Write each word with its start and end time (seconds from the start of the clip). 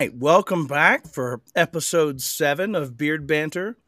Hey, 0.00 0.10
welcome 0.12 0.66
back 0.66 1.06
for 1.06 1.40
episode 1.54 2.20
seven 2.20 2.74
of 2.74 2.96
Beard 2.96 3.28
Banter. 3.28 3.78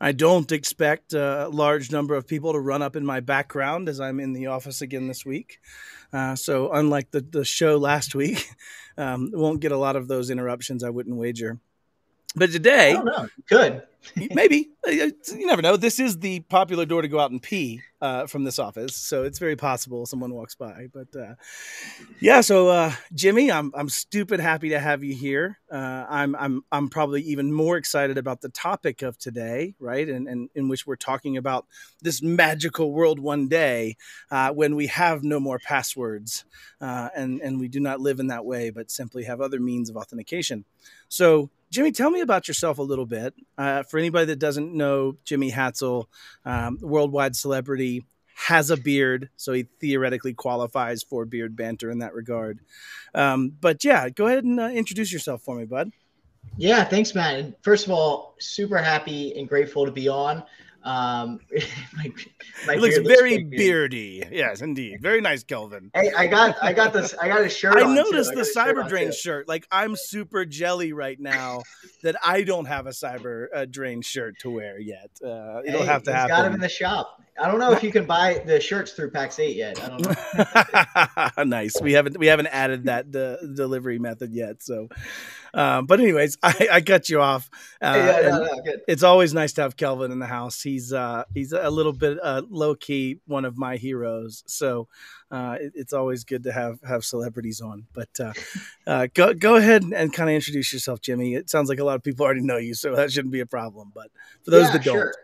I 0.00 0.12
don't 0.12 0.52
expect 0.52 1.14
a 1.14 1.48
large 1.48 1.90
number 1.90 2.14
of 2.14 2.28
people 2.28 2.52
to 2.52 2.60
run 2.60 2.80
up 2.80 2.94
in 2.94 3.04
my 3.04 3.18
background 3.18 3.88
as 3.88 3.98
I'm 3.98 4.20
in 4.20 4.34
the 4.34 4.46
office 4.46 4.82
again 4.82 5.08
this 5.08 5.26
week. 5.26 5.58
Uh, 6.12 6.36
so, 6.36 6.70
unlike 6.70 7.10
the, 7.10 7.22
the 7.22 7.44
show 7.44 7.76
last 7.76 8.14
week, 8.14 8.48
um, 8.96 9.32
won't 9.34 9.58
get 9.58 9.72
a 9.72 9.76
lot 9.76 9.96
of 9.96 10.06
those 10.06 10.30
interruptions, 10.30 10.84
I 10.84 10.90
wouldn't 10.90 11.16
wager. 11.16 11.58
But 12.36 12.52
today, 12.52 12.90
I 12.90 12.92
don't 12.94 13.04
know. 13.04 13.28
Good. 13.48 13.82
maybe 14.34 14.70
uh, 14.86 14.90
you 14.90 15.46
never 15.46 15.62
know. 15.62 15.76
This 15.76 15.98
is 15.98 16.18
the 16.18 16.40
popular 16.40 16.84
door 16.84 17.02
to 17.02 17.08
go 17.08 17.18
out 17.18 17.30
and 17.30 17.42
pee 17.42 17.80
uh, 18.00 18.26
from 18.26 18.44
this 18.44 18.58
office, 18.58 18.94
so 18.94 19.24
it's 19.24 19.38
very 19.38 19.56
possible 19.56 20.06
someone 20.06 20.32
walks 20.32 20.54
by. 20.54 20.88
But 20.92 21.14
uh, 21.16 21.34
yeah, 22.20 22.40
so 22.40 22.68
uh, 22.68 22.92
Jimmy, 23.12 23.50
I'm 23.50 23.72
I'm 23.74 23.88
stupid 23.88 24.40
happy 24.40 24.68
to 24.70 24.78
have 24.78 25.02
you 25.02 25.14
here. 25.14 25.58
Uh, 25.70 26.06
I'm 26.08 26.36
I'm 26.36 26.62
I'm 26.70 26.88
probably 26.88 27.22
even 27.22 27.52
more 27.52 27.76
excited 27.76 28.18
about 28.18 28.40
the 28.40 28.50
topic 28.50 29.02
of 29.02 29.18
today, 29.18 29.74
right? 29.80 30.08
And 30.08 30.28
and 30.28 30.48
in 30.54 30.68
which 30.68 30.86
we're 30.86 30.96
talking 30.96 31.36
about 31.36 31.66
this 32.00 32.22
magical 32.22 32.92
world 32.92 33.18
one 33.18 33.48
day 33.48 33.96
uh, 34.30 34.50
when 34.52 34.76
we 34.76 34.86
have 34.86 35.24
no 35.24 35.40
more 35.40 35.58
passwords, 35.58 36.44
and 36.80 37.40
and 37.40 37.60
we 37.60 37.68
do 37.68 37.80
not 37.80 38.00
live 38.00 38.20
in 38.20 38.28
that 38.28 38.44
way, 38.44 38.70
but 38.70 38.90
simply 38.90 39.24
have 39.24 39.40
other 39.40 39.60
means 39.60 39.90
of 39.90 39.96
authentication. 39.96 40.64
So 41.08 41.50
Jimmy, 41.70 41.92
tell 41.92 42.10
me 42.10 42.20
about 42.20 42.48
yourself 42.48 42.78
a 42.78 42.82
little 42.82 43.06
bit. 43.06 43.34
Uh, 43.56 43.82
for 43.82 43.98
anybody 43.98 44.26
that 44.26 44.38
doesn't 44.38 44.74
know, 44.74 45.16
Jimmy 45.24 45.50
Hatzell, 45.50 46.06
um, 46.44 46.78
worldwide 46.80 47.36
celebrity, 47.36 48.04
has 48.34 48.70
a 48.70 48.76
beard, 48.76 49.30
so 49.36 49.52
he 49.52 49.64
theoretically 49.80 50.32
qualifies 50.32 51.02
for 51.02 51.24
beard 51.24 51.56
banter 51.56 51.90
in 51.90 51.98
that 51.98 52.14
regard. 52.14 52.60
Um, 53.12 53.52
but 53.60 53.82
yeah, 53.84 54.08
go 54.10 54.26
ahead 54.26 54.44
and 54.44 54.60
uh, 54.60 54.68
introduce 54.68 55.12
yourself 55.12 55.42
for 55.42 55.56
me, 55.56 55.64
bud. 55.64 55.90
Yeah, 56.56 56.84
thanks, 56.84 57.16
Matt. 57.16 57.62
First 57.62 57.86
of 57.86 57.92
all, 57.92 58.36
super 58.38 58.78
happy 58.78 59.36
and 59.36 59.48
grateful 59.48 59.84
to 59.84 59.90
be 59.90 60.08
on. 60.08 60.44
Um, 60.84 61.40
my, 61.96 62.12
my 62.66 62.74
it 62.74 62.80
looks 62.80 62.98
very 62.98 63.38
looks 63.38 63.56
beardy. 63.56 64.24
Yes, 64.30 64.60
indeed. 64.60 65.00
Very 65.00 65.20
nice, 65.20 65.42
Kelvin. 65.42 65.90
Hey, 65.94 66.12
I 66.16 66.26
got, 66.26 66.56
I 66.62 66.72
got 66.72 66.92
this, 66.92 67.14
I 67.20 67.28
got 67.28 67.42
a 67.42 67.48
shirt. 67.48 67.76
I 67.76 67.92
noticed 67.92 68.32
the 68.32 68.48
CyberDrain 68.56 69.12
shirt. 69.12 69.48
Like 69.48 69.66
I'm 69.70 69.96
super 69.96 70.44
jelly 70.44 70.92
right 70.92 71.18
now 71.18 71.62
that 72.02 72.16
I 72.24 72.42
don't 72.42 72.66
have 72.66 72.86
a 72.86 72.90
Cyber 72.90 73.46
uh, 73.54 73.66
Drain 73.66 74.02
shirt 74.02 74.38
to 74.40 74.50
wear 74.50 74.78
yet. 74.78 75.10
Uh, 75.22 75.62
it'll 75.64 75.80
hey, 75.80 75.86
have 75.86 76.04
to 76.04 76.12
happen. 76.12 76.36
Got 76.36 76.42
them 76.42 76.54
in 76.54 76.60
the 76.60 76.68
shop. 76.68 77.22
I 77.40 77.46
don't 77.46 77.60
know 77.60 77.72
if 77.72 77.82
you 77.82 77.92
can 77.92 78.04
buy 78.04 78.42
the 78.44 78.60
shirts 78.60 78.92
through 78.92 79.10
PAX 79.10 79.38
Eight 79.38 79.56
yet. 79.56 79.80
I 79.80 79.88
don't 79.88 81.36
know. 81.36 81.44
nice. 81.44 81.80
We 81.80 81.92
haven't 81.92 82.18
we 82.18 82.26
haven't 82.26 82.48
added 82.48 82.84
that 82.84 83.12
the 83.12 83.52
delivery 83.54 83.98
method 83.98 84.32
yet. 84.34 84.62
So, 84.62 84.88
um, 85.58 85.86
but 85.86 85.98
anyways, 85.98 86.38
I, 86.42 86.68
I 86.72 86.80
cut 86.80 87.08
you 87.08 87.20
off. 87.20 87.50
Uh, 87.82 87.94
yeah, 87.96 88.28
no, 88.28 88.44
no, 88.44 88.72
it's 88.86 89.02
always 89.02 89.34
nice 89.34 89.52
to 89.54 89.62
have 89.62 89.76
Kelvin 89.76 90.12
in 90.12 90.20
the 90.20 90.26
house. 90.26 90.62
He's 90.62 90.92
uh, 90.92 91.24
he's 91.34 91.52
a 91.52 91.68
little 91.68 91.92
bit 91.92 92.18
uh, 92.22 92.42
low 92.48 92.76
key, 92.76 93.18
one 93.26 93.44
of 93.44 93.58
my 93.58 93.76
heroes. 93.76 94.44
So 94.46 94.86
uh, 95.32 95.56
it, 95.60 95.72
it's 95.74 95.92
always 95.92 96.22
good 96.22 96.44
to 96.44 96.52
have 96.52 96.78
have 96.86 97.04
celebrities 97.04 97.60
on. 97.60 97.86
But 97.92 98.08
uh, 98.20 98.32
uh, 98.86 99.08
go 99.12 99.34
go 99.34 99.56
ahead 99.56 99.82
and 99.82 100.12
kind 100.12 100.30
of 100.30 100.36
introduce 100.36 100.72
yourself, 100.72 101.00
Jimmy. 101.00 101.34
It 101.34 101.50
sounds 101.50 101.68
like 101.68 101.80
a 101.80 101.84
lot 101.84 101.96
of 101.96 102.04
people 102.04 102.24
already 102.24 102.42
know 102.42 102.58
you, 102.58 102.74
so 102.74 102.94
that 102.96 103.10
shouldn't 103.10 103.32
be 103.32 103.40
a 103.40 103.46
problem. 103.46 103.90
But 103.92 104.12
for 104.44 104.52
those 104.52 104.66
yeah, 104.66 104.72
that 104.72 104.84
don't. 104.84 104.94
Sure. 104.94 105.14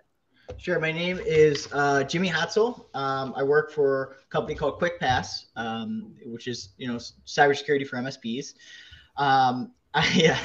Sure. 0.58 0.78
My 0.78 0.92
name 0.92 1.20
is 1.24 1.68
uh, 1.72 2.02
Jimmy 2.02 2.28
Hatzell. 2.28 2.86
Um, 2.94 3.32
I 3.34 3.42
work 3.42 3.70
for 3.72 4.16
a 4.24 4.30
company 4.30 4.54
called 4.54 4.78
QuickPass, 4.78 5.46
um, 5.56 6.12
which 6.26 6.48
is 6.48 6.70
you 6.76 6.88
know 6.88 6.96
cybersecurity 6.96 7.86
for 7.86 7.96
MSPs. 7.96 8.54
Um, 9.16 9.70
I, 9.96 10.38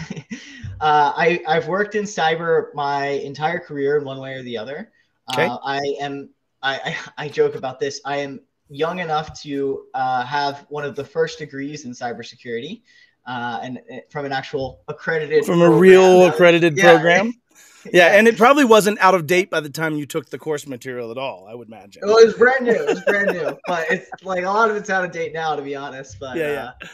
uh, 0.80 1.14
I 1.16 1.42
I've 1.48 1.68
worked 1.68 1.96
in 1.96 2.04
cyber 2.04 2.74
my 2.76 3.08
entire 3.08 3.60
career 3.60 3.98
in 3.98 4.06
one 4.06 4.20
way 4.20 4.36
or 4.36 4.44
the 4.44 4.58
other. 4.58 4.92
Okay. 5.34 5.46
Uh, 5.46 5.58
I 5.64 5.80
am 6.00 6.30
I, 6.62 6.76
I, 7.18 7.26
I 7.26 7.30
joke 7.30 7.56
about 7.56 7.80
this. 7.80 8.00
I 8.06 8.18
am 8.18 8.42
young 8.70 9.00
enough 9.00 9.40
to 9.42 9.86
uh, 9.94 10.24
have 10.26 10.66
one 10.70 10.86
of 10.86 10.96
the 10.96 11.04
first 11.04 11.40
degrees 11.40 11.86
in 11.86 11.92
cybersecurity, 11.92 12.82
uh, 13.26 13.60
and 13.64 13.80
uh, 13.92 13.98
from 14.10 14.26
an 14.26 14.32
actual 14.32 14.82
accredited 14.88 15.46
from 15.46 15.62
a 15.62 15.70
real 15.70 16.28
accredited 16.28 16.78
yeah. 16.78 16.94
program. 16.94 17.34
yeah, 17.94 18.18
and 18.18 18.28
it 18.28 18.38
probably 18.38 18.66
wasn't 18.66 19.00
out 19.00 19.16
of 19.16 19.26
date 19.26 19.50
by 19.50 19.60
the 19.60 19.70
time 19.70 19.96
you 19.96 20.06
took 20.06 20.30
the 20.30 20.38
course 20.38 20.68
material 20.68 21.12
at 21.12 21.18
all. 21.18 21.48
I 21.50 21.56
would 21.56 21.70
imagine. 21.70 22.04
Well, 22.06 22.18
it 22.18 22.26
was 22.26 22.36
brand 22.36 22.66
new. 22.66 22.72
It 22.72 22.88
was 22.88 23.02
brand 23.02 23.32
new, 23.32 23.58
but 23.68 23.90
it's 23.90 24.10
like 24.24 24.44
a 24.44 24.50
lot 24.50 24.70
of 24.70 24.76
it's 24.76 24.90
out 24.90 25.04
of 25.04 25.12
date 25.12 25.34
now, 25.34 25.56
to 25.56 25.62
be 25.62 25.76
honest. 25.76 26.18
But 26.20 26.38
yeah, 26.38 26.74
yeah. 26.82 26.88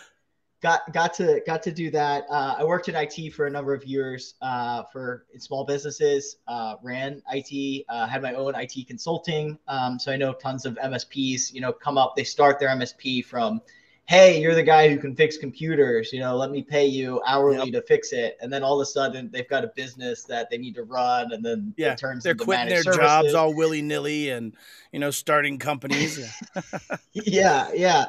Got 0.66 0.92
got 0.94 1.14
to 1.14 1.44
got 1.46 1.62
to 1.62 1.72
do 1.72 1.92
that. 1.92 2.26
Uh, 2.28 2.56
I 2.58 2.64
worked 2.64 2.90
in 2.90 2.96
IT 2.96 3.34
for 3.36 3.46
a 3.46 3.52
number 3.52 3.72
of 3.76 3.86
years 3.86 4.34
uh, 4.42 4.82
for 4.92 5.28
small 5.38 5.64
businesses. 5.64 6.38
Uh, 6.48 6.78
ran 6.82 7.22
IT, 7.32 7.86
uh, 7.88 8.08
had 8.08 8.24
my 8.24 8.34
own 8.34 8.56
IT 8.56 8.88
consulting. 8.88 9.60
Um, 9.68 10.00
so 10.00 10.12
I 10.12 10.18
know 10.18 10.34
tons 10.34 10.66
of 10.66 10.74
MSPs. 10.84 11.54
You 11.54 11.62
know, 11.62 11.72
come 11.72 12.00
up. 12.00 12.16
They 12.16 12.24
start 12.24 12.60
their 12.60 12.70
MSP 12.70 13.26
from 13.26 13.62
hey, 14.08 14.40
you're 14.40 14.54
the 14.54 14.64
guy 14.64 14.88
who 14.88 14.98
can 14.98 15.16
fix 15.16 15.36
computers, 15.36 16.14
you 16.14 16.20
know, 16.20 16.36
let 16.36 16.52
me 16.52 16.62
pay 16.62 16.86
you 16.86 17.20
hourly 17.26 17.72
yep. 17.72 17.74
to 17.74 17.82
fix 17.88 18.14
it. 18.14 18.38
And 18.40 18.54
then 18.54 18.62
all 18.62 18.80
of 18.80 18.84
a 18.84 18.86
sudden 18.86 19.32
they've 19.32 19.50
got 19.50 19.64
a 19.64 19.72
business 19.76 20.24
that 20.26 20.48
they 20.52 20.60
need 20.60 20.76
to 20.76 20.84
run 20.84 21.32
and 21.32 21.44
then 21.44 21.74
yeah, 21.76 21.94
it 21.94 21.98
turns 21.98 22.24
they're 22.24 22.36
quitting 22.36 22.70
their 22.70 22.84
services. 22.84 23.04
jobs 23.04 23.34
all 23.34 23.56
willy 23.56 23.82
nilly 23.82 24.30
and, 24.30 24.56
you 24.92 25.00
know, 25.00 25.10
starting 25.10 25.58
companies. 25.58 26.40
yeah. 27.14 27.72
yeah. 27.74 28.06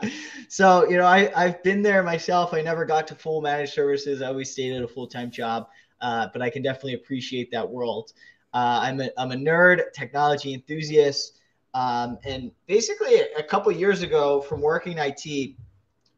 So, 0.48 0.86
you 0.86 0.98
know, 0.98 1.06
I, 1.06 1.32
I've 1.34 1.62
been 1.62 1.80
there 1.80 2.02
myself. 2.02 2.52
I 2.52 2.60
never 2.60 2.84
got 2.84 3.06
to 3.08 3.14
full 3.14 3.40
managed 3.40 3.72
services. 3.72 4.20
I 4.20 4.26
always 4.26 4.50
stayed 4.50 4.74
at 4.74 4.82
a 4.82 4.88
full-time 4.88 5.30
job. 5.30 5.68
Uh, 6.02 6.28
but 6.30 6.42
I 6.42 6.50
can 6.50 6.60
definitely 6.60 6.92
appreciate 6.92 7.50
that 7.52 7.66
world. 7.66 8.12
Uh, 8.52 8.80
I'm, 8.82 9.00
a, 9.00 9.08
I'm 9.16 9.32
a 9.32 9.34
nerd, 9.34 9.92
technology 9.94 10.52
enthusiast. 10.52 11.38
Um, 11.72 12.18
and 12.24 12.52
basically, 12.66 13.20
a 13.38 13.42
couple 13.42 13.72
years 13.72 14.02
ago, 14.02 14.42
from 14.42 14.60
working 14.60 14.98
IT, 14.98 15.56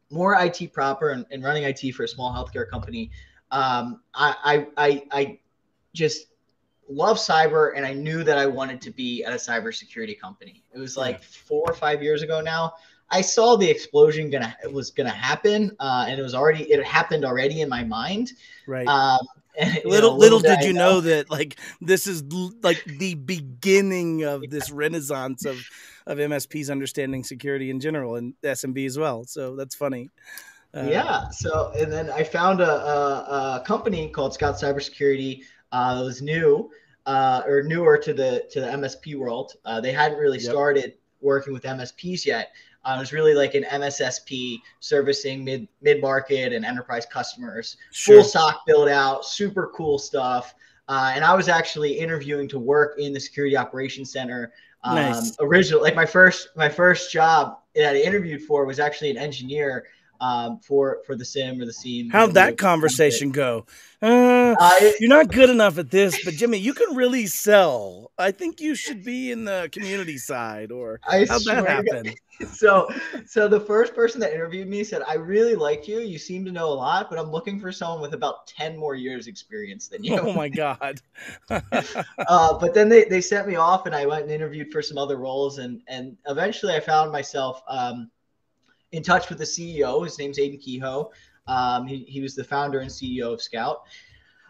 more 0.09 0.35
IT 0.39 0.73
proper 0.73 1.09
and, 1.09 1.25
and 1.31 1.43
running 1.43 1.63
IT 1.63 1.91
for 1.93 2.03
a 2.03 2.07
small 2.07 2.33
healthcare 2.33 2.69
company, 2.69 3.11
um, 3.51 4.01
I, 4.13 4.35
I, 4.77 4.85
I, 4.85 5.03
I 5.11 5.39
just 5.93 6.27
love 6.89 7.17
cyber 7.17 7.73
and 7.75 7.85
I 7.85 7.93
knew 7.93 8.23
that 8.23 8.37
I 8.37 8.45
wanted 8.45 8.81
to 8.81 8.91
be 8.91 9.23
at 9.23 9.31
a 9.31 9.37
cybersecurity 9.37 10.19
company. 10.19 10.63
It 10.73 10.79
was 10.79 10.97
like 10.97 11.23
four 11.23 11.63
or 11.67 11.73
five 11.73 12.01
years 12.01 12.23
ago 12.23 12.41
now. 12.41 12.73
I 13.11 13.21
saw 13.21 13.55
the 13.55 13.69
explosion 13.69 14.29
gonna 14.29 14.55
it 14.63 14.71
was 14.71 14.91
gonna 14.91 15.09
happen, 15.09 15.75
uh, 15.79 16.05
and 16.07 16.19
it 16.19 16.21
was 16.21 16.35
already 16.35 16.71
it 16.71 16.83
happened 16.83 17.25
already 17.25 17.61
in 17.61 17.69
my 17.69 17.83
mind. 17.83 18.33
Right. 18.67 18.87
Um, 18.87 19.25
little 19.85 20.11
know, 20.11 20.17
little, 20.17 20.39
did 20.39 20.61
you 20.63 20.73
know. 20.73 20.93
know 20.93 21.01
that 21.01 21.29
like 21.29 21.59
this 21.81 22.07
is 22.07 22.23
like 22.61 22.83
the 22.85 23.15
beginning 23.15 24.23
of 24.23 24.49
this 24.49 24.71
renaissance 24.71 25.45
of 25.45 25.57
of 26.05 26.17
MSPs 26.17 26.71
understanding 26.71 27.23
security 27.23 27.69
in 27.69 27.79
general 27.79 28.15
and 28.15 28.33
SMB 28.43 28.85
as 28.85 28.97
well. 28.97 29.23
So 29.25 29.55
that's 29.55 29.75
funny. 29.75 30.09
Uh, 30.73 30.87
yeah. 30.89 31.29
So 31.29 31.71
and 31.77 31.91
then 31.91 32.09
I 32.09 32.23
found 32.23 32.61
a, 32.61 32.69
a, 32.69 33.59
a 33.61 33.63
company 33.65 34.09
called 34.09 34.33
SKOUT 34.33 34.55
Cybersecurity 34.55 35.43
uh, 35.71 35.95
that 35.95 36.03
was 36.03 36.21
new 36.21 36.69
uh, 37.05 37.41
or 37.45 37.63
newer 37.63 37.97
to 37.97 38.13
the 38.13 38.45
to 38.51 38.61
the 38.61 38.67
MSP 38.67 39.17
world. 39.17 39.53
Uh, 39.65 39.81
they 39.81 39.91
hadn't 39.91 40.17
really 40.17 40.39
yep. 40.39 40.51
started 40.51 40.93
working 41.21 41.53
with 41.53 41.63
MSPs 41.63 42.25
yet. 42.25 42.51
Uh, 42.85 42.95
it 42.97 42.99
was 42.99 43.11
really 43.11 43.33
like 43.33 43.55
an 43.55 43.63
MSSP 43.63 44.59
servicing 44.79 45.43
mid 45.43 45.67
mid 45.81 46.01
market 46.01 46.53
and 46.53 46.65
enterprise 46.65 47.05
customers. 47.05 47.77
Sure. 47.91 48.15
Full 48.15 48.23
stock 48.23 48.65
build 48.65 48.87
out, 48.87 49.25
super 49.25 49.71
cool 49.75 49.99
stuff. 49.99 50.53
Uh, 50.87 51.11
and 51.13 51.23
I 51.23 51.35
was 51.35 51.49
actually 51.49 51.99
interviewing 51.99 52.47
to 52.49 52.57
work 52.57 52.97
in 52.97 53.13
the 53.13 53.19
security 53.19 53.55
operations 53.55 54.11
center 54.11 54.51
um, 54.83 54.95
nice. 54.95 55.35
Original, 55.39 55.81
like 55.81 55.95
my 55.95 56.05
first 56.05 56.49
my 56.55 56.69
first 56.69 57.11
job 57.11 57.59
that 57.75 57.95
I 57.95 57.99
interviewed 57.99 58.43
for 58.43 58.65
was 58.65 58.79
actually 58.79 59.09
an 59.11 59.17
engineer 59.17 59.87
um, 60.21 60.59
for 60.59 60.99
for 61.05 61.15
the 61.15 61.25
sim 61.25 61.61
or 61.61 61.65
the 61.65 61.73
SIEM. 61.73 62.09
How'd 62.09 62.33
that 62.33 62.57
conversation 62.57 63.31
go? 63.31 63.65
Uh, 64.01 64.55
uh, 64.57 64.91
you're 64.99 65.09
not 65.09 65.29
good 65.29 65.49
enough 65.49 65.77
at 65.77 65.91
this, 65.91 66.23
but 66.23 66.33
Jimmy, 66.33 66.57
you 66.57 66.73
can 66.73 66.95
really 66.95 67.25
sell. 67.25 68.11
I 68.17 68.31
think 68.31 68.61
you 68.61 68.73
should 68.73 69.03
be 69.03 69.31
in 69.31 69.43
the 69.43 69.67
community 69.73 70.17
side. 70.17 70.71
Or 70.71 71.01
I 71.07 71.25
how'd 71.25 71.43
that 71.43 71.67
happen? 71.67 72.13
so, 72.53 72.89
so 73.25 73.49
the 73.49 73.59
first 73.59 73.93
person 73.93 74.21
that 74.21 74.33
interviewed 74.33 74.69
me 74.69 74.85
said, 74.85 75.01
"I 75.05 75.15
really 75.15 75.55
like 75.55 75.85
you. 75.85 75.99
You 75.99 76.17
seem 76.17 76.45
to 76.45 76.51
know 76.51 76.67
a 76.67 76.75
lot, 76.75 77.09
but 77.09 77.19
I'm 77.19 77.29
looking 77.29 77.59
for 77.59 77.73
someone 77.73 78.01
with 78.01 78.13
about 78.13 78.47
ten 78.47 78.77
more 78.77 78.95
years 78.95 79.27
experience 79.27 79.89
than 79.89 80.03
you." 80.03 80.17
Oh 80.17 80.31
my 80.31 80.47
god! 80.49 81.01
uh, 81.49 82.57
but 82.57 82.73
then 82.73 82.87
they 82.87 83.03
they 83.03 83.19
sent 83.19 83.47
me 83.49 83.55
off, 83.55 83.85
and 83.85 83.93
I 83.93 84.05
went 84.05 84.23
and 84.23 84.31
interviewed 84.31 84.71
for 84.71 84.81
some 84.81 84.97
other 84.97 85.17
roles, 85.17 85.57
and 85.57 85.81
and 85.89 86.15
eventually 86.27 86.73
I 86.73 86.79
found 86.79 87.11
myself. 87.11 87.61
Um, 87.67 88.09
in 88.91 89.03
touch 89.03 89.29
with 89.29 89.37
the 89.37 89.43
CEO. 89.43 90.03
His 90.03 90.17
name's 90.17 90.39
Aidan 90.39 90.59
Kehoe. 90.59 91.11
Um, 91.47 91.87
he, 91.87 92.05
he 92.07 92.21
was 92.21 92.35
the 92.35 92.43
founder 92.43 92.79
and 92.79 92.89
CEO 92.89 93.33
of 93.33 93.41
SKOUT. 93.41 93.83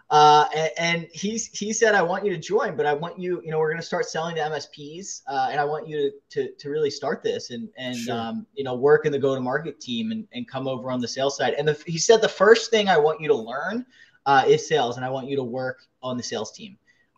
Uh, 0.09 0.45
and, 0.55 0.71
and 0.77 1.07
he's 1.13 1.45
he 1.47 1.71
said, 1.71 1.93
I 1.93 2.01
want 2.01 2.25
you 2.25 2.31
to 2.31 2.37
join, 2.37 2.75
but 2.75 2.87
I 2.87 2.93
want 2.93 3.19
you, 3.19 3.41
you 3.45 3.51
know, 3.51 3.59
we're 3.59 3.69
going 3.69 3.81
to 3.81 3.85
start 3.85 4.07
selling 4.07 4.35
to 4.37 4.41
MSPs, 4.41 5.21
uh, 5.27 5.49
and 5.51 5.59
I 5.59 5.65
want 5.65 5.87
you 5.87 6.11
to, 6.31 6.47
to, 6.47 6.51
to 6.55 6.69
really 6.69 6.89
start 6.89 7.21
this 7.21 7.51
and 7.51 7.69
and 7.77 7.95
sure. 7.95 8.15
um, 8.15 8.47
you 8.55 8.63
know 8.63 8.73
work 8.73 9.05
in 9.05 9.11
the 9.11 9.19
go 9.19 9.35
to 9.35 9.41
market 9.41 9.79
team 9.79 10.11
and, 10.11 10.27
and 10.33 10.47
come 10.47 10.67
over 10.67 10.89
on 10.89 10.99
the 10.99 11.07
sales 11.07 11.37
side. 11.37 11.53
And 11.53 11.67
the, 11.67 11.83
he 11.85 11.99
said 11.99 12.21
the 12.21 12.29
first 12.29 12.71
thing 12.71 12.89
I 12.89 12.97
want 12.97 13.21
you 13.21 13.27
to 13.27 13.35
learn 13.35 13.85
uh, 14.25 14.45
is 14.47 14.67
sales, 14.67 14.97
and 14.97 15.05
I 15.05 15.11
want 15.11 15.27
you 15.27 15.35
to 15.35 15.43
work 15.43 15.83
on 16.01 16.17
the 16.17 16.23
sales 16.23 16.51
team. 16.51 16.75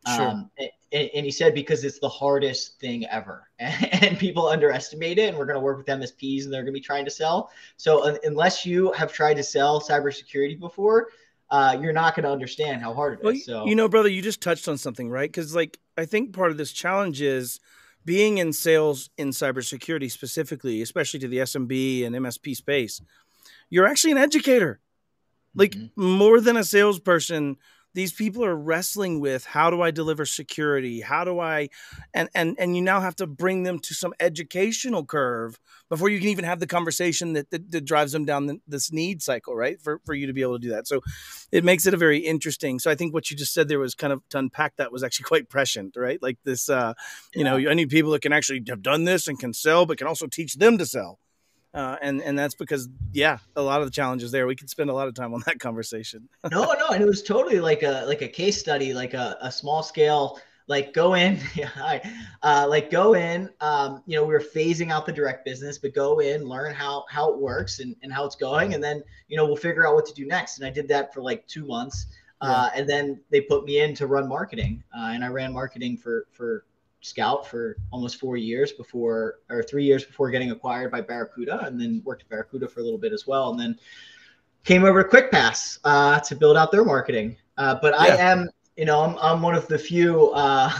Sure. 0.07 0.27
Um, 0.29 0.51
and, 0.57 1.09
and, 1.13 1.25
he 1.25 1.31
said 1.31 1.53
because 1.53 1.83
it's 1.83 1.99
the 1.99 2.09
hardest 2.09 2.79
thing 2.79 3.05
ever, 3.05 3.47
and, 3.59 4.17
people 4.17 4.47
underestimate 4.47 5.19
it. 5.19 5.29
And 5.29 5.37
we're 5.37 5.45
going 5.45 5.55
to 5.55 5.61
work 5.61 5.77
with 5.77 5.85
MSPs, 5.85 6.45
and 6.45 6.53
they're 6.53 6.63
going 6.63 6.73
to 6.73 6.79
be 6.79 6.83
trying 6.83 7.05
to 7.05 7.11
sell. 7.11 7.51
So 7.77 8.17
unless 8.23 8.65
you 8.65 8.91
have 8.93 9.13
tried 9.13 9.35
to 9.35 9.43
sell 9.43 9.79
cybersecurity 9.79 10.59
before, 10.59 11.09
uh, 11.51 11.77
you're 11.79 11.93
not 11.93 12.15
going 12.15 12.23
to 12.23 12.31
understand 12.31 12.81
how 12.81 12.93
hard 12.93 13.19
it 13.19 13.23
well, 13.23 13.33
is. 13.33 13.45
So 13.45 13.65
you 13.65 13.75
know, 13.75 13.87
brother, 13.87 14.09
you 14.09 14.21
just 14.21 14.41
touched 14.41 14.67
on 14.67 14.77
something, 14.77 15.09
right? 15.09 15.29
Because 15.29 15.55
like 15.55 15.79
I 15.97 16.05
think 16.05 16.33
part 16.33 16.49
of 16.49 16.57
this 16.57 16.71
challenge 16.71 17.21
is 17.21 17.59
being 18.03 18.39
in 18.39 18.51
sales 18.51 19.09
in 19.17 19.29
cybersecurity 19.29 20.09
specifically, 20.09 20.81
especially 20.81 21.19
to 21.19 21.27
the 21.27 21.37
SMB 21.37 22.05
and 22.05 22.15
MSP 22.15 22.55
space. 22.55 23.01
You're 23.69 23.85
actually 23.85 24.11
an 24.11 24.17
educator, 24.17 24.79
like 25.53 25.71
mm-hmm. 25.71 26.03
more 26.17 26.41
than 26.41 26.57
a 26.57 26.63
salesperson 26.63 27.57
these 27.93 28.13
people 28.13 28.43
are 28.45 28.55
wrestling 28.55 29.19
with 29.19 29.45
how 29.45 29.69
do 29.69 29.81
i 29.81 29.91
deliver 29.91 30.25
security? 30.25 31.01
How 31.01 31.23
do 31.23 31.39
i 31.39 31.69
and 32.13 32.29
and 32.33 32.55
and 32.59 32.75
you 32.75 32.81
now 32.81 32.99
have 32.99 33.15
to 33.17 33.27
bring 33.27 33.63
them 33.63 33.79
to 33.79 33.93
some 33.93 34.13
educational 34.19 35.05
curve 35.05 35.59
before 35.89 36.09
you 36.09 36.19
can 36.19 36.29
even 36.29 36.45
have 36.45 36.59
the 36.59 36.67
conversation 36.67 37.33
that 37.33 37.49
that, 37.51 37.71
that 37.71 37.85
drives 37.85 38.11
them 38.11 38.25
down 38.25 38.47
the, 38.47 38.59
this 38.67 38.91
need 38.91 39.21
cycle 39.21 39.55
right 39.55 39.81
for 39.81 39.99
for 40.05 40.13
you 40.13 40.27
to 40.27 40.33
be 40.33 40.41
able 40.41 40.59
to 40.59 40.67
do 40.67 40.69
that. 40.69 40.87
So 40.87 41.01
it 41.51 41.63
makes 41.63 41.85
it 41.85 41.93
a 41.93 41.97
very 41.97 42.19
interesting. 42.19 42.79
So 42.79 42.89
i 42.89 42.95
think 42.95 43.13
what 43.13 43.29
you 43.29 43.37
just 43.37 43.53
said 43.53 43.67
there 43.67 43.79
was 43.79 43.95
kind 43.95 44.13
of 44.13 44.21
to 44.29 44.37
unpack 44.37 44.77
that 44.77 44.91
was 44.91 45.03
actually 45.03 45.23
quite 45.33 45.49
prescient 45.49 45.95
right? 45.95 46.21
Like 46.21 46.37
this 46.43 46.69
uh 46.69 46.93
you 47.33 47.43
yeah. 47.43 47.57
know 47.57 47.69
i 47.69 47.73
need 47.73 47.89
people 47.89 48.11
that 48.11 48.21
can 48.21 48.33
actually 48.33 48.63
have 48.69 48.81
done 48.81 49.03
this 49.03 49.27
and 49.27 49.39
can 49.39 49.53
sell 49.53 49.85
but 49.85 49.97
can 49.97 50.07
also 50.07 50.27
teach 50.27 50.55
them 50.55 50.77
to 50.77 50.85
sell 50.85 51.19
uh, 51.73 51.95
and 52.01 52.21
and 52.21 52.37
that's 52.37 52.55
because 52.55 52.89
yeah, 53.13 53.37
a 53.55 53.61
lot 53.61 53.81
of 53.81 53.87
the 53.87 53.91
challenges 53.91 54.31
there. 54.31 54.45
We 54.45 54.55
could 54.55 54.69
spend 54.69 54.89
a 54.89 54.93
lot 54.93 55.07
of 55.07 55.13
time 55.13 55.33
on 55.33 55.41
that 55.45 55.59
conversation. 55.59 56.27
no, 56.51 56.63
no, 56.73 56.89
and 56.89 57.01
it 57.01 57.07
was 57.07 57.23
totally 57.23 57.59
like 57.59 57.83
a 57.83 58.03
like 58.07 58.21
a 58.21 58.27
case 58.27 58.59
study, 58.59 58.93
like 58.93 59.13
a, 59.13 59.37
a 59.41 59.51
small 59.51 59.83
scale. 59.83 60.39
Like 60.67 60.93
go 60.93 61.15
in, 61.15 61.39
yeah, 61.55 61.99
uh, 62.43 62.65
like 62.69 62.91
go 62.91 63.13
in. 63.15 63.49
Um, 63.61 64.03
you 64.05 64.15
know, 64.15 64.23
we 64.23 64.33
were 64.33 64.39
phasing 64.39 64.91
out 64.91 65.05
the 65.05 65.11
direct 65.11 65.43
business, 65.43 65.77
but 65.77 65.93
go 65.93 66.19
in, 66.19 66.43
learn 66.43 66.73
how 66.73 67.05
how 67.09 67.31
it 67.31 67.39
works 67.39 67.79
and, 67.79 67.95
and 68.03 68.11
how 68.11 68.25
it's 68.25 68.35
going, 68.35 68.73
and 68.73 68.83
then 68.83 69.01
you 69.27 69.37
know 69.37 69.45
we'll 69.45 69.55
figure 69.55 69.87
out 69.87 69.95
what 69.95 70.05
to 70.07 70.13
do 70.13 70.25
next. 70.25 70.59
And 70.59 70.67
I 70.67 70.69
did 70.69 70.87
that 70.89 71.13
for 71.13 71.21
like 71.21 71.47
two 71.47 71.65
months, 71.65 72.07
uh, 72.41 72.69
yeah. 72.73 72.79
and 72.79 72.89
then 72.89 73.19
they 73.31 73.41
put 73.41 73.65
me 73.65 73.79
in 73.79 73.95
to 73.95 74.07
run 74.07 74.27
marketing, 74.27 74.83
uh, 74.95 75.11
and 75.13 75.23
I 75.23 75.27
ran 75.27 75.53
marketing 75.53 75.97
for 75.97 76.27
for 76.31 76.65
SKOUT 77.01 77.47
for 77.47 77.77
almost 77.91 78.19
four 78.19 78.37
years 78.37 78.71
before, 78.71 79.39
or 79.49 79.63
three 79.63 79.83
years 79.83 80.03
before 80.03 80.29
getting 80.29 80.51
acquired 80.51 80.91
by 80.91 81.01
Barracuda, 81.01 81.65
and 81.65 81.79
then 81.79 82.01
worked 82.05 82.21
at 82.21 82.29
Barracuda 82.29 82.67
for 82.67 82.79
a 82.79 82.83
little 82.83 82.99
bit 82.99 83.11
as 83.11 83.27
well, 83.27 83.51
and 83.51 83.59
then 83.59 83.77
came 84.63 84.83
over 84.83 85.03
to 85.03 85.09
QuickPass 85.09 85.79
uh, 85.83 86.19
to 86.19 86.35
build 86.35 86.57
out 86.57 86.71
their 86.71 86.85
marketing. 86.85 87.37
Uh, 87.57 87.77
but 87.81 87.93
yeah. 87.93 88.13
I 88.13 88.17
am, 88.17 88.49
you 88.77 88.85
know, 88.85 89.01
I'm, 89.01 89.17
I'm 89.17 89.41
one 89.41 89.55
of 89.55 89.67
the 89.67 89.77
few 89.77 90.29
uh, 90.31 90.71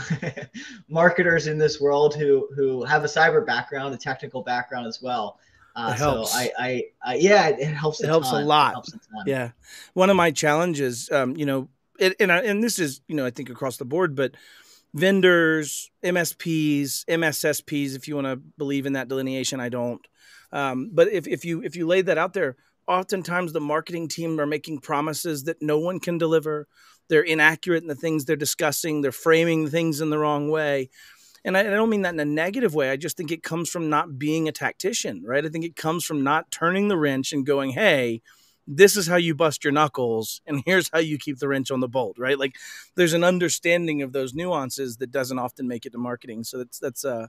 marketers 0.88 1.48
in 1.48 1.58
this 1.58 1.80
world 1.80 2.14
who 2.14 2.48
who 2.54 2.84
have 2.84 3.04
a 3.04 3.08
cyber 3.08 3.44
background, 3.44 3.94
a 3.94 3.98
technical 3.98 4.42
background 4.42 4.86
as 4.86 5.02
well. 5.02 5.38
Uh, 5.74 5.94
so 5.94 6.24
I, 6.28 6.50
I, 6.58 6.84
I, 7.02 7.14
yeah, 7.14 7.48
it, 7.48 7.64
helps. 7.64 8.02
It 8.02 8.06
helps 8.06 8.30
ton. 8.30 8.42
a 8.42 8.46
lot. 8.46 8.72
Helps 8.72 8.92
a 8.92 8.98
yeah, 9.26 9.50
one 9.94 10.10
of 10.10 10.16
my 10.16 10.30
challenges, 10.30 11.10
um, 11.10 11.34
you 11.36 11.46
know, 11.46 11.68
it, 11.98 12.14
and 12.20 12.30
I, 12.30 12.42
and 12.42 12.62
this 12.62 12.78
is, 12.78 13.00
you 13.08 13.16
know, 13.16 13.24
I 13.24 13.30
think 13.30 13.48
across 13.48 13.78
the 13.78 13.84
board, 13.84 14.14
but 14.14 14.32
vendors, 14.94 15.90
MSPs, 16.04 17.04
MSSPs, 17.06 17.96
if 17.96 18.08
you 18.08 18.14
want 18.14 18.26
to 18.26 18.36
believe 18.36 18.86
in 18.86 18.92
that 18.94 19.08
delineation, 19.08 19.60
I 19.60 19.68
don't. 19.68 20.06
Um, 20.52 20.90
but 20.92 21.08
if, 21.08 21.26
if 21.26 21.44
you 21.44 21.62
if 21.62 21.76
you 21.76 21.86
lay 21.86 22.02
that 22.02 22.18
out 22.18 22.34
there, 22.34 22.56
oftentimes 22.86 23.52
the 23.52 23.60
marketing 23.60 24.08
team 24.08 24.38
are 24.38 24.46
making 24.46 24.80
promises 24.80 25.44
that 25.44 25.62
no 25.62 25.78
one 25.78 25.98
can 25.98 26.18
deliver. 26.18 26.68
They're 27.08 27.22
inaccurate 27.22 27.82
in 27.82 27.88
the 27.88 27.94
things 27.94 28.24
they're 28.24 28.36
discussing. 28.36 29.00
They're 29.00 29.12
framing 29.12 29.68
things 29.68 30.00
in 30.00 30.10
the 30.10 30.18
wrong 30.18 30.50
way. 30.50 30.90
And 31.44 31.56
I, 31.56 31.60
I 31.60 31.64
don't 31.64 31.90
mean 31.90 32.02
that 32.02 32.14
in 32.14 32.20
a 32.20 32.24
negative 32.24 32.74
way. 32.74 32.90
I 32.90 32.96
just 32.96 33.16
think 33.16 33.32
it 33.32 33.42
comes 33.42 33.68
from 33.68 33.90
not 33.90 34.18
being 34.18 34.46
a 34.46 34.52
tactician, 34.52 35.22
right? 35.24 35.44
I 35.44 35.48
think 35.48 35.64
it 35.64 35.74
comes 35.76 36.04
from 36.04 36.22
not 36.22 36.50
turning 36.50 36.88
the 36.88 36.96
wrench 36.96 37.32
and 37.32 37.44
going, 37.44 37.70
hey, 37.70 38.22
this 38.66 38.96
is 38.96 39.06
how 39.06 39.16
you 39.16 39.34
bust 39.34 39.64
your 39.64 39.72
knuckles 39.72 40.40
and 40.46 40.62
here's 40.66 40.88
how 40.92 40.98
you 40.98 41.18
keep 41.18 41.38
the 41.38 41.48
wrench 41.48 41.70
on 41.70 41.80
the 41.80 41.88
bolt 41.88 42.18
right? 42.18 42.38
Like 42.38 42.54
there's 42.94 43.12
an 43.12 43.24
understanding 43.24 44.02
of 44.02 44.12
those 44.12 44.34
nuances 44.34 44.96
that 44.98 45.10
doesn't 45.10 45.38
often 45.38 45.66
make 45.66 45.86
it 45.86 45.90
to 45.92 45.98
marketing. 45.98 46.44
So 46.44 46.58
that's 46.58 46.78
that's 46.78 47.04
uh 47.04 47.26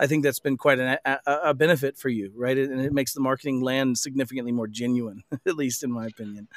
i 0.00 0.08
think 0.08 0.24
that's 0.24 0.40
been 0.40 0.56
quite 0.56 0.80
an, 0.80 0.98
a, 1.04 1.18
a 1.26 1.54
benefit 1.54 1.96
for 1.96 2.08
you 2.08 2.32
right? 2.36 2.58
And 2.58 2.80
it 2.80 2.92
makes 2.92 3.14
the 3.14 3.20
marketing 3.20 3.60
land 3.60 3.98
significantly 3.98 4.52
more 4.52 4.66
genuine 4.66 5.22
at 5.46 5.56
least 5.56 5.82
in 5.84 5.90
my 5.90 6.06
opinion. 6.06 6.48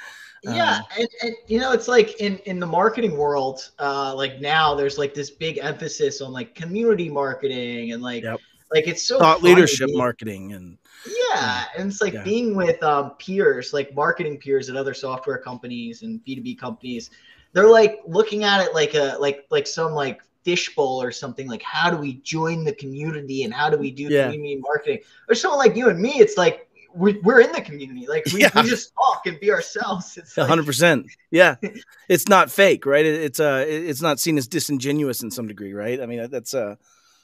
Yeah 0.43 0.77
um, 0.77 0.83
and, 0.99 1.09
and, 1.23 1.35
you 1.47 1.59
know 1.59 1.71
it's 1.71 1.87
like 1.87 2.19
in 2.19 2.37
in 2.39 2.59
the 2.59 2.67
marketing 2.67 3.17
world 3.17 3.71
uh 3.79 4.13
like 4.15 4.41
now 4.41 4.75
there's 4.75 4.97
like 4.97 5.13
this 5.13 5.29
big 5.29 5.57
emphasis 5.59 6.21
on 6.21 6.31
like 6.31 6.55
community 6.55 7.09
marketing 7.09 7.93
and 7.93 8.01
like 8.01 8.23
yep. 8.23 8.39
Like 8.71 8.87
it's 8.87 9.03
so 9.03 9.19
thought 9.19 9.41
leadership 9.43 9.89
marketing 9.93 10.53
and 10.53 10.77
yeah, 11.05 11.65
and 11.77 11.91
it's 11.91 12.01
like 12.01 12.13
yeah. 12.13 12.23
being 12.23 12.55
with 12.55 12.81
um, 12.83 13.11
peers, 13.11 13.73
like 13.73 13.93
marketing 13.95 14.37
peers 14.37 14.69
at 14.69 14.75
other 14.75 14.93
software 14.93 15.37
companies 15.37 16.01
and 16.01 16.23
B 16.23 16.35
two 16.35 16.41
B 16.41 16.55
companies. 16.55 17.11
They're 17.53 17.69
like 17.69 18.01
looking 18.05 18.43
at 18.43 18.65
it 18.65 18.73
like 18.73 18.93
a 18.93 19.17
like 19.19 19.45
like 19.49 19.67
some 19.67 19.93
like 19.93 20.21
fishbowl 20.43 21.01
or 21.01 21.11
something. 21.11 21.47
Like, 21.47 21.61
how 21.61 21.89
do 21.89 21.97
we 21.97 22.15
join 22.23 22.63
the 22.63 22.73
community 22.73 23.43
and 23.43 23.53
how 23.53 23.69
do 23.69 23.77
we 23.77 23.91
do 23.91 24.03
yeah. 24.03 24.25
community 24.25 24.57
marketing? 24.57 24.99
Or 25.29 25.35
someone 25.35 25.59
like 25.59 25.75
you 25.75 25.89
and 25.89 25.99
me, 25.99 26.13
it's 26.19 26.37
like 26.37 26.69
we, 26.93 27.19
we're 27.19 27.41
in 27.41 27.51
the 27.51 27.61
community. 27.61 28.07
Like 28.07 28.25
we, 28.33 28.41
yeah. 28.41 28.49
we 28.55 28.67
just 28.67 28.93
talk 28.95 29.27
and 29.27 29.39
be 29.39 29.51
ourselves. 29.51 30.17
It's 30.17 30.35
hundred 30.35 30.57
like... 30.57 30.65
percent. 30.65 31.07
Yeah, 31.31 31.55
it's 32.09 32.27
not 32.27 32.51
fake, 32.51 32.85
right? 32.85 33.05
it's 33.05 33.39
uh, 33.39 33.63
it's 33.67 34.01
not 34.01 34.19
seen 34.19 34.37
as 34.37 34.47
disingenuous 34.47 35.23
in 35.23 35.31
some 35.31 35.47
degree, 35.47 35.73
right? 35.73 36.01
I 36.01 36.05
mean, 36.05 36.29
that's 36.29 36.53
uh, 36.53 36.75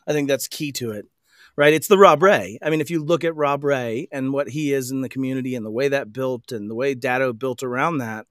I 0.07 0.13
think 0.13 0.27
that's 0.27 0.47
key 0.47 0.71
to 0.73 0.91
it 0.91 1.07
right? 1.55 1.73
It's 1.73 1.87
the 1.87 1.97
Rob 1.97 2.23
Rae. 2.23 2.57
I 2.61 2.69
mean, 2.69 2.81
if 2.81 2.89
you 2.89 3.03
look 3.03 3.23
at 3.23 3.35
Rob 3.35 3.63
Rae 3.63 4.07
and 4.11 4.33
what 4.33 4.49
he 4.49 4.73
is 4.73 4.91
in 4.91 5.01
the 5.01 5.09
community 5.09 5.55
and 5.55 5.65
the 5.65 5.71
way 5.71 5.87
that 5.87 6.13
built 6.13 6.51
and 6.51 6.69
the 6.69 6.75
way 6.75 6.95
Datto 6.95 7.33
built 7.33 7.63
around 7.63 7.99
that, 7.99 8.25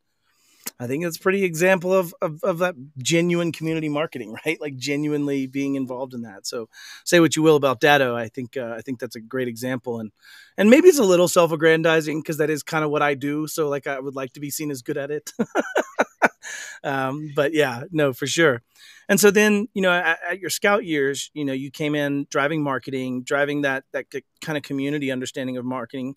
I 0.82 0.86
think 0.86 1.04
it's 1.04 1.16
a 1.16 1.20
pretty 1.20 1.44
example 1.44 1.92
of, 1.92 2.14
of, 2.20 2.42
of 2.42 2.58
that 2.58 2.74
genuine 2.98 3.52
community 3.52 3.88
marketing, 3.88 4.34
right? 4.46 4.60
Like 4.60 4.76
genuinely 4.76 5.46
being 5.46 5.76
involved 5.76 6.14
in 6.14 6.22
that. 6.22 6.46
So 6.46 6.68
say 7.04 7.20
what 7.20 7.36
you 7.36 7.42
will 7.42 7.56
about 7.56 7.80
Datto. 7.80 8.16
I 8.16 8.28
think, 8.28 8.56
uh, 8.56 8.74
I 8.76 8.80
think 8.80 8.98
that's 8.98 9.16
a 9.16 9.20
great 9.20 9.48
example. 9.48 10.00
And, 10.00 10.10
and 10.58 10.70
maybe 10.70 10.88
it's 10.88 10.98
a 10.98 11.04
little 11.04 11.28
self-aggrandizing 11.28 12.20
because 12.20 12.38
that 12.38 12.50
is 12.50 12.62
kind 12.62 12.84
of 12.84 12.90
what 12.90 13.02
I 13.02 13.14
do. 13.14 13.46
So 13.46 13.68
like, 13.68 13.86
I 13.86 14.00
would 14.00 14.16
like 14.16 14.32
to 14.32 14.40
be 14.40 14.50
seen 14.50 14.70
as 14.70 14.82
good 14.82 14.98
at 14.98 15.10
it. 15.10 15.32
um, 16.84 17.32
but 17.34 17.54
yeah, 17.54 17.84
no, 17.90 18.12
for 18.12 18.26
sure. 18.26 18.62
And 19.08 19.20
so 19.20 19.30
then, 19.30 19.68
you 19.74 19.82
know, 19.82 19.92
at, 19.92 20.18
at, 20.28 20.40
your 20.40 20.50
SKOUT 20.50 20.84
years, 20.84 21.30
you 21.34 21.44
know, 21.44 21.52
you 21.52 21.70
came 21.70 21.94
in 21.94 22.26
driving 22.30 22.62
marketing, 22.62 23.22
driving 23.24 23.62
that 23.62 23.84
that 23.92 24.06
kind 24.40 24.56
of 24.56 24.62
community 24.62 25.10
understanding 25.10 25.56
of 25.56 25.64
marketing 25.64 26.14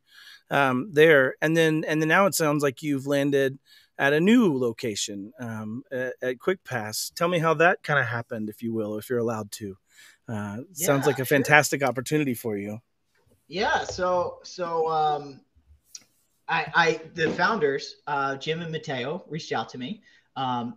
um, 0.50 0.91
there, 0.93 1.36
and 1.41 1.57
then 1.57 1.84
and 1.88 2.01
then 2.01 2.10
now 2.10 2.25
it 2.25 2.36
sounds 2.36 2.63
like 2.63 2.84
you've 2.84 3.07
landed 3.07 3.60
at 3.97 4.13
a 4.13 4.19
new 4.19 4.57
location 4.57 5.31
um, 5.39 5.83
at, 5.91 6.13
at 6.21 6.37
QuickPass. 6.37 7.13
Tell 7.13 7.27
me 7.27 7.39
how 7.39 7.53
that 7.55 7.83
kind 7.83 7.99
of 7.99 8.05
happened, 8.05 8.49
if 8.49 8.61
you 8.61 8.73
will, 8.73 8.97
if 8.97 9.09
you're 9.09 9.19
allowed 9.19 9.51
to. 9.53 9.77
Uh, 10.27 10.57
yeah, 10.75 10.85
sounds 10.87 11.05
like 11.05 11.19
a 11.19 11.25
fantastic 11.25 11.81
sure. 11.81 11.89
opportunity 11.89 12.33
for 12.33 12.57
you. 12.57 12.79
Yeah. 13.47 13.83
So 13.83 14.39
so 14.43 14.89
um, 14.89 15.41
I, 16.47 16.71
I 16.75 17.01
the 17.13 17.31
founders, 17.31 17.97
uh, 18.07 18.35
Jim 18.37 18.61
and 18.61 18.71
Mateo, 18.71 19.23
reached 19.29 19.51
out 19.51 19.69
to 19.69 19.77
me. 19.77 20.01
Um, 20.35 20.75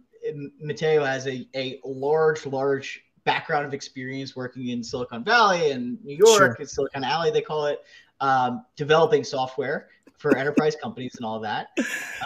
Mateo 0.60 1.04
has 1.04 1.26
a, 1.26 1.48
a 1.54 1.80
large, 1.84 2.44
large 2.46 3.02
background 3.25 3.66
of 3.66 3.75
experience 3.75 4.37
working 4.37 4.68
in 4.68 4.82
Silicon 4.82 5.25
Valley 5.25 5.70
and 5.70 6.02
New 6.04 6.16
York, 6.16 6.56
sure. 6.56 6.66
Silicon 6.66 7.04
Alley, 7.04 7.30
they 7.30 7.40
call 7.40 7.66
it, 7.66 7.84
um, 8.20 8.64
developing 8.76 9.22
software 9.22 9.88
for 10.18 10.37
enterprise 10.37 10.76
companies 10.76 11.14
and 11.16 11.25
all 11.25 11.40
that. 11.40 11.68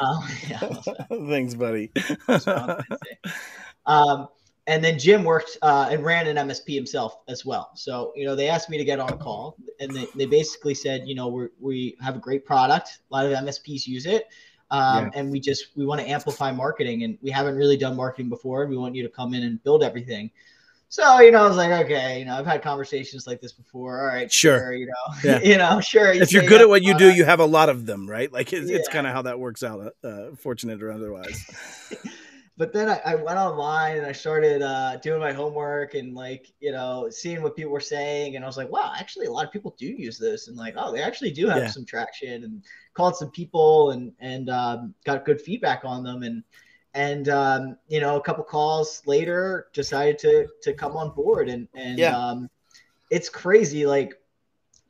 Um, 0.00 0.25
yeah, 0.49 0.58
Thanks, 1.28 1.54
buddy. 1.54 1.90
um, 3.87 4.28
and 4.66 4.82
then 4.82 4.99
Jim 4.99 5.25
worked 5.25 5.58
uh, 5.62 5.88
and 5.90 6.04
ran 6.04 6.26
an 6.26 6.49
MSP 6.49 6.75
himself 6.75 7.16
as 7.28 7.44
well. 7.44 7.70
So, 7.75 8.12
you 8.14 8.25
know, 8.25 8.37
they 8.37 8.49
asked 8.49 8.70
me 8.70 8.78
to 8.78 8.84
get 8.84 9.00
on 9.00 9.12
a 9.12 9.16
call 9.16 9.56
and 9.80 9.90
they, 9.94 10.06
they 10.14 10.26
basically 10.26 10.75
said, 10.75 11.02
you 11.06 11.14
know, 11.14 11.28
we 11.28 11.49
we 11.61 11.96
have 12.00 12.16
a 12.16 12.20
great 12.20 12.44
product. 12.44 13.00
A 13.11 13.14
lot 13.14 13.26
of 13.26 13.32
MSPs 13.32 13.87
use 13.87 14.06
it. 14.06 14.28
Um, 14.70 15.04
yeah. 15.04 15.20
And 15.20 15.30
we 15.30 15.38
just 15.38 15.76
we 15.76 15.84
want 15.84 16.00
to 16.00 16.08
amplify 16.08 16.50
marketing, 16.50 17.02
and 17.02 17.18
we 17.20 17.30
haven't 17.30 17.56
really 17.56 17.76
done 17.76 17.94
marketing 17.94 18.30
before. 18.30 18.66
We 18.66 18.78
want 18.78 18.94
you 18.94 19.02
to 19.02 19.08
come 19.11 19.34
in 19.34 19.42
and 19.42 19.62
build 19.62 19.84
everything. 19.84 20.30
So 20.92 21.20
you 21.20 21.30
know, 21.30 21.42
I 21.42 21.49
was 21.49 21.56
like, 21.56 21.70
okay, 21.87 22.18
you 22.18 22.26
know, 22.26 22.34
I've 22.34 22.44
had 22.44 22.61
conversations 22.61 23.26
like 23.26 23.40
this 23.40 23.52
before. 23.52 23.99
All 23.99 24.06
right, 24.08 24.30
sure, 24.30 24.58
sure 24.58 24.75
you 24.75 24.84
know, 24.84 25.14
yeah. 25.25 25.40
you 25.42 25.56
know, 25.56 25.80
sure. 25.80 26.12
You 26.12 26.20
if 26.20 26.34
you're 26.34 26.42
good 26.42 26.61
at 26.61 26.68
what 26.68 26.82
you 26.82 26.94
do, 26.99 27.11
you 27.11 27.25
have 27.25 27.40
a 27.40 27.46
lot 27.46 27.70
of 27.70 27.87
them, 27.87 28.06
right? 28.06 28.30
Like 28.30 28.52
it's, 28.52 28.68
yeah. 28.68 28.76
it's 28.76 28.88
kind 28.88 29.06
of 29.06 29.14
how 29.14 29.22
that 29.22 29.40
works 29.40 29.62
out, 29.62 29.94
uh, 30.04 30.32
fortunate 30.37 30.82
or 30.82 30.92
otherwise. 30.92 31.46
but 32.58 32.75
then 32.75 32.90
I, 32.90 33.00
I, 33.06 33.14
went 33.14 33.38
online 33.38 33.96
and 33.96 34.04
I 34.04 34.12
started 34.12 34.61
uh, 34.61 34.99
doing 34.99 35.18
my 35.18 35.32
homework 35.32 35.94
and 35.94 36.14
like 36.14 36.52
you 36.61 36.72
know 36.72 37.08
seeing 37.08 37.42
what 37.42 37.56
people 37.56 37.72
were 37.72 37.80
saying, 37.80 38.37
and 38.37 38.44
I 38.44 38.46
was 38.46 38.58
like, 38.58 38.70
wow, 38.70 38.92
actually, 38.94 39.25
a 39.25 39.32
lot 39.32 39.46
of 39.46 39.50
people 39.50 39.75
do 39.78 39.87
use 39.87 40.18
this, 40.18 40.49
and 40.49 40.58
like, 40.58 40.75
oh, 40.76 40.92
they 40.92 41.00
actually 41.00 41.30
do 41.30 41.46
have 41.46 41.62
yeah. 41.62 41.68
some 41.68 41.87
traction, 41.87 42.44
and 42.44 42.62
called 42.92 43.16
some 43.16 43.30
people 43.30 43.92
and 43.92 44.12
and 44.20 44.50
um, 44.50 44.94
got 45.06 45.25
good 45.25 45.40
feedback 45.40 45.87
on 45.87 46.02
them 46.02 46.22
and 46.22 46.44
and 46.94 47.28
um, 47.28 47.76
you 47.88 48.00
know, 48.00 48.16
a 48.16 48.20
couple 48.20 48.44
calls 48.44 49.02
later, 49.06 49.68
decided 49.72 50.18
to 50.20 50.46
to 50.62 50.75
come 50.75 50.96
on 50.96 51.11
board, 51.11 51.49
and 51.49 51.68
and 51.75 51.99
yeah. 51.99 52.16
um, 52.16 52.50
it's 53.11 53.28
crazy. 53.28 53.87
Like, 53.87 54.14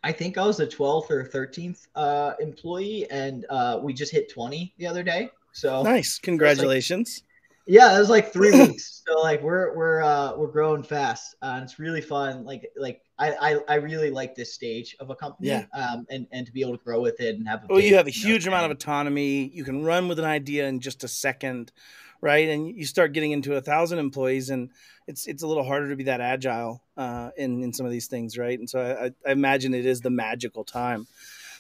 I 0.02 0.12
think 0.12 0.38
I 0.38 0.44
was 0.44 0.56
the 0.56 0.66
twelfth 0.66 1.10
or 1.10 1.24
thirteenth 1.24 1.86
uh, 1.94 2.32
employee, 2.40 3.06
and 3.10 3.46
uh, 3.50 3.78
we 3.82 3.92
just 3.92 4.12
hit 4.12 4.30
twenty 4.30 4.74
the 4.78 4.86
other 4.86 5.02
day. 5.02 5.30
So 5.52 5.82
nice, 5.82 6.18
congratulations. 6.18 7.22
Yeah, 7.66 7.94
it 7.94 8.00
was 8.00 8.10
like 8.10 8.32
three 8.32 8.50
weeks. 8.66 9.02
So 9.06 9.20
like 9.20 9.42
we're 9.42 9.76
we're 9.76 10.02
uh 10.02 10.36
we're 10.36 10.48
growing 10.48 10.82
fast. 10.82 11.36
Uh, 11.42 11.52
and 11.56 11.64
it's 11.64 11.78
really 11.78 12.00
fun. 12.00 12.44
Like 12.44 12.70
like 12.76 13.02
I, 13.22 13.52
I 13.52 13.58
I 13.68 13.74
really 13.76 14.10
like 14.10 14.34
this 14.34 14.52
stage 14.52 14.96
of 14.98 15.10
a 15.10 15.14
company. 15.14 15.48
Yeah. 15.48 15.66
Um 15.72 16.06
and 16.10 16.26
and 16.32 16.46
to 16.46 16.52
be 16.52 16.62
able 16.62 16.76
to 16.76 16.84
grow 16.84 17.00
with 17.00 17.20
it 17.20 17.36
and 17.36 17.46
have. 17.46 17.64
well, 17.68 17.80
you 17.80 17.94
have 17.94 18.06
a 18.06 18.10
huge 18.10 18.46
amount 18.46 18.64
of 18.66 18.70
autonomy. 18.72 19.50
You 19.54 19.64
can 19.64 19.84
run 19.84 20.08
with 20.08 20.18
an 20.18 20.24
idea 20.24 20.66
in 20.66 20.80
just 20.80 21.04
a 21.04 21.08
second, 21.08 21.72
right? 22.20 22.48
And 22.48 22.68
you 22.68 22.84
start 22.84 23.12
getting 23.12 23.32
into 23.32 23.54
a 23.54 23.60
thousand 23.60 23.98
employees, 23.98 24.50
and 24.50 24.70
it's 25.06 25.26
it's 25.26 25.42
a 25.42 25.46
little 25.46 25.64
harder 25.64 25.90
to 25.90 25.96
be 25.96 26.04
that 26.04 26.20
agile 26.20 26.82
uh, 26.96 27.30
in 27.36 27.62
in 27.62 27.72
some 27.72 27.86
of 27.86 27.92
these 27.92 28.08
things, 28.08 28.36
right? 28.36 28.58
And 28.58 28.68
so 28.68 28.80
I, 28.80 29.28
I 29.28 29.32
imagine 29.32 29.74
it 29.74 29.86
is 29.86 30.00
the 30.00 30.10
magical 30.10 30.64
time. 30.64 31.06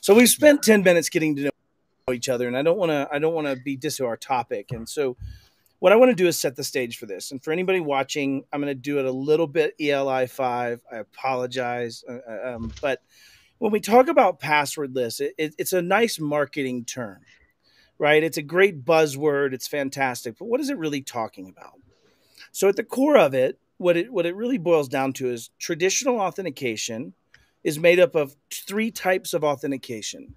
So 0.00 0.14
we've 0.14 0.28
spent 0.28 0.62
ten 0.62 0.82
minutes 0.82 1.08
getting 1.10 1.36
to 1.36 1.42
know 1.42 2.14
each 2.14 2.28
other, 2.28 2.48
and 2.48 2.56
I 2.56 2.62
don't 2.62 2.78
want 2.78 2.90
to 2.90 3.08
I 3.12 3.18
don't 3.18 3.34
want 3.34 3.46
to 3.46 3.56
be 3.56 3.76
dis 3.76 3.96
to 3.98 4.06
our 4.06 4.16
topic, 4.16 4.72
and 4.72 4.88
so 4.88 5.16
what 5.82 5.92
I 5.92 5.96
want 5.96 6.12
to 6.12 6.14
do 6.14 6.28
is 6.28 6.38
set 6.38 6.54
the 6.54 6.62
stage 6.62 6.96
for 6.96 7.06
this. 7.06 7.32
And 7.32 7.42
for 7.42 7.50
anybody 7.50 7.80
watching, 7.80 8.44
I'm 8.52 8.60
going 8.60 8.72
to 8.72 8.80
do 8.80 9.00
it 9.00 9.04
a 9.04 9.10
little 9.10 9.48
bit 9.48 9.74
ELI 9.80 10.28
five. 10.28 10.80
I 10.92 10.98
apologize, 10.98 12.04
uh, 12.08 12.18
uh, 12.18 12.54
um, 12.54 12.72
but 12.80 13.02
when 13.58 13.72
we 13.72 13.80
talk 13.80 14.06
about 14.06 14.38
passwordless, 14.38 15.20
it, 15.20 15.34
it, 15.36 15.56
it's 15.58 15.72
a 15.72 15.82
nice 15.82 16.20
marketing 16.20 16.84
term, 16.84 17.18
right? 17.98 18.22
It's 18.22 18.36
a 18.36 18.42
great 18.42 18.84
buzzword. 18.84 19.54
It's 19.54 19.66
fantastic, 19.66 20.38
but 20.38 20.44
what 20.44 20.60
is 20.60 20.70
it 20.70 20.78
really 20.78 21.02
talking 21.02 21.48
about? 21.48 21.80
So 22.52 22.68
at 22.68 22.76
the 22.76 22.84
core 22.84 23.18
of 23.18 23.34
it, 23.34 23.58
what 23.78 23.96
it 23.96 24.12
what 24.12 24.24
it 24.24 24.36
really 24.36 24.58
boils 24.58 24.88
down 24.88 25.12
to 25.14 25.30
is 25.30 25.50
traditional 25.58 26.20
authentication 26.20 27.12
is 27.64 27.80
made 27.80 27.98
up 27.98 28.14
of 28.14 28.36
three 28.52 28.92
types 28.92 29.34
of 29.34 29.42
authentication. 29.42 30.36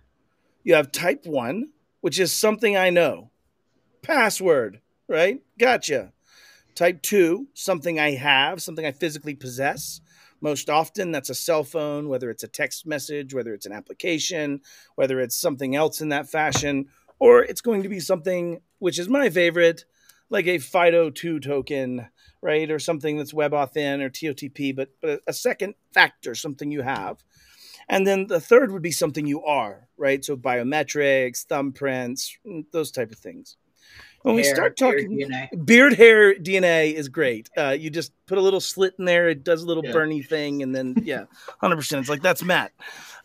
You 0.64 0.74
have 0.74 0.92
type 0.92 1.28
one, 1.28 1.70
which 2.02 2.18
is 2.18 2.34
something 2.34 2.76
I 2.76 2.90
know, 2.90 3.30
password 4.02 4.82
right? 5.08 5.42
Gotcha. 5.58 6.12
Type 6.76 7.02
two, 7.02 7.48
something 7.54 8.00
I 8.00 8.12
have, 8.12 8.62
something 8.62 8.86
I 8.86 8.92
physically 8.92 9.36
possess. 9.36 10.02
Most 10.42 10.70
often, 10.70 11.12
that's 11.12 11.30
a 11.30 11.36
cell 11.36 11.64
phone, 11.64 12.10
whether 12.10 12.30
it's 12.30 12.44
a 12.44 12.50
text 12.50 12.86
message, 12.86 13.34
whether 13.34 13.54
it's 13.54 13.66
an 13.66 13.72
application, 13.72 14.62
whether 14.96 15.20
it's 15.20 15.36
something 15.36 15.76
else 15.76 16.02
in 16.02 16.10
that 16.10 16.30
fashion, 16.30 16.88
or 17.18 17.44
it's 17.44 17.62
going 17.62 17.84
to 17.84 17.90
be 17.90 18.02
something 18.02 18.60
which 18.80 19.00
is 19.00 19.08
my 19.08 19.30
favorite, 19.30 19.86
like 20.30 20.48
a 20.48 20.58
FIDO2 20.58 21.42
token, 21.42 22.10
right? 22.42 22.70
Or 22.70 22.78
something 22.78 23.18
that's 23.18 23.34
WebAuthn 23.34 24.02
or 24.02 24.10
TOTP, 24.10 24.76
but, 24.76 24.90
but 25.02 25.22
a 25.26 25.34
second 25.34 25.76
factor, 25.94 26.36
something 26.36 26.72
you 26.72 26.82
have. 26.82 27.24
And 27.88 28.06
then 28.06 28.28
the 28.28 28.42
third 28.42 28.72
would 28.72 28.82
be 28.82 28.92
something 28.92 29.26
you 29.26 29.44
are, 29.44 29.88
right? 29.98 30.26
So 30.26 30.36
biometrics, 30.36 31.46
thumbprints, 31.46 32.32
those 32.74 32.92
type 32.92 33.12
of 33.12 33.20
things 33.20 33.56
when 34.26 34.36
we 34.36 34.44
start 34.44 34.76
talking 34.76 35.16
beard, 35.16 35.66
beard 35.66 35.94
hair 35.94 36.34
DNA 36.34 36.94
is 36.94 37.10
great. 37.10 37.48
Uh, 37.56 37.76
you 37.78 37.92
just 37.92 38.12
put 38.26 38.40
a 38.40 38.42
little 38.42 38.60
slit 38.60 38.96
in 38.98 39.06
there, 39.06 39.30
it 39.30 39.44
does 39.44 39.62
a 39.62 39.68
little 39.68 39.86
yeah. 39.86 39.92
Bernie 39.92 40.24
thing, 40.24 40.64
and 40.64 40.76
then 40.76 40.96
yeah, 41.04 41.26
hundred 41.62 41.76
percent. 41.76 42.00
It's 42.00 42.10
like 42.10 42.24
that's 42.24 42.44
Matt. 42.44 42.72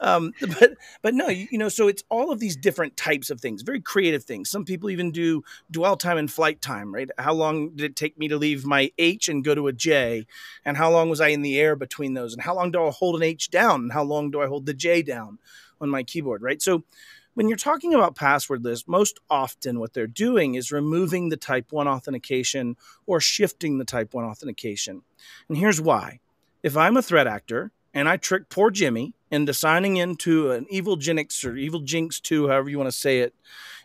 Um, 0.01 0.35
but 0.61 0.73
but 1.01 1.15
no, 1.15 1.29
you, 1.29 1.49
you, 1.51 1.57
know, 1.57 1.71
so 1.71 1.89
it's 1.89 2.05
all 2.11 2.31
of 2.31 2.39
these 2.39 2.55
different 2.55 2.99
types 2.99 3.31
of 3.31 3.41
things, 3.41 3.63
very 3.63 3.81
creative 3.81 4.25
things. 4.25 4.51
Some 4.51 4.67
people 4.67 4.91
even 4.91 5.11
do 5.11 5.43
dwell 5.71 5.97
time 5.97 6.19
and 6.19 6.31
flight 6.31 6.61
time, 6.61 6.95
right? 6.95 7.09
How 7.17 7.33
long 7.33 7.71
did 7.71 7.93
it 7.93 7.97
take 7.97 8.19
me 8.19 8.29
to 8.29 8.37
leave 8.37 8.67
my 8.67 8.93
H 8.99 9.31
and 9.31 9.43
go 9.43 9.55
to 9.55 9.69
a 9.69 9.73
J, 9.73 10.27
and 10.67 10.77
how 10.77 10.91
long 10.91 11.09
was 11.09 11.23
I 11.23 11.29
in 11.29 11.41
the 11.41 11.59
air 11.59 11.77
between 11.77 12.13
those, 12.13 12.35
and 12.35 12.43
how 12.43 12.55
long 12.55 12.73
do 12.73 12.87
I 12.87 12.91
hold 12.91 13.17
an 13.17 13.23
H 13.23 13.49
down, 13.49 13.85
and 13.85 13.93
how 13.93 14.03
long 14.03 14.31
do 14.31 14.43
I 14.43 14.49
hold 14.49 14.67
the 14.67 14.75
J 14.75 15.01
down 15.01 15.39
on 15.81 15.89
my 15.89 16.03
keyboard, 16.03 16.43
right? 16.43 16.61
So 16.61 16.85
when 17.35 17.49
you're 17.49 17.57
talking 17.57 17.95
about 17.95 18.17
passwordless, 18.17 18.89
most 18.89 19.21
often 19.31 19.79
what 19.79 19.95
they're 19.95 20.07
doing 20.07 20.55
is 20.55 20.73
removing 20.73 21.29
the 21.29 21.37
type 21.37 21.73
1 21.73 21.87
authentication 21.87 22.77
or 23.07 23.21
shifting 23.21 23.79
the 23.79 23.85
type 23.85 24.15
1 24.15 24.25
authentication. 24.25 25.03
And 25.49 25.57
here's 25.57 25.81
why. 25.81 26.21
If 26.63 26.77
I'm 26.77 26.97
a 26.97 27.03
threat 27.03 27.27
actor 27.27 27.73
and 27.95 28.09
I 28.09 28.17
trick 28.17 28.49
poor 28.49 28.71
Jimmy 28.71 29.15
into 29.31 29.55
signing 29.55 29.97
into 29.97 30.51
an 30.51 30.67
evil 30.69 30.97
Genix 30.97 31.45
or 31.45 31.53
Evilginx2, 31.53 32.49
however 32.49 32.69
you 32.69 32.79
want 32.79 32.91
to 32.91 32.97
say 32.97 33.21
it, 33.21 33.35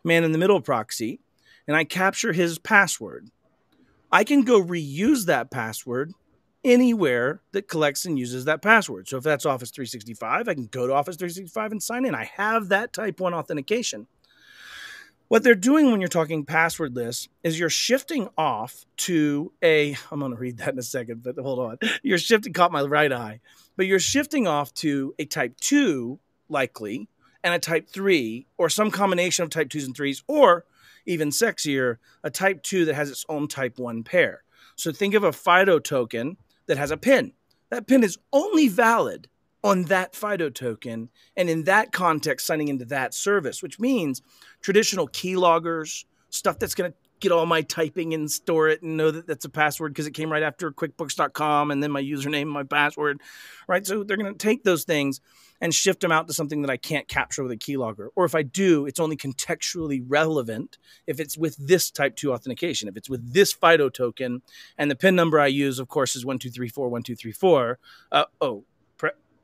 man 0.03 0.23
in 0.23 0.31
the 0.31 0.37
middle 0.37 0.61
proxy, 0.61 1.19
and 1.67 1.77
I 1.77 1.83
capture 1.83 2.33
his 2.33 2.59
password, 2.59 3.29
I 4.11 4.23
can 4.23 4.43
go 4.43 4.61
reuse 4.61 5.25
that 5.25 5.51
password 5.51 6.13
anywhere 6.65 7.41
that 7.53 7.69
collects 7.69 8.05
and 8.05 8.19
uses 8.19 8.43
that 8.45 8.61
password. 8.61 9.07
So 9.07 9.17
if 9.17 9.23
that's 9.23 9.45
Office 9.45 9.71
365, 9.71 10.49
I 10.49 10.53
can 10.53 10.65
go 10.65 10.87
to 10.87 10.93
Office 10.93 11.15
365 11.15 11.71
and 11.71 11.81
sign 11.81 12.03
in. 12.03 12.15
I 12.15 12.25
have 12.35 12.69
that 12.69 12.91
type 12.91 13.19
1 13.19 13.33
authentication. 13.33 14.07
What 15.27 15.43
they're 15.43 15.55
doing 15.55 15.89
when 15.89 16.01
you're 16.01 16.07
talking 16.07 16.45
passwordless 16.45 17.29
is 17.43 17.59
you're 17.59 17.69
shifting 17.69 18.29
off 18.37 18.85
to 18.97 19.51
a, 19.63 19.95
I'm 20.11 20.19
going 20.19 20.31
to 20.31 20.37
read 20.37 20.57
that 20.57 20.73
in 20.73 20.79
a 20.79 20.83
second, 20.83 21.23
but 21.23 21.37
hold 21.37 21.59
on. 21.59 21.77
You're 22.03 22.17
shifting, 22.17 22.53
caught 22.53 22.71
my 22.71 22.81
right 22.81 23.11
eye, 23.11 23.39
but 23.75 23.85
you're 23.85 23.99
shifting 23.99 24.47
off 24.47 24.73
to 24.75 25.15
a 25.17 25.25
type 25.25 25.57
2, 25.61 26.19
likely, 26.49 27.07
and 27.43 27.53
a 27.53 27.59
type 27.59 27.89
3, 27.89 28.45
or 28.57 28.69
some 28.69 28.91
combination 28.91 29.43
of 29.43 29.49
type 29.49 29.69
2s 29.69 29.85
and 29.85 29.95
3s, 29.95 30.23
or 30.27 30.65
even 31.05 31.29
sexier, 31.29 31.97
a 32.23 32.29
type 32.29 32.61
2 32.63 32.85
that 32.85 32.95
has 32.95 33.09
its 33.09 33.25
own 33.29 33.47
type 33.47 33.79
1 33.79 34.03
pair. 34.03 34.43
So 34.75 34.91
think 34.91 35.13
of 35.13 35.23
a 35.23 35.31
FIDO 35.31 35.79
token 35.79 36.37
that 36.67 36.77
has 36.77 36.91
a 36.91 36.97
pin. 36.97 37.33
That 37.69 37.87
pin 37.87 38.03
is 38.03 38.17
only 38.31 38.67
valid 38.67 39.27
on 39.63 39.83
that 39.83 40.15
FIDO 40.15 40.49
token 40.51 41.09
and 41.35 41.49
in 41.49 41.63
that 41.63 41.91
context 41.91 42.45
signing 42.45 42.67
into 42.67 42.85
that 42.85 43.13
service, 43.13 43.63
which 43.63 43.79
means 43.79 44.21
traditional 44.61 45.07
keyloggers, 45.07 46.05
stuff 46.29 46.59
that's 46.59 46.75
going 46.75 46.91
to 46.91 46.97
get 47.19 47.31
all 47.31 47.45
my 47.45 47.61
typing 47.61 48.13
and 48.13 48.29
store 48.29 48.69
it 48.69 48.81
and 48.81 48.97
know 48.97 49.11
that 49.11 49.27
that's 49.27 49.45
a 49.45 49.49
password 49.49 49.93
because 49.93 50.07
it 50.07 50.11
came 50.11 50.31
right 50.31 50.43
after 50.43 50.71
QuickBooks.com 50.71 51.71
and 51.71 51.81
then 51.81 51.91
my 51.91 52.01
username 52.01 52.43
and 52.43 52.51
my 52.51 52.63
password, 52.63 53.21
right? 53.67 53.85
So 53.85 54.03
they're 54.03 54.17
going 54.17 54.33
to 54.33 54.37
take 54.37 54.63
those 54.63 54.83
things 54.83 55.21
and 55.61 55.73
shift 55.73 56.01
them 56.01 56.11
out 56.11 56.27
to 56.27 56.33
something 56.33 56.61
that 56.61 56.69
I 56.69 56.77
can't 56.77 57.07
capture 57.07 57.41
with 57.43 57.51
a 57.51 57.57
keylogger. 57.57 58.09
Or 58.15 58.25
if 58.25 58.35
I 58.35 58.43
do, 58.43 58.85
it's 58.85 58.99
only 58.99 59.15
contextually 59.15 60.03
relevant 60.05 60.77
if 61.07 61.19
it's 61.19 61.37
with 61.37 61.55
this 61.57 61.89
type 61.89 62.15
2 62.15 62.33
authentication. 62.33 62.89
If 62.89 62.97
it's 62.97 63.09
with 63.09 63.33
this 63.33 63.53
FIDO 63.53 63.89
token 63.89 64.41
and 64.77 64.91
the 64.91 64.95
PIN 64.95 65.15
number 65.15 65.39
I 65.39 65.47
use, 65.47 65.79
of 65.79 65.87
course, 65.87 66.15
is 66.15 66.25
12341234. 66.25 67.75
Uh, 68.11 68.25
oh, 68.41 68.65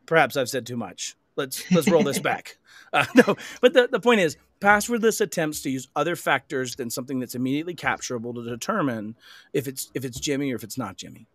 perhaps 0.06 0.36
I've 0.36 0.50
said 0.50 0.66
too 0.66 0.78
much. 0.78 1.16
Let's 1.38 1.72
let's 1.72 1.90
roll 1.90 2.04
this 2.04 2.20
back. 2.32 2.58
Uh, 2.92 3.06
no, 3.16 3.38
but 3.62 3.74
the, 3.74 3.88
the 3.90 4.00
point 4.00 4.20
is, 4.20 4.38
passwordless 4.62 5.20
attempts 5.20 5.62
to 5.62 5.70
use 5.70 5.88
other 5.96 6.15
factors 6.15 6.75
than 6.75 6.89
something 6.89 7.20
that's 7.20 7.36
immediately 7.36 7.74
capturable 7.74 8.34
to 8.34 8.44
determine 8.44 9.15
if 9.53 9.68
it's 9.68 9.91
if 9.94 10.06
it's 10.06 10.20
Jimmy 10.20 10.53
or 10.53 10.56
if 10.56 10.63
it's 10.63 10.77
not 10.77 10.96
Jimmy 10.98 11.27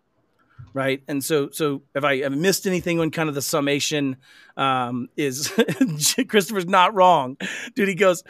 right? 0.73 1.03
And 1.09 1.25
so, 1.25 1.49
so 1.51 1.83
if 1.95 2.05
I 2.05 2.19
have 2.19 2.37
missed 2.37 2.67
anything 2.67 2.99
when 2.99 3.11
kind 3.11 3.29
of 3.29 3.35
the 3.35 3.43
summation 3.43 4.17
um, 4.57 5.09
is 5.17 5.53
Christopher's 6.29 6.67
not 6.67 6.95
wrong, 6.95 7.37
dude. 7.75 7.89
He 7.89 7.95
goes, 7.95 8.23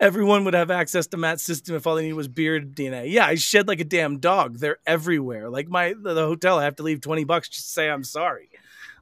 everyone 0.00 0.44
would 0.44 0.54
have 0.54 0.70
access 0.70 1.06
to 1.08 1.16
Matt's 1.16 1.42
system 1.42 1.76
if 1.76 1.86
all 1.86 1.94
they 1.94 2.02
needed 2.02 2.14
was 2.14 2.28
beard 2.28 2.74
DNA. 2.74 3.10
Yeah, 3.12 3.26
I 3.26 3.34
shed 3.34 3.68
like 3.68 3.80
a 3.80 3.84
damn 3.84 4.18
dog. 4.18 4.58
They're 4.58 4.78
everywhere. 4.86 5.50
Like 5.50 5.68
my 5.68 5.94
the, 5.94 6.14
the 6.14 6.26
hotel, 6.26 6.58
I 6.58 6.64
have 6.64 6.76
to 6.76 6.82
leave 6.82 7.00
twenty 7.00 7.24
bucks 7.24 7.48
just 7.48 7.66
to 7.66 7.72
say 7.72 7.90
I'm 7.90 8.04
sorry. 8.04 8.48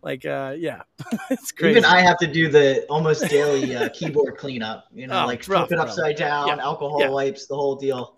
Like, 0.03 0.25
uh, 0.25 0.55
yeah, 0.57 0.83
it's 1.31 1.53
crazy. 1.53 1.79
Even 1.79 1.85
I 1.85 2.01
have 2.01 2.19
to 2.19 2.27
do 2.27 2.49
the 2.49 2.85
almost 2.87 3.29
daily 3.29 3.75
uh, 3.75 3.89
keyboard 3.93 4.37
cleanup. 4.37 4.87
You 4.93 5.07
know, 5.07 5.23
oh, 5.23 5.27
like 5.27 5.43
flip 5.43 5.73
it 5.73 5.79
upside 5.79 6.17
down, 6.17 6.49
yeah. 6.49 6.63
alcohol 6.63 7.01
yeah. 7.01 7.09
wipes, 7.09 7.47
the 7.47 7.57
whole 7.57 7.77
deal. 7.77 8.15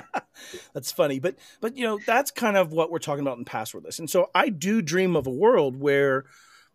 that's 0.74 0.90
funny. 0.92 1.20
But 1.20 1.36
but 1.60 1.76
you 1.76 1.84
know, 1.84 1.98
that's 2.06 2.30
kind 2.30 2.56
of 2.56 2.72
what 2.72 2.90
we're 2.90 2.98
talking 2.98 3.22
about 3.22 3.38
in 3.38 3.44
passwordless. 3.44 3.98
And 3.98 4.10
so 4.10 4.30
I 4.34 4.48
do 4.48 4.82
dream 4.82 5.16
of 5.16 5.26
a 5.26 5.30
world 5.30 5.78
where 5.78 6.24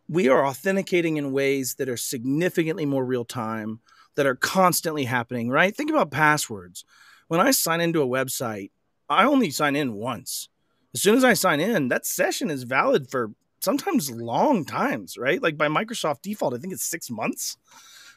we 0.08 0.28
are 0.28 0.46
authenticating 0.46 1.18
in 1.18 1.32
ways 1.32 1.76
that 1.76 1.90
are 1.90 1.98
significantly 1.98 2.86
more 2.86 3.06
real 3.06 3.26
time, 3.26 3.80
that 4.16 4.26
are 4.26 4.36
constantly 4.36 5.06
happening, 5.06 5.50
right? 5.50 5.76
Think 5.76 5.92
about 5.92 6.12
passwords. 6.12 6.84
When 7.28 7.40
I 7.40 7.52
sign 7.52 7.80
into 7.80 8.02
a 8.02 8.08
website, 8.08 8.72
I 9.08 9.26
only 9.26 9.52
sign 9.52 9.76
in 9.76 9.94
once. 9.94 10.50
As 10.96 11.02
soon 11.02 11.16
as 11.16 11.24
I 11.24 11.34
sign 11.34 11.60
in, 11.60 11.90
that 11.90 12.08
session 12.08 12.50
is 12.50 12.64
valid 12.64 13.12
for 13.12 13.32
sometimes 13.62 14.12
long 14.12 14.66
times, 14.66 15.18
right? 15.18 15.42
Like 15.42 15.58
by 15.58 15.68
Microsoft 15.68 16.22
default, 16.22 16.54
I 16.54 16.58
think 16.58 16.74
it's 16.74 16.84
six 16.84 17.10
months 17.10 17.58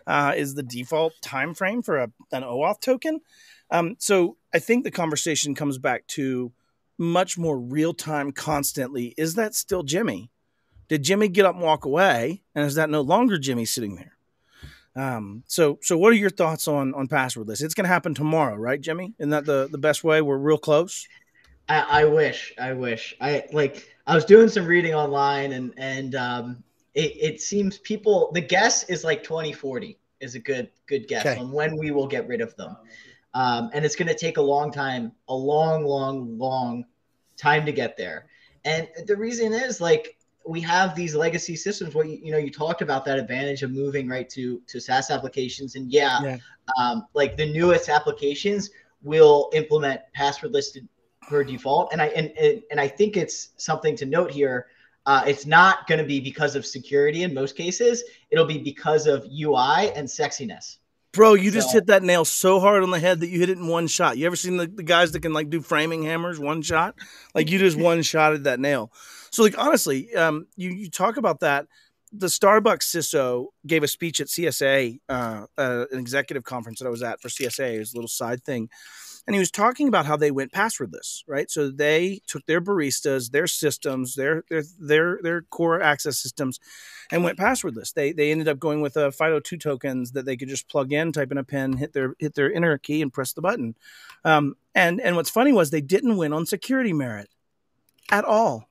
uh, 0.06 0.34
is 0.36 0.54
the 0.54 0.62
default 0.62 1.14
time 1.20 1.54
frame 1.54 1.82
for 1.82 1.98
a, 1.98 2.10
an 2.32 2.42
OAuth 2.42 2.80
token. 2.80 3.20
Um, 3.70 3.96
so 3.98 4.36
I 4.52 4.58
think 4.58 4.84
the 4.84 4.90
conversation 4.90 5.54
comes 5.54 5.78
back 5.78 6.06
to 6.08 6.52
much 6.98 7.38
more 7.38 7.58
real 7.58 7.94
time, 7.94 8.32
constantly. 8.32 9.14
Is 9.16 9.34
that 9.34 9.54
still 9.54 9.82
Jimmy? 9.82 10.30
Did 10.88 11.02
Jimmy 11.02 11.28
get 11.28 11.46
up 11.46 11.54
and 11.54 11.64
walk 11.64 11.84
away? 11.84 12.42
And 12.54 12.66
is 12.66 12.74
that 12.74 12.90
no 12.90 13.00
longer 13.00 13.38
Jimmy 13.38 13.64
sitting 13.64 13.96
there? 13.96 14.12
Um, 14.94 15.42
so 15.46 15.78
so 15.80 15.96
what 15.96 16.12
are 16.12 16.16
your 16.16 16.30
thoughts 16.30 16.68
on 16.68 16.94
on 16.94 17.08
passwordless? 17.08 17.62
It's 17.62 17.72
going 17.72 17.84
to 17.84 17.88
happen 17.88 18.14
tomorrow, 18.14 18.56
right, 18.56 18.78
Jimmy? 18.78 19.14
Isn't 19.18 19.30
that 19.30 19.46
the 19.46 19.68
the 19.70 19.78
best 19.78 20.04
way? 20.04 20.20
We're 20.20 20.36
real 20.36 20.58
close. 20.58 21.08
I, 21.68 22.02
I 22.02 22.04
wish, 22.04 22.52
I 22.60 22.74
wish. 22.74 23.16
I 23.20 23.44
like. 23.52 23.91
I 24.06 24.14
was 24.14 24.24
doing 24.24 24.48
some 24.48 24.66
reading 24.66 24.94
online, 24.94 25.52
and 25.52 25.72
and 25.76 26.14
um, 26.14 26.64
it, 26.94 27.16
it 27.20 27.40
seems 27.40 27.78
people 27.78 28.30
the 28.32 28.40
guess 28.40 28.84
is 28.84 29.04
like 29.04 29.22
2040 29.22 29.98
is 30.20 30.34
a 30.34 30.38
good 30.38 30.70
good 30.86 31.08
guess 31.08 31.26
okay. 31.26 31.38
on 31.38 31.52
when 31.52 31.76
we 31.76 31.90
will 31.90 32.06
get 32.06 32.26
rid 32.26 32.40
of 32.40 32.54
them. 32.56 32.76
Um, 33.34 33.70
and 33.72 33.84
it's 33.84 33.96
going 33.96 34.08
to 34.08 34.14
take 34.14 34.36
a 34.36 34.42
long 34.42 34.70
time, 34.70 35.12
a 35.28 35.34
long, 35.34 35.84
long, 35.84 36.36
long 36.38 36.84
time 37.38 37.64
to 37.64 37.72
get 37.72 37.96
there. 37.96 38.26
And 38.64 38.86
the 39.06 39.16
reason 39.16 39.52
is 39.54 39.80
like 39.80 40.16
we 40.46 40.60
have 40.60 40.94
these 40.94 41.14
legacy 41.14 41.56
systems 41.56 41.94
where 41.94 42.04
you, 42.04 42.18
you 42.22 42.32
know 42.32 42.38
you 42.38 42.50
talked 42.50 42.82
about 42.82 43.04
that 43.04 43.18
advantage 43.18 43.62
of 43.62 43.70
moving 43.70 44.08
right 44.08 44.28
to 44.30 44.60
to 44.66 44.80
SaaS 44.80 45.10
applications, 45.10 45.76
and 45.76 45.90
yeah, 45.90 46.22
yeah. 46.22 46.36
Um, 46.78 47.06
like 47.14 47.36
the 47.36 47.50
newest 47.50 47.88
applications 47.88 48.70
will 49.02 49.50
implement 49.52 50.00
passwordless 50.16 50.76
per 51.28 51.44
default. 51.44 51.92
And 51.92 52.02
I 52.02 52.06
and 52.08 52.32
and 52.70 52.80
I 52.80 52.88
think 52.88 53.16
it's 53.16 53.50
something 53.56 53.96
to 53.96 54.06
note 54.06 54.30
here. 54.30 54.66
Uh, 55.04 55.24
it's 55.26 55.46
not 55.46 55.88
going 55.88 55.98
to 55.98 56.06
be 56.06 56.20
because 56.20 56.54
of 56.54 56.64
security 56.64 57.24
in 57.24 57.34
most 57.34 57.56
cases. 57.56 58.04
It'll 58.30 58.46
be 58.46 58.58
because 58.58 59.08
of 59.08 59.24
UI 59.24 59.92
and 59.96 60.06
sexiness. 60.06 60.76
Bro, 61.12 61.34
you 61.34 61.50
so, 61.50 61.54
just 61.54 61.72
hit 61.72 61.86
that 61.86 62.02
nail 62.02 62.24
so 62.24 62.58
hard 62.58 62.82
on 62.82 62.90
the 62.90 62.98
head 62.98 63.20
that 63.20 63.28
you 63.28 63.38
hit 63.38 63.50
it 63.50 63.58
in 63.58 63.66
one 63.66 63.86
shot. 63.86 64.16
You 64.16 64.26
ever 64.26 64.36
seen 64.36 64.56
the, 64.56 64.66
the 64.66 64.82
guys 64.82 65.12
that 65.12 65.20
can 65.20 65.32
like 65.32 65.50
do 65.50 65.60
framing 65.60 66.02
hammers 66.02 66.38
one 66.38 66.62
shot? 66.62 66.94
Like 67.34 67.50
you 67.50 67.58
just 67.58 67.76
one 67.78 68.02
shot 68.02 68.32
at 68.32 68.44
that 68.44 68.60
nail. 68.60 68.92
So 69.30 69.42
like 69.42 69.58
honestly, 69.58 70.14
um, 70.14 70.46
you 70.56 70.70
you 70.70 70.90
talk 70.90 71.18
about 71.18 71.40
that. 71.40 71.66
The 72.14 72.26
Starbucks 72.26 72.84
CISO 72.84 73.46
gave 73.66 73.82
a 73.82 73.88
speech 73.88 74.20
at 74.20 74.26
CSA, 74.26 75.00
uh, 75.08 75.46
uh, 75.56 75.86
an 75.90 75.98
executive 75.98 76.44
conference 76.44 76.78
that 76.78 76.86
I 76.86 76.90
was 76.90 77.02
at 77.02 77.20
for 77.20 77.28
CSA. 77.28 77.74
It 77.74 77.78
was 77.78 77.92
a 77.94 77.96
little 77.96 78.08
side 78.08 78.44
thing, 78.44 78.68
and 79.26 79.34
he 79.36 79.40
was 79.40 79.50
talking 79.50 79.86
about 79.86 80.06
how 80.06 80.16
they 80.16 80.30
went 80.30 80.52
passwordless, 80.52 81.22
right? 81.28 81.50
So 81.50 81.70
they 81.70 82.20
took 82.26 82.44
their 82.46 82.60
baristas, 82.60 83.30
their 83.30 83.46
systems, 83.46 84.16
their 84.16 84.44
their 84.50 84.64
their 84.80 85.20
their 85.22 85.42
core 85.42 85.80
access 85.80 86.18
systems, 86.18 86.58
and 87.10 87.22
went 87.22 87.38
passwordless. 87.38 87.92
They 87.92 88.12
they 88.12 88.32
ended 88.32 88.48
up 88.48 88.58
going 88.58 88.80
with 88.80 88.96
a 88.96 89.10
FIDO2 89.10 89.60
tokens 89.60 90.12
that 90.12 90.26
they 90.26 90.36
could 90.36 90.48
just 90.48 90.68
plug 90.68 90.92
in, 90.92 91.12
type 91.12 91.30
in 91.30 91.38
a 91.38 91.44
pin, 91.44 91.76
hit 91.76 91.92
their 91.92 92.14
hit 92.18 92.34
their 92.34 92.52
enter 92.52 92.76
key, 92.78 93.00
and 93.00 93.12
press 93.12 93.32
the 93.32 93.42
button. 93.42 93.76
Um, 94.24 94.56
and 94.74 95.00
and 95.00 95.14
what's 95.14 95.30
funny 95.30 95.52
was 95.52 95.70
they 95.70 95.80
didn't 95.80 96.16
win 96.16 96.32
on 96.32 96.44
security 96.44 96.92
merit 96.92 97.28
at 98.10 98.24
all. 98.24 98.68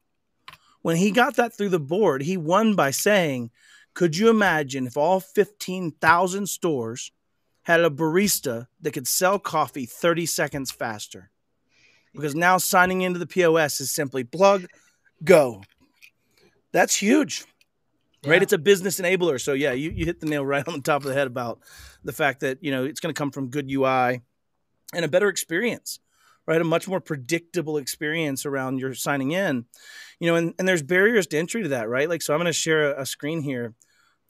When 0.81 0.97
he 0.97 1.11
got 1.11 1.35
that 1.37 1.55
through 1.55 1.69
the 1.69 1.79
board, 1.79 2.23
he 2.23 2.35
won 2.35 2.75
by 2.75 2.91
saying, 2.91 3.51
"Could 3.93 4.17
you 4.17 4.29
imagine 4.29 4.85
if 4.85 4.97
all 4.97 5.21
fifteen 5.21 5.91
thousand 5.91 6.47
stores?" 6.47 7.11
Had 7.63 7.81
a 7.81 7.89
barista 7.89 8.67
that 8.81 8.91
could 8.91 9.07
sell 9.07 9.39
coffee 9.39 9.85
30 9.85 10.25
seconds 10.25 10.71
faster. 10.71 11.31
Because 12.13 12.35
now 12.35 12.57
signing 12.57 13.01
into 13.01 13.19
the 13.19 13.27
POS 13.27 13.79
is 13.79 13.91
simply 13.91 14.23
plug, 14.23 14.65
go. 15.23 15.63
That's 16.71 16.95
huge. 16.95 17.45
Yeah. 18.23 18.31
Right? 18.31 18.43
It's 18.43 18.53
a 18.53 18.57
business 18.57 18.99
enabler. 18.99 19.39
So 19.39 19.53
yeah, 19.53 19.71
you, 19.71 19.91
you 19.91 20.05
hit 20.05 20.19
the 20.19 20.25
nail 20.27 20.45
right 20.45 20.67
on 20.67 20.73
the 20.73 20.81
top 20.81 21.01
of 21.01 21.07
the 21.07 21.13
head 21.13 21.27
about 21.27 21.59
the 22.03 22.13
fact 22.13 22.41
that, 22.41 22.63
you 22.63 22.71
know, 22.71 22.83
it's 22.83 22.99
going 22.99 23.13
to 23.13 23.17
come 23.17 23.31
from 23.31 23.49
good 23.49 23.71
UI 23.71 24.21
and 24.93 25.05
a 25.05 25.07
better 25.07 25.29
experience. 25.29 25.99
Right, 26.47 26.59
a 26.59 26.63
much 26.63 26.87
more 26.87 26.99
predictable 26.99 27.77
experience 27.77 28.47
around 28.47 28.79
your 28.79 28.95
signing 28.95 29.31
in, 29.31 29.65
you 30.19 30.27
know, 30.27 30.35
and, 30.35 30.55
and 30.57 30.67
there's 30.67 30.81
barriers 30.81 31.27
to 31.27 31.37
entry 31.37 31.61
to 31.61 31.69
that, 31.69 31.87
right? 31.87 32.09
Like, 32.09 32.23
so 32.23 32.33
I'm 32.33 32.39
going 32.39 32.47
to 32.47 32.51
share 32.51 32.93
a, 32.93 33.03
a 33.03 33.05
screen 33.05 33.43
here 33.43 33.75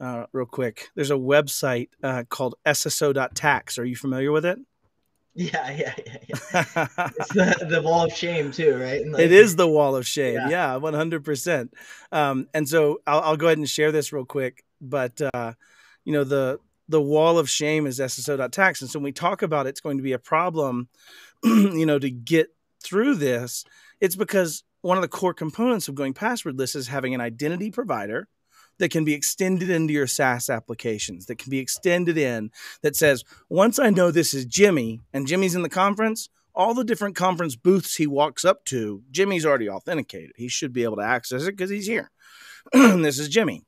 uh, 0.01 0.25
real 0.33 0.45
quick. 0.45 0.89
There's 0.95 1.11
a 1.11 1.15
website 1.15 1.89
uh, 2.03 2.23
called 2.27 2.55
SSO.tax. 2.65 3.77
Are 3.77 3.85
you 3.85 3.95
familiar 3.95 4.31
with 4.31 4.45
it? 4.45 4.57
Yeah, 5.33 5.71
yeah, 5.71 5.93
yeah. 6.05 6.17
yeah. 6.27 6.87
it's 7.17 7.33
the, 7.33 7.67
the 7.69 7.81
wall 7.81 8.03
of 8.05 8.11
shame 8.11 8.51
too, 8.51 8.75
right? 8.77 9.07
Like, 9.07 9.21
it 9.21 9.31
is 9.31 9.55
the 9.55 9.67
wall 9.67 9.95
of 9.95 10.05
shame. 10.05 10.39
Yeah, 10.49 10.75
one 10.75 10.93
hundred 10.93 11.23
percent. 11.23 11.73
Um, 12.11 12.47
and 12.53 12.67
so 12.67 13.01
I'll, 13.07 13.21
I'll, 13.21 13.37
go 13.37 13.45
ahead 13.45 13.57
and 13.57 13.69
share 13.69 13.93
this 13.93 14.11
real 14.11 14.25
quick. 14.25 14.65
But 14.81 15.21
uh, 15.33 15.53
you 16.03 16.11
know 16.11 16.25
the 16.25 16.59
the 16.89 17.01
wall 17.01 17.39
of 17.39 17.49
shame 17.49 17.87
is 17.87 17.99
SSO.tax, 17.99 18.81
and 18.81 18.89
so 18.89 18.99
when 18.99 19.05
we 19.05 19.13
talk 19.13 19.41
about 19.41 19.67
it, 19.67 19.69
it's 19.69 19.79
going 19.79 19.97
to 19.97 20.03
be 20.03 20.11
a 20.11 20.19
problem, 20.19 20.89
you 21.43 21.85
know, 21.85 21.97
to 21.97 22.09
get 22.09 22.49
through 22.83 23.15
this, 23.15 23.63
it's 24.01 24.17
because 24.17 24.63
one 24.81 24.97
of 24.97 25.01
the 25.01 25.07
core 25.07 25.33
components 25.33 25.87
of 25.87 25.95
going 25.95 26.13
passwordless 26.13 26.75
is 26.75 26.87
having 26.87 27.13
an 27.13 27.21
identity 27.21 27.71
provider 27.71 28.27
that 28.81 28.89
can 28.89 29.05
be 29.05 29.13
extended 29.13 29.69
into 29.69 29.93
your 29.93 30.07
SaaS 30.07 30.49
applications, 30.49 31.27
that 31.27 31.37
can 31.37 31.51
be 31.51 31.59
extended 31.59 32.17
in 32.17 32.49
that 32.81 32.95
says, 32.95 33.23
once 33.47 33.77
I 33.77 33.91
know 33.91 34.09
this 34.09 34.33
is 34.33 34.43
Jimmy 34.43 35.01
and 35.13 35.27
Jimmy's 35.27 35.53
in 35.53 35.61
the 35.61 35.69
conference, 35.69 36.29
all 36.55 36.73
the 36.73 36.83
different 36.83 37.15
conference 37.15 37.55
booths 37.55 37.95
he 37.95 38.07
walks 38.07 38.43
up 38.43 38.65
to, 38.65 39.03
Jimmy's 39.11 39.45
already 39.45 39.69
authenticated. 39.69 40.31
He 40.35 40.47
should 40.47 40.73
be 40.73 40.83
able 40.83 40.95
to 40.95 41.03
access 41.03 41.43
it 41.43 41.51
because 41.51 41.69
he's 41.69 41.85
here. 41.85 42.09
this 42.73 43.19
is 43.19 43.29
Jimmy. 43.29 43.61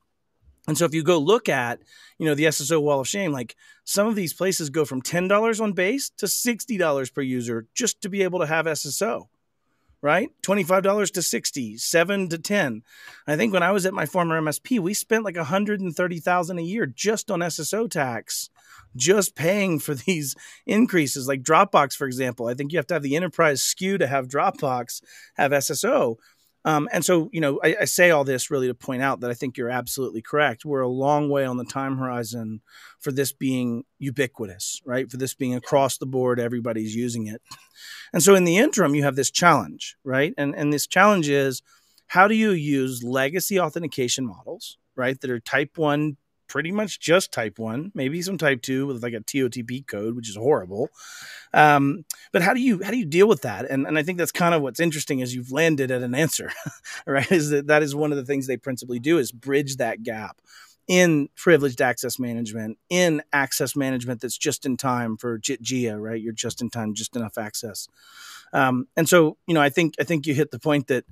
And 0.66 0.76
so 0.76 0.84
if 0.84 0.92
you 0.92 1.04
go 1.04 1.18
look 1.18 1.48
at, 1.48 1.78
you 2.18 2.26
know, 2.26 2.34
the 2.34 2.46
SSO 2.46 2.82
wall 2.82 2.98
of 2.98 3.06
shame, 3.06 3.30
like 3.30 3.54
some 3.84 4.08
of 4.08 4.16
these 4.16 4.32
places 4.32 4.68
go 4.68 4.84
from 4.84 5.00
$10 5.00 5.60
on 5.60 5.74
base 5.74 6.10
to 6.18 6.26
$60 6.26 7.14
per 7.14 7.22
user 7.22 7.68
just 7.72 8.00
to 8.00 8.08
be 8.08 8.24
able 8.24 8.40
to 8.40 8.46
have 8.46 8.66
SSO 8.66 9.28
right? 10.04 10.28
$25 10.42 11.12
to 11.12 11.22
60, 11.22 11.78
7 11.78 12.28
to 12.28 12.36
10. 12.36 12.82
I 13.26 13.36
think 13.36 13.54
when 13.54 13.62
I 13.62 13.72
was 13.72 13.86
at 13.86 13.94
my 13.94 14.04
former 14.04 14.38
MSP, 14.38 14.78
we 14.78 14.92
spent 14.92 15.24
like 15.24 15.34
130,000 15.34 16.58
a 16.58 16.62
year 16.62 16.84
just 16.84 17.30
on 17.30 17.40
SSO 17.40 17.90
tax, 17.90 18.50
just 18.94 19.34
paying 19.34 19.78
for 19.78 19.94
these 20.06 20.36
increases 20.66 21.26
like 21.26 21.42
Dropbox 21.42 21.96
for 21.96 22.06
example. 22.06 22.48
I 22.48 22.54
think 22.54 22.70
you 22.70 22.78
have 22.78 22.86
to 22.88 22.94
have 22.94 23.02
the 23.02 23.16
enterprise 23.16 23.62
SKU 23.62 23.98
to 23.98 24.06
have 24.06 24.28
Dropbox 24.28 25.00
have 25.36 25.52
SSO. 25.52 26.16
Um, 26.66 26.88
and 26.92 27.04
so, 27.04 27.28
you 27.32 27.40
know, 27.40 27.60
I, 27.62 27.76
I, 27.82 27.84
say 27.84 28.10
all 28.10 28.24
this 28.24 28.50
really 28.50 28.68
to 28.68 28.74
point 28.74 29.02
out 29.02 29.20
that 29.20 29.30
I 29.30 29.34
think 29.34 29.58
you're 29.58 29.68
absolutely 29.68 30.22
correct. 30.22 30.64
We're 30.64 30.80
a 30.80 30.88
long 30.88 31.28
way 31.28 31.44
on 31.44 31.58
the 31.58 31.64
time 31.64 31.98
horizon 31.98 32.62
for 33.00 33.12
this 33.12 33.32
being 33.32 33.84
ubiquitous, 33.98 34.80
right? 34.86 35.10
For 35.10 35.18
this 35.18 35.34
being 35.34 35.54
across 35.54 35.98
the 35.98 36.06
board, 36.06 36.40
everybody's 36.40 36.96
using 36.96 37.26
it. 37.26 37.42
And 38.14 38.22
so, 38.22 38.34
in 38.34 38.44
the 38.44 38.56
interim, 38.56 38.94
you 38.94 39.02
have 39.02 39.16
this 39.16 39.30
challenge, 39.30 39.96
right? 40.04 40.32
And 40.38 40.54
and 40.54 40.72
this 40.72 40.86
challenge 40.86 41.28
is 41.28 41.62
how 42.06 42.28
do 42.28 42.34
you 42.34 42.52
use 42.52 43.02
legacy 43.02 43.58
authentication 43.58 44.24
models, 44.24 44.78
right, 44.94 45.20
that 45.20 45.30
are 45.30 45.40
type 45.40 45.76
one 45.76 46.16
pretty 46.48 46.70
much 46.70 47.00
just 47.00 47.32
type 47.32 47.58
one, 47.58 47.90
maybe 47.94 48.22
some 48.22 48.38
type 48.38 48.62
two 48.62 48.86
with 48.86 49.02
like 49.02 49.14
a 49.14 49.20
TOTP 49.20 49.86
code, 49.86 50.16
which 50.16 50.28
is 50.28 50.36
horrible. 50.36 50.88
Um, 51.52 52.04
but 52.32 52.42
how 52.42 52.54
do 52.54 52.60
you 52.60 52.82
how 52.82 52.90
do 52.90 52.98
you 52.98 53.06
deal 53.06 53.28
with 53.28 53.42
that? 53.42 53.70
And 53.70 53.86
and 53.86 53.98
I 53.98 54.02
think 54.02 54.18
that's 54.18 54.32
kind 54.32 54.54
of 54.54 54.62
what's 54.62 54.80
interesting 54.80 55.20
is 55.20 55.34
you've 55.34 55.52
landed 55.52 55.90
at 55.90 56.02
an 56.02 56.14
answer, 56.14 56.52
right? 57.06 57.30
Is 57.30 57.50
that 57.50 57.68
that 57.68 57.82
is 57.82 57.94
one 57.94 58.12
of 58.12 58.16
the 58.16 58.24
things 58.24 58.46
they 58.46 58.56
principally 58.56 58.98
do 58.98 59.18
is 59.18 59.32
bridge 59.32 59.76
that 59.76 60.02
gap 60.02 60.40
in 60.86 61.28
privileged 61.34 61.80
access 61.80 62.18
management, 62.18 62.78
in 62.90 63.22
access 63.32 63.74
management 63.74 64.20
that's 64.20 64.36
just 64.36 64.66
in 64.66 64.76
time 64.76 65.16
for 65.16 65.38
JIT 65.38 65.94
right? 65.96 66.20
You're 66.20 66.32
just 66.32 66.60
in 66.60 66.70
time, 66.70 66.94
just 66.94 67.16
enough 67.16 67.38
access. 67.38 67.88
Um, 68.52 68.86
and 68.96 69.08
so, 69.08 69.36
you 69.46 69.54
know, 69.54 69.62
I 69.62 69.70
think 69.70 69.94
I 69.98 70.04
think 70.04 70.26
you 70.26 70.34
hit 70.34 70.50
the 70.50 70.58
point 70.58 70.88
that 70.88 71.04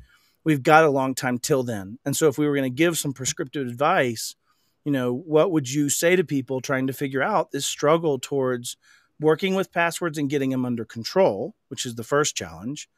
we've 0.44 0.62
got 0.62 0.84
a 0.84 0.90
long 0.90 1.14
time 1.14 1.38
till 1.38 1.62
then. 1.62 1.98
And 2.04 2.16
so, 2.16 2.28
if 2.28 2.38
we 2.38 2.46
were 2.46 2.54
going 2.54 2.70
to 2.70 2.76
give 2.76 2.98
some 2.98 3.12
prescriptive 3.12 3.66
advice, 3.66 4.36
you 4.84 4.92
know, 4.92 5.12
what 5.12 5.52
would 5.52 5.70
you 5.70 5.88
say 5.88 6.16
to 6.16 6.24
people 6.24 6.60
trying 6.60 6.86
to 6.88 6.92
figure 6.92 7.22
out 7.22 7.50
this 7.50 7.66
struggle 7.66 8.18
towards 8.18 8.76
working 9.20 9.54
with 9.54 9.72
passwords 9.72 10.18
and 10.18 10.30
getting 10.30 10.50
them 10.50 10.64
under 10.64 10.84
control, 10.84 11.54
which 11.68 11.86
is 11.86 11.94
the 11.94 12.04
first 12.04 12.36
challenge, 12.36 12.88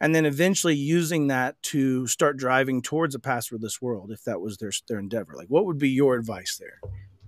and 0.00 0.14
then 0.14 0.26
eventually 0.26 0.74
using 0.74 1.28
that 1.28 1.60
to 1.62 2.06
start 2.06 2.36
driving 2.36 2.82
towards 2.82 3.14
a 3.14 3.18
passwordless 3.18 3.80
world 3.80 4.10
if 4.10 4.24
that 4.24 4.40
was 4.40 4.58
their 4.58 4.72
their 4.88 4.98
endeavor? 4.98 5.34
Like, 5.34 5.48
what 5.48 5.66
would 5.66 5.78
be 5.78 5.90
your 5.90 6.16
advice 6.16 6.58
there? 6.58 6.80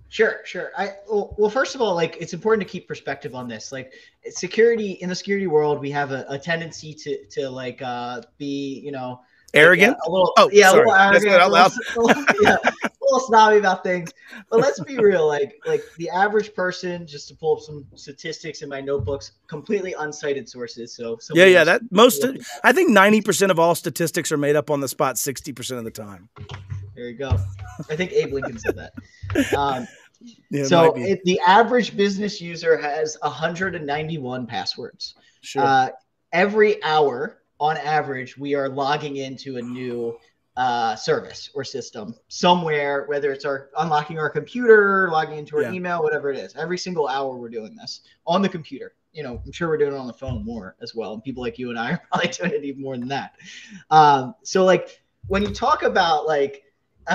Sure, 0.09 0.41
sure. 0.45 0.71
I 0.77 0.91
well, 1.09 1.49
first 1.49 1.73
of 1.73 1.81
all, 1.81 1.95
like 1.95 2.17
it's 2.19 2.33
important 2.33 2.67
to 2.67 2.71
keep 2.71 2.87
perspective 2.87 3.33
on 3.33 3.47
this. 3.47 3.71
Like 3.71 3.93
security 4.29 4.91
in 4.91 5.09
the 5.09 5.15
security 5.15 5.47
world, 5.47 5.79
we 5.79 5.89
have 5.89 6.11
a, 6.11 6.23
a 6.29 6.37
tendency 6.37 6.93
to 6.93 7.25
to 7.31 7.49
like 7.49 7.81
uh, 7.81 8.21
be, 8.37 8.79
you 8.85 8.91
know, 8.91 9.21
arrogant. 9.53 9.97
a 10.05 10.09
little, 10.11 10.31
oh, 10.37 10.49
yeah, 10.51 10.71
sorry. 10.71 10.83
a 10.83 10.87
little 10.87 10.95
arrogant, 10.95 11.41
a 11.41 11.99
little, 12.01 12.25
yeah, 12.41 12.57
a 12.63 12.89
little 13.01 13.19
snobby 13.27 13.57
about 13.57 13.83
things. 13.83 14.11
But 14.49 14.59
let's 14.59 14.79
be 14.79 14.97
real, 14.97 15.27
like 15.27 15.59
like 15.65 15.83
the 15.97 16.09
average 16.09 16.53
person, 16.53 17.05
just 17.07 17.27
to 17.29 17.35
pull 17.35 17.57
up 17.57 17.61
some 17.61 17.85
statistics 17.95 18.61
in 18.61 18.69
my 18.69 18.81
notebooks, 18.81 19.33
completely 19.47 19.93
uncited 19.99 20.49
sources. 20.49 20.95
So 20.95 21.17
yeah, 21.33 21.45
yeah, 21.45 21.63
that 21.63 21.81
most 21.91 22.25
I 22.63 22.71
think 22.71 22.89
ninety 22.89 23.21
percent 23.21 23.51
of 23.51 23.59
all 23.59 23.75
statistics 23.75 24.31
are 24.31 24.37
made 24.37 24.55
up 24.55 24.69
on 24.69 24.79
the 24.79 24.87
spot 24.87 25.17
sixty 25.17 25.53
percent 25.53 25.79
of 25.79 25.85
the 25.85 25.91
time. 25.91 26.29
There 26.95 27.07
you 27.07 27.17
go. 27.17 27.37
I 27.89 27.95
think 27.95 28.11
Abe 28.11 28.33
Lincoln 28.33 28.59
said 28.59 28.75
that. 28.75 29.53
Um, 29.57 29.87
yeah, 30.51 30.65
so 30.65 30.93
it, 30.95 31.23
the 31.23 31.39
average 31.45 31.97
business 31.97 32.39
user 32.39 32.77
has 32.77 33.17
191 33.21 34.45
passwords. 34.45 35.15
Sure. 35.41 35.63
Uh, 35.63 35.89
every 36.31 36.83
hour 36.83 37.42
on 37.59 37.77
average, 37.77 38.37
we 38.37 38.55
are 38.55 38.69
logging 38.69 39.17
into 39.17 39.57
a 39.57 39.61
new 39.61 40.17
uh, 40.55 40.95
service 40.95 41.49
or 41.55 41.63
system 41.63 42.15
somewhere, 42.27 43.05
whether 43.07 43.31
it's 43.31 43.45
our 43.45 43.69
unlocking 43.79 44.19
our 44.19 44.29
computer, 44.29 45.09
logging 45.11 45.37
into 45.39 45.55
our 45.57 45.63
Yeah. 45.63 45.71
email, 45.71 46.03
whatever 46.03 46.31
it 46.31 46.37
is. 46.37 46.55
Every 46.55 46.77
single 46.77 47.07
hour 47.07 47.35
we're 47.37 47.49
doing 47.49 47.75
this 47.75 48.01
on 48.27 48.41
the 48.41 48.49
computer. 48.49 48.93
You 49.13 49.23
know, 49.23 49.41
I'm 49.45 49.51
sure 49.51 49.67
we're 49.67 49.77
doing 49.77 49.93
it 49.93 49.97
on 49.97 50.07
the 50.07 50.13
phone 50.13 50.43
more 50.45 50.75
as 50.81 50.93
well. 50.95 51.13
And 51.13 51.23
people 51.23 51.43
like 51.43 51.57
you 51.57 51.69
and 51.69 51.79
I 51.79 51.93
are 51.93 52.01
probably 52.11 52.29
doing 52.29 52.51
it 52.51 52.63
even 52.65 52.81
more 52.81 52.97
than 52.97 53.07
that. 53.09 53.33
Um, 53.89 54.35
so 54.43 54.63
like 54.65 55.01
when 55.27 55.41
you 55.43 55.53
talk 55.53 55.83
about 55.83 56.27
like 56.27 56.63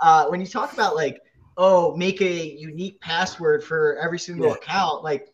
uh, 0.00 0.26
when 0.26 0.40
you 0.40 0.46
talk 0.46 0.72
about 0.72 0.94
like 0.96 1.20
oh 1.56 1.96
make 1.96 2.20
a 2.20 2.46
unique 2.56 3.00
password 3.00 3.62
for 3.62 3.96
every 3.98 4.18
single 4.18 4.48
Yeah. 4.48 4.54
account 4.54 5.04
like 5.04 5.31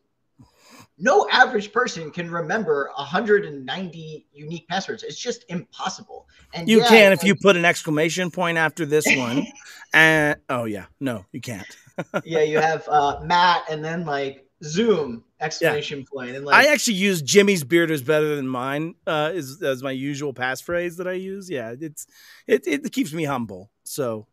no 0.98 1.26
average 1.30 1.72
person 1.72 2.10
can 2.10 2.30
remember 2.30 2.90
190 2.96 4.26
unique 4.32 4.66
passwords 4.68 5.02
it's 5.02 5.18
just 5.18 5.44
impossible 5.48 6.26
and 6.54 6.68
You 6.68 6.80
yeah, 6.80 6.88
can 6.88 7.12
if 7.12 7.18
like- 7.20 7.26
you 7.26 7.34
put 7.36 7.56
an 7.56 7.64
exclamation 7.64 8.30
point 8.30 8.58
after 8.58 8.84
this 8.86 9.04
one. 9.16 9.46
and 9.92 10.36
oh 10.48 10.64
yeah, 10.64 10.86
no, 11.00 11.24
you 11.32 11.40
can't. 11.40 11.66
yeah 12.24 12.40
you 12.42 12.58
have 12.58 12.88
uh 12.88 13.20
matt 13.22 13.62
and 13.70 13.84
then 13.84 14.04
like 14.04 14.46
zoom 14.64 15.24
exclamation 15.40 15.98
point. 15.98 16.26
point 16.26 16.36
and 16.36 16.44
like 16.44 16.54
I 16.66 16.72
actually 16.72 16.94
use 16.94 17.22
Jimmy's 17.22 17.64
beard 17.64 17.90
is 17.90 18.02
better 18.02 18.34
than 18.36 18.48
mine. 18.48 18.94
Uh, 19.06 19.30
is 19.34 19.62
as 19.62 19.82
my 19.82 19.90
usual 19.92 20.32
passphrase 20.34 20.96
that 20.96 21.06
I 21.06 21.12
use. 21.12 21.48
Yeah, 21.50 21.74
it's 21.80 22.06
it 22.46 22.66
it 22.66 22.92
keeps 22.92 23.12
me 23.12 23.24
humble. 23.24 23.70
So 23.84 24.26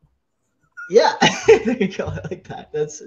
yeah. 0.89 1.13
There 1.47 1.77
you 1.77 1.87
go. 1.87 2.05
I 2.05 2.19
like 2.29 2.47
that. 2.47 2.71
That's 2.73 3.01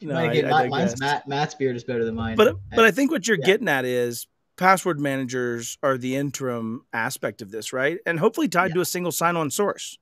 no, 0.00 0.16
I- 0.16 0.24
again, 0.24 0.52
I 0.52 0.64
mi- 0.64 0.68
mine's 0.70 0.98
matt 1.00 1.28
matt's 1.28 1.54
beard 1.54 1.76
is 1.76 1.84
better 1.84 2.04
than 2.04 2.14
mine. 2.14 2.36
But 2.36 2.56
but 2.74 2.84
I 2.84 2.90
think 2.90 3.10
what 3.10 3.26
you're 3.26 3.38
yeah. 3.38 3.46
getting 3.46 3.68
at 3.68 3.84
is 3.84 4.26
password 4.56 5.00
managers 5.00 5.78
are 5.82 5.96
the 5.96 6.16
interim 6.16 6.84
aspect 6.92 7.40
of 7.40 7.50
this, 7.50 7.72
right? 7.72 7.98
And 8.04 8.18
hopefully 8.18 8.48
tied 8.48 8.74
to 8.74 8.80
a 8.80 8.84
single 8.84 9.12
sign-on 9.12 9.50
source, 9.50 9.98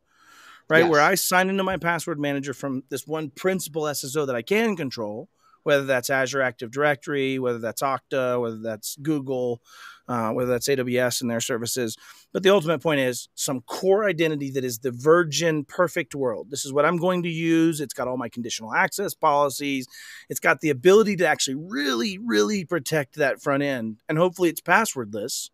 right? 0.68 0.88
Where 0.88 1.00
I 1.00 1.14
sign 1.14 1.48
into 1.48 1.62
my 1.62 1.76
password 1.76 2.18
manager 2.18 2.54
from 2.54 2.82
this 2.88 3.06
one 3.06 3.30
principal 3.30 3.82
SSO 3.82 4.26
that 4.26 4.34
I 4.34 4.42
can 4.42 4.74
control, 4.74 5.28
whether 5.62 5.84
that's 5.84 6.10
Azure 6.10 6.42
Active 6.42 6.70
Directory, 6.70 7.38
whether 7.38 7.58
that's 7.58 7.82
Okta, 7.82 8.40
whether 8.40 8.58
that's 8.58 8.96
Google, 8.96 9.62
uh, 10.08 10.30
whether 10.30 10.50
that's 10.50 10.68
AWS 10.68 11.20
and 11.20 11.30
their 11.30 11.40
services. 11.40 11.96
But 12.32 12.42
the 12.42 12.50
ultimate 12.50 12.82
point 12.82 13.00
is 13.00 13.28
some 13.34 13.62
core 13.62 14.08
identity 14.08 14.50
that 14.52 14.64
is 14.64 14.78
the 14.78 14.90
virgin 14.90 15.64
perfect 15.64 16.14
world. 16.14 16.50
This 16.50 16.64
is 16.64 16.72
what 16.72 16.84
I'm 16.84 16.98
going 16.98 17.22
to 17.24 17.28
use. 17.28 17.80
It's 17.80 17.94
got 17.94 18.08
all 18.08 18.16
my 18.16 18.28
conditional 18.28 18.74
access 18.74 19.14
policies. 19.14 19.88
It's 20.28 20.40
got 20.40 20.60
the 20.60 20.70
ability 20.70 21.16
to 21.16 21.26
actually 21.26 21.56
really, 21.56 22.18
really 22.18 22.64
protect 22.64 23.16
that 23.16 23.42
front 23.42 23.62
end. 23.62 23.98
And 24.08 24.18
hopefully 24.18 24.48
it's 24.48 24.60
passwordless, 24.60 25.50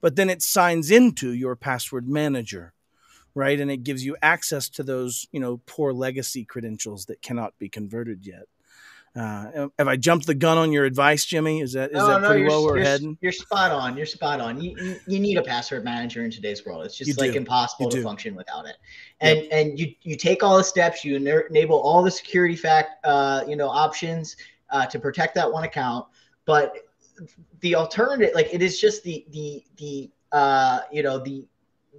but 0.00 0.16
then 0.16 0.30
it 0.30 0.42
signs 0.42 0.90
into 0.90 1.32
your 1.32 1.56
password 1.56 2.08
manager, 2.08 2.74
right? 3.34 3.58
And 3.58 3.70
it 3.70 3.82
gives 3.82 4.04
you 4.04 4.16
access 4.22 4.68
to 4.70 4.82
those, 4.82 5.26
you 5.32 5.40
know, 5.40 5.60
poor 5.66 5.92
legacy 5.92 6.44
credentials 6.44 7.06
that 7.06 7.22
cannot 7.22 7.58
be 7.58 7.68
converted 7.68 8.26
yet. 8.26 8.44
Uh, 9.16 9.68
have 9.78 9.86
I 9.86 9.94
jumped 9.94 10.26
the 10.26 10.34
gun 10.34 10.58
on 10.58 10.72
your 10.72 10.84
advice, 10.84 11.24
Jimmy? 11.24 11.60
Is 11.60 11.74
that 11.74 11.90
is 11.90 11.98
No, 11.98 12.06
that 12.08 12.22
no, 12.22 12.28
pretty 12.28 12.44
well 12.44 12.64
we're 12.64 12.78
you're, 12.78 12.84
heading? 12.84 13.16
You're 13.20 13.30
spot 13.30 13.70
on. 13.70 13.96
You're 13.96 14.06
spot 14.06 14.40
on. 14.40 14.60
You, 14.60 14.76
you, 14.76 14.96
you 15.06 15.20
need 15.20 15.36
a 15.38 15.42
password 15.42 15.84
manager 15.84 16.24
in 16.24 16.32
today's 16.32 16.66
world. 16.66 16.84
It's 16.84 16.96
just 16.96 17.08
You 17.08 17.14
like 17.14 17.32
do. 17.32 17.38
impossible 17.38 17.88
to 17.90 18.02
function 18.02 18.34
without 18.34 18.66
it. 18.66 18.74
And 19.20 19.40
and 19.52 19.78
you 19.78 19.94
you 20.02 20.16
take 20.16 20.42
all 20.42 20.56
the 20.56 20.64
steps. 20.64 21.04
You 21.04 21.16
ena- 21.16 21.44
enable 21.48 21.78
all 21.80 22.02
the 22.02 22.10
security 22.10 22.56
fact 22.56 23.04
uh, 23.06 23.44
you 23.46 23.54
know 23.54 23.68
options 23.68 24.36
uh, 24.70 24.86
to 24.86 24.98
protect 24.98 25.36
that 25.36 25.50
one 25.50 25.62
account. 25.62 26.06
But 26.44 26.74
the 27.60 27.76
alternative, 27.76 28.32
like 28.34 28.52
it 28.52 28.62
is 28.62 28.80
just 28.80 29.04
the 29.04 29.24
the 29.30 29.62
the 29.76 30.10
uh, 30.32 30.80
you 30.90 31.04
know 31.04 31.18
the 31.18 31.46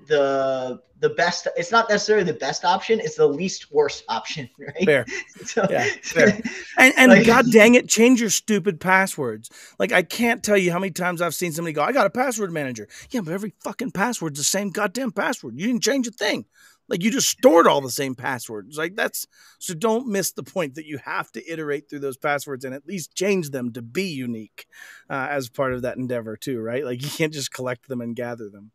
the 0.07 0.81
the 0.99 1.09
best 1.09 1.47
it's 1.57 1.71
not 1.71 1.89
necessarily 1.89 2.23
the 2.23 2.33
best 2.37 2.63
option 2.63 2.99
it's 2.99 3.15
the 3.15 3.27
least 3.27 3.71
worst 3.71 4.03
option 4.07 4.49
right 4.59 4.85
Fair. 4.85 5.05
so, 5.45 5.65
Yeah, 5.69 5.85
fair. 6.03 6.39
And, 6.77 6.93
and 6.97 7.11
Like- 7.11 7.25
god 7.25 7.45
dang 7.51 7.75
it, 7.75 7.89
change 7.89 8.21
your 8.21 8.29
stupid 8.29 8.79
passwords. 8.79 9.49
Like 9.79 9.91
I 9.91 10.03
can't 10.03 10.43
tell 10.43 10.57
you 10.57 10.71
how 10.71 10.79
many 10.79 10.91
times 10.91 11.21
I've 11.21 11.35
seen 11.35 11.51
somebody 11.51 11.73
go, 11.73 11.81
"I 11.83 11.91
got 11.91 12.05
a 12.05 12.09
password 12.11 12.51
manager." 12.51 12.87
Yeah, 13.09 13.21
but 13.21 13.33
every 13.33 13.53
fucking 13.63 13.91
password's 13.91 14.39
the 14.39 14.43
same 14.43 14.69
goddamn 14.69 15.11
password. 15.11 15.59
You 15.59 15.67
didn't 15.67 15.83
change 15.83 16.07
a 16.07 16.11
thing. 16.11 16.45
Like 16.87 17.03
you 17.03 17.09
just 17.09 17.29
stored 17.29 17.67
all 17.67 17.81
the 17.81 17.89
same 17.89 18.13
passwords. 18.15 18.77
Like 18.77 18.95
that's 18.95 19.25
so. 19.59 19.73
Don't 19.73 20.07
miss 20.07 20.31
the 20.31 20.43
point 20.43 20.75
that 20.75 20.85
you 20.85 20.99
have 20.99 21.31
to 21.31 21.51
iterate 21.51 21.89
through 21.89 21.99
those 21.99 22.17
passwords 22.17 22.63
and 22.63 22.75
at 22.75 22.85
least 22.87 23.15
change 23.15 23.49
them 23.49 23.73
to 23.73 23.81
be 23.81 24.03
unique 24.03 24.67
uh, 25.09 25.27
as 25.29 25.49
part 25.49 25.73
of 25.73 25.81
that 25.81 25.97
endeavor 25.97 26.37
too, 26.37 26.61
right? 26.61 26.85
Like 26.85 27.01
you 27.01 27.09
can't 27.09 27.33
just 27.33 27.51
collect 27.51 27.87
them 27.87 28.01
and 28.01 28.15
gather 28.15 28.49
them. 28.49 28.71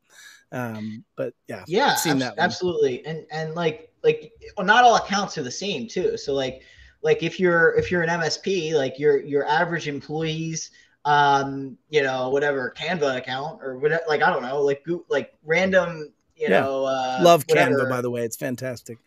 Um, 0.53 1.05
but 1.17 1.35
yeah, 1.49 1.65
yeah 1.69 1.95
seen 1.95 2.13
abs- 2.13 2.21
that 2.23 2.37
one. 2.37 2.45
absolutely 2.45 3.05
and 3.07 3.25
and 3.31 3.55
like 3.55 3.93
like 4.03 4.33
well, 4.57 4.67
not 4.67 4.83
all 4.85 4.97
accounts 4.97 5.39
are 5.39 5.43
the 5.45 5.51
same 5.51 5.87
too 5.87 6.17
so 6.17 6.33
like 6.35 6.63
like 7.03 7.23
if 7.23 7.39
you're 7.39 7.75
if 7.77 7.91
you're 7.91 8.03
an 8.03 8.09
msp 8.09 8.73
like 8.75 8.99
your 8.99 9.21
your 9.21 9.47
average 9.47 9.87
employees 9.89 10.71
um 11.05 11.77
you 11.89 12.03
know 12.03 12.29
whatever 12.31 12.75
canva 12.77 13.17
account 13.17 13.63
or 13.63 13.79
whatever 13.79 14.03
like 14.09 14.23
i 14.23 14.29
don't 14.31 14.43
know 14.43 14.61
like 14.61 14.85
like 15.09 15.33
random 15.45 16.13
you 16.35 16.49
Yeah. 16.49 16.61
know 16.61 16.85
uh 16.85 17.21
love 17.23 17.45
whatever. 17.49 17.85
Canva 17.87 17.89
by 17.91 18.01
the 18.01 18.11
way. 18.11 18.23
It's 18.23 18.37
fantastic. 18.37 18.99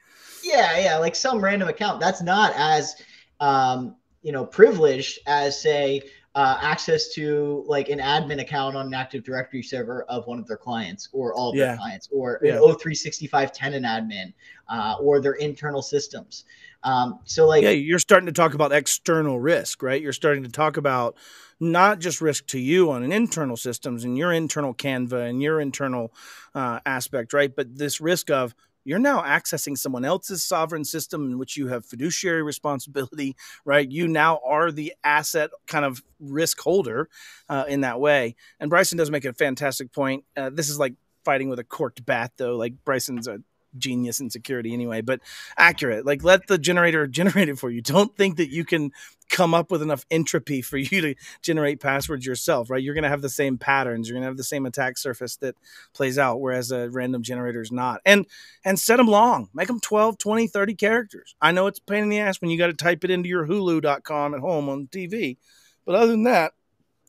yeah 0.44 0.78
yeah 0.80 0.98
like 0.98 1.16
some 1.16 1.44
random 1.44 1.68
account 1.68 2.00
that's 2.00 2.22
not 2.22 2.54
as 2.56 2.96
um 3.42 3.96
you 4.22 4.32
know 4.32 4.46
privileged 4.46 5.20
as 5.28 5.60
say 5.62 6.02
uh, 6.36 6.58
access 6.62 7.14
to 7.14 7.64
like 7.68 7.90
an 7.90 8.00
admin 8.00 8.42
account 8.42 8.76
on 8.76 8.88
an 8.88 8.94
active 8.94 9.24
directory 9.24 9.62
server 9.62 10.04
of 10.04 10.26
one 10.26 10.40
of 10.40 10.48
their 10.48 10.58
clients 10.58 11.10
or 11.12 11.34
all 11.34 11.50
of 11.52 11.56
Yeah. 11.56 11.68
their 11.68 11.78
clients 11.78 12.10
or 12.12 12.40
Yeah. 12.44 12.56
an 12.56 12.62
o365 12.62 13.52
tenant 13.54 13.86
admin 13.86 14.34
uh, 14.68 14.96
or 15.00 15.22
their 15.22 15.34
internal 15.34 15.82
systems 15.82 16.46
um, 16.84 17.20
so 17.24 17.48
like 17.48 17.64
yeah, 17.64 17.70
you're 17.70 18.00
starting 18.00 18.26
to 18.26 18.34
talk 18.34 18.54
about 18.54 18.72
external 18.72 19.40
risk, 19.40 19.82
right? 19.82 20.02
You're 20.02 20.12
starting 20.12 20.44
to 20.44 20.50
talk 20.50 20.76
about 20.78 21.16
not 21.60 22.00
just 22.00 22.20
risk 22.20 22.48
to 22.48 22.60
you 22.60 22.92
on 22.92 23.04
an 23.04 23.12
internal 23.12 23.56
systems 23.56 24.04
and 24.04 24.18
your 24.18 24.34
internal 24.34 24.74
Canva 24.74 25.30
and 25.30 25.42
your 25.42 25.62
internal 25.62 26.14
uh, 26.54 26.80
aspect, 26.86 27.32
right? 27.32 27.56
But 27.56 27.78
this 27.78 28.02
risk 28.02 28.30
of 28.30 28.54
you're 28.86 29.00
now 29.00 29.22
accessing 29.22 29.78
someone 29.78 30.06
else's 30.06 30.44
sovereign 30.44 30.86
system 30.86 31.30
in 31.32 31.38
which 31.38 31.58
you 31.58 31.68
have 31.68 31.86
fiduciary 31.86 32.44
responsibility, 32.44 33.36
right? 33.66 33.90
You 33.90 34.08
now 34.08 34.40
are 34.46 34.72
the 34.72 34.94
asset 35.04 35.52
kind 35.68 35.86
of 35.86 36.04
risk 36.20 36.60
holder 36.60 37.10
uh, 37.50 37.66
in 37.68 37.82
that 37.82 38.00
way. 38.00 38.36
And 38.60 38.70
Bryson 38.70 38.98
does 38.98 39.12
make 39.12 39.26
a 39.26 39.34
fantastic 39.34 39.92
point. 39.92 40.26
Uh, 40.36 40.50
this 40.52 40.70
is 40.70 40.80
like 40.80 40.96
fighting 41.24 41.50
with 41.50 41.60
a 41.60 41.64
corked 41.64 42.06
bat, 42.06 42.34
though. 42.38 42.56
Like 42.56 42.74
Bryson's 42.86 43.28
a 43.28 43.40
genius 43.78 44.20
in 44.20 44.30
security 44.30 44.74
anyway, 44.74 45.02
but 45.02 45.20
accurate. 45.58 46.06
Like 46.06 46.24
let 46.24 46.48
the 46.48 46.58
generator 46.58 47.08
generate 47.14 47.50
it 47.50 47.60
for 47.60 47.70
you. 47.70 47.82
Don't 47.82 48.16
think 48.16 48.38
that 48.38 48.50
you 48.50 48.66
can 48.66 48.92
come 49.30 49.54
up 49.54 49.72
with 49.72 49.82
enough 49.82 50.06
entropy 50.12 50.62
for 50.62 50.78
you 50.78 51.02
to 51.02 51.16
generate 51.42 51.80
passwords 51.80 52.26
yourself, 52.26 52.70
right? 52.70 52.84
You're 52.84 52.94
going 52.94 53.04
to 53.04 53.10
have 53.10 53.22
the 53.22 53.30
same 53.30 53.58
patterns. 53.58 54.08
You're 54.08 54.16
going 54.16 54.24
to 54.24 54.28
have 54.28 54.38
the 54.38 54.44
same 54.44 54.66
attack 54.66 54.98
surface 54.98 55.38
that 55.38 55.56
plays 55.94 56.18
out, 56.18 56.40
whereas 56.40 56.72
a 56.72 56.90
random 56.90 57.24
generator 57.24 57.62
is 57.62 57.72
not. 57.72 58.02
And 58.06 58.26
and 58.64 58.80
set 58.80 58.98
them 58.98 59.08
long. 59.08 59.50
Make 59.54 59.68
them 59.68 59.80
12, 59.80 60.18
20, 60.18 60.48
30 60.48 60.76
characters. 60.76 61.36
I 61.42 61.52
know 61.52 61.68
it's 61.68 61.80
a 61.80 61.84
pain 61.84 62.04
in 62.04 62.10
the 62.10 62.20
ass 62.20 62.42
when 62.42 62.52
you 62.52 62.58
got 62.58 62.68
to 62.68 62.74
type 62.74 63.04
it 63.04 63.12
into 63.12 63.30
your 63.30 63.48
hulu.com 63.48 64.34
at 64.34 64.40
home 64.40 64.70
on 64.70 64.88
TV. 64.88 65.38
But 65.86 65.96
other 65.96 66.12
than 66.12 66.24
that, 66.24 66.54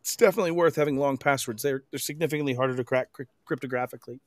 it's 0.00 0.16
definitely 0.16 0.50
worth 0.50 0.76
having 0.76 0.98
long 0.98 1.16
passwords. 1.16 1.62
They're, 1.62 1.84
they're 1.90 1.98
significantly 1.98 2.54
harder 2.54 2.76
to 2.76 2.84
crack 2.84 3.08
cryptographically. 3.48 4.20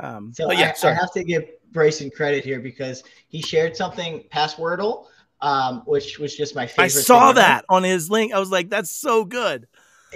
Um, 0.00 0.32
So 0.34 0.50
yeah, 0.52 0.74
I, 0.82 0.88
I 0.88 0.94
have 0.94 1.12
to 1.12 1.24
give 1.24 1.44
Bryson 1.72 2.10
credit 2.10 2.44
here 2.44 2.60
because 2.60 3.02
he 3.28 3.42
shared 3.42 3.76
something 3.76 4.24
passwordle, 4.32 5.06
um, 5.40 5.82
which 5.86 6.18
was 6.18 6.36
just 6.36 6.54
my 6.54 6.66
favorite. 6.66 6.84
I 6.84 6.88
saw 6.88 7.32
that 7.32 7.64
on 7.68 7.82
his 7.82 8.10
link. 8.10 8.32
I 8.32 8.38
was 8.38 8.50
like, 8.50 8.70
that's 8.70 8.90
so 8.90 9.24
good. 9.24 9.66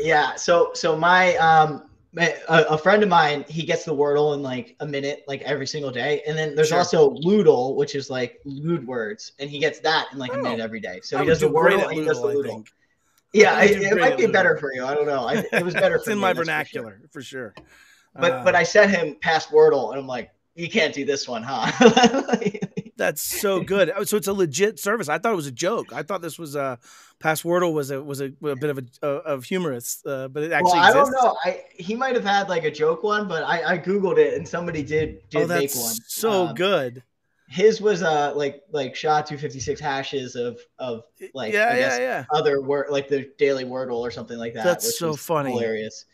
Yeah. 0.00 0.36
So 0.36 0.70
so 0.74 0.96
my 0.96 1.36
um 1.36 1.88
a, 2.18 2.34
a 2.48 2.78
friend 2.78 3.02
of 3.02 3.08
mine 3.08 3.44
he 3.48 3.64
gets 3.64 3.84
the 3.84 3.94
Wordle 3.94 4.34
in 4.34 4.42
like 4.42 4.76
a 4.80 4.86
minute, 4.86 5.24
like 5.26 5.42
every 5.42 5.66
single 5.66 5.90
day, 5.90 6.22
and 6.26 6.36
then 6.36 6.54
there's 6.54 6.68
Sure. 6.68 6.78
also 6.78 7.10
Lewdle, 7.14 7.74
which 7.76 7.94
is 7.94 8.10
like 8.10 8.40
lewd 8.44 8.86
words, 8.86 9.32
and 9.38 9.48
he 9.50 9.58
gets 9.58 9.80
that 9.80 10.08
in 10.12 10.18
like 10.18 10.32
a 10.32 10.36
Oh. 10.36 10.42
minute 10.42 10.60
every 10.60 10.80
day. 10.80 11.00
So 11.02 11.18
I 11.18 11.22
he 11.22 11.26
does 11.28 11.40
the 11.40 11.48
Wordle 11.48 11.88
and 11.88 11.98
he 11.98 12.04
does 12.06 12.20
the 12.20 12.28
Lewdle, 12.28 12.30
I 12.30 12.48
Lewdle. 12.48 12.54
think. 12.54 12.72
Yeah, 13.34 13.62
it, 13.62 13.82
it 13.82 13.98
might 13.98 14.18
be 14.18 14.26
better 14.26 14.58
for 14.58 14.74
you. 14.74 14.84
I 14.84 14.94
don't 14.94 15.06
know. 15.06 15.26
I, 15.26 15.36
it 15.36 15.64
was 15.64 15.72
better 15.74 15.94
It's 15.96 16.04
for 16.04 16.10
in 16.10 16.16
me, 16.18 16.22
my 16.22 16.34
that's 16.34 16.38
for 16.38 16.44
sure. 16.44 16.82
vernacular 16.82 17.00
for 17.12 17.22
sure. 17.22 17.54
But 18.14 18.32
Uh, 18.32 18.44
but 18.44 18.54
I 18.54 18.62
sent 18.62 18.90
him 18.90 19.16
Passwordle, 19.24 19.90
and 19.90 20.00
I'm 20.00 20.06
like, 20.06 20.30
you 20.54 20.68
can't 20.68 20.92
do 20.92 21.04
this 21.04 21.26
one, 21.26 21.42
huh? 21.42 21.70
That's 22.98 23.22
so 23.22 23.62
good. 23.62 23.90
Oh, 23.96 24.04
So 24.04 24.16
it's 24.18 24.28
a 24.28 24.32
legit 24.32 24.78
service. 24.78 25.08
I 25.08 25.18
thought 25.18 25.32
it 25.32 25.36
was 25.36 25.46
a 25.46 25.50
joke. 25.52 25.92
I 25.92 26.02
thought 26.02 26.20
this 26.20 26.38
was 26.38 26.54
a 26.54 26.78
Passwordle 27.20 27.72
was 27.72 27.90
a 27.90 28.02
was 28.02 28.20
a, 28.20 28.26
a 28.42 28.54
bit 28.56 28.64
of 28.70 28.78
a 28.78 28.84
uh, 29.02 29.06
of 29.24 29.44
humorous, 29.44 30.04
uh, 30.06 30.28
but 30.28 30.42
it 30.42 30.52
actually 30.52 30.72
well, 30.80 30.90
I 30.90 30.92
don't 30.92 31.10
know. 31.10 31.36
I 31.44 31.62
he 31.74 31.94
might 31.94 32.14
have 32.14 32.24
had 32.24 32.48
like 32.48 32.64
a 32.64 32.70
joke 32.70 33.02
one, 33.02 33.26
but 33.28 33.44
I, 33.44 33.74
I 33.74 33.78
googled 33.78 34.18
it 34.18 34.34
and 34.34 34.46
somebody 34.46 34.82
did 34.82 35.28
did 35.30 35.44
Oh, 35.44 35.46
make 35.46 35.74
one. 35.74 35.94
so 36.06 36.48
Um, 36.48 36.54
good. 36.54 37.02
His 37.48 37.80
was 37.80 38.02
uh 38.02 38.32
like 38.34 38.62
like 38.70 38.94
SHA 38.94 39.22
two 39.22 39.38
fifty 39.38 39.58
six 39.60 39.80
hashes 39.80 40.36
of 40.36 40.58
of 40.78 41.04
like 41.34 41.52
yeah, 41.54 41.70
I 41.70 41.76
guess 41.78 41.98
yeah, 41.98 41.98
yeah. 41.98 42.24
other 42.32 42.60
word 42.62 42.86
like 42.90 43.08
the 43.08 43.30
daily 43.38 43.64
wordle 43.64 43.98
or 43.98 44.10
something 44.10 44.38
like 44.38 44.54
that. 44.54 44.64
That's 44.64 44.98
so 44.98 45.16
funny. 45.16 45.50
hilarious. 45.50 46.04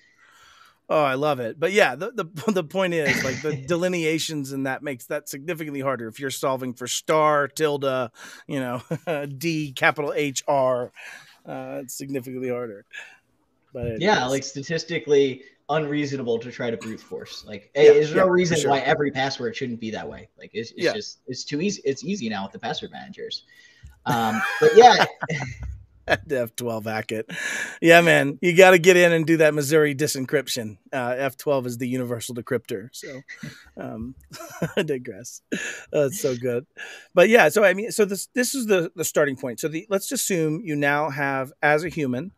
Oh, 0.90 1.03
I 1.03 1.14
love 1.14 1.38
it. 1.38 1.61
But 1.61 1.72
yeah, 1.72 1.94
the, 1.94 2.11
the 2.12 2.53
the 2.53 2.64
point 2.64 2.94
is 2.94 3.22
like 3.22 3.42
the 3.42 3.57
delineations 3.66 4.53
and 4.53 4.66
that 4.66 4.83
makes 4.83 5.07
that 5.07 5.29
significantly 5.29 5.81
harder 5.81 6.09
if 6.09 6.18
you're 6.18 6.31
solving 6.31 6.72
for 6.72 6.87
star, 6.87 7.48
tilde, 7.48 8.11
you 8.46 8.61
know, 8.61 8.83
D, 9.38 9.72
capital 9.72 10.12
H 10.14 10.42
R. 10.48 10.92
Uh, 11.46 11.81
it's 11.83 11.94
significantly 11.94 12.48
harder. 12.48 12.85
But 13.72 14.01
yeah, 14.01 14.24
is. 14.24 14.31
like 14.31 14.44
statistically 14.44 15.42
unreasonable 15.68 16.38
to 16.38 16.51
try 16.51 16.70
to 16.70 16.77
brute 16.79 17.01
force. 17.01 17.44
Like, 17.46 17.70
yeah, 17.74 17.92
there's 17.92 18.14
no 18.14 18.24
yeah, 18.24 18.31
reason 18.31 18.59
sure. 18.59 18.70
why 18.70 18.79
every 18.81 19.11
password 19.11 19.55
shouldn't 19.55 19.81
be 19.81 19.90
that 19.90 20.09
way. 20.09 20.29
Like, 20.38 20.51
it's, 20.55 20.70
it's 20.70 20.85
yeah. 20.85 20.94
just 20.94 21.18
it's 21.27 21.44
too 21.44 21.61
easy. 21.61 21.83
It's 21.85 22.03
easy 22.05 22.31
now 22.31 22.44
with 22.44 22.53
the 22.53 22.59
password 22.59 22.92
managers. 22.92 23.44
Um, 24.07 24.40
but 24.61 24.70
yeah. 24.74 25.05
F12 26.29 26.85
Hackett. 26.85 27.31
Yeah, 27.81 28.01
man, 28.01 28.38
you 28.40 28.57
got 28.57 28.71
to 28.71 28.79
get 28.79 28.97
in 28.97 29.12
and 29.12 29.27
do 29.27 29.38
that 29.38 29.55
Missouri 29.55 29.94
disencryption. 29.94 30.79
Uh, 30.92 31.12
F12 31.12 31.66
is 31.66 31.79
the 31.79 31.88
universal 31.88 32.35
decryptor. 32.35 32.88
So, 32.92 33.21
um, 33.77 34.14
I 34.77 34.83
digress. 34.83 35.42
Uh, 35.92 36.09
so 36.11 36.37
good, 36.37 36.66
but 37.14 37.29
yeah. 37.29 37.49
So 37.49 37.64
I 37.64 37.75
mean, 37.75 37.90
so 37.90 38.05
this 38.05 38.29
this 38.35 38.55
is 38.55 38.66
the 38.66 38.90
the 38.97 39.05
starting 39.05 39.37
point. 39.37 39.61
So 39.61 39.68
the 39.68 39.87
let's 39.90 40.11
assume 40.12 40.62
you 40.64 40.77
now 40.77 41.11
have 41.11 41.53
as 41.62 41.85
a 41.85 41.88
human 41.88 42.33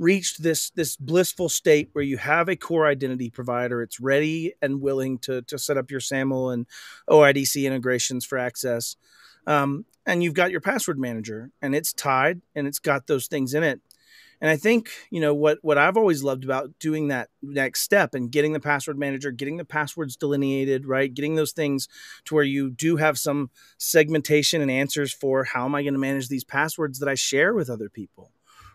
reached 0.00 0.42
this 0.42 0.70
this 0.70 0.96
blissful 0.96 1.48
state 1.48 1.90
where 1.92 2.02
you 2.02 2.16
have 2.16 2.48
a 2.48 2.56
core 2.56 2.86
identity 2.86 3.30
provider. 3.30 3.82
It's 3.82 4.00
ready 4.00 4.54
and 4.62 4.80
willing 4.80 5.18
to 5.20 5.42
to 5.42 5.58
set 5.58 5.76
up 5.76 5.90
your 5.90 6.00
SAML 6.00 6.50
and 6.50 6.66
OIDC 7.08 7.64
integrations 7.64 8.24
for 8.24 8.38
access. 8.38 8.96
Um, 9.50 9.84
and 10.06 10.22
you've 10.22 10.34
got 10.34 10.52
your 10.52 10.60
password 10.60 10.96
manager 10.96 11.50
and 11.60 11.74
it's 11.74 11.92
tied 11.92 12.40
and 12.54 12.68
it's 12.68 12.78
got 12.78 13.08
those 13.08 13.26
things 13.26 13.52
in 13.52 13.64
it. 13.64 13.80
And 14.40 14.48
I 14.48 14.56
think, 14.56 14.90
you 15.10 15.20
know, 15.20 15.34
what 15.34 15.58
what 15.62 15.76
I've 15.76 15.96
always 15.96 16.22
loved 16.22 16.44
about 16.44 16.70
doing 16.78 17.08
that 17.08 17.30
next 17.42 17.82
step 17.82 18.14
and 18.14 18.30
getting 18.30 18.52
the 18.52 18.60
password 18.60 18.96
manager, 18.96 19.32
getting 19.32 19.56
the 19.56 19.64
passwords 19.64 20.16
delineated, 20.16 20.86
right? 20.86 21.12
Getting 21.12 21.34
those 21.34 21.50
things 21.52 21.88
to 22.26 22.36
where 22.36 22.44
you 22.44 22.70
do 22.70 22.96
have 22.96 23.18
some 23.18 23.50
segmentation 23.76 24.62
and 24.62 24.70
answers 24.70 25.12
for 25.12 25.42
how 25.44 25.64
am 25.64 25.74
I 25.74 25.82
going 25.82 25.94
to 25.94 26.00
manage 26.00 26.28
these 26.28 26.44
passwords 26.44 27.00
that 27.00 27.08
I 27.08 27.16
share 27.16 27.52
with 27.52 27.68
other 27.68 27.90
people? 27.90 28.30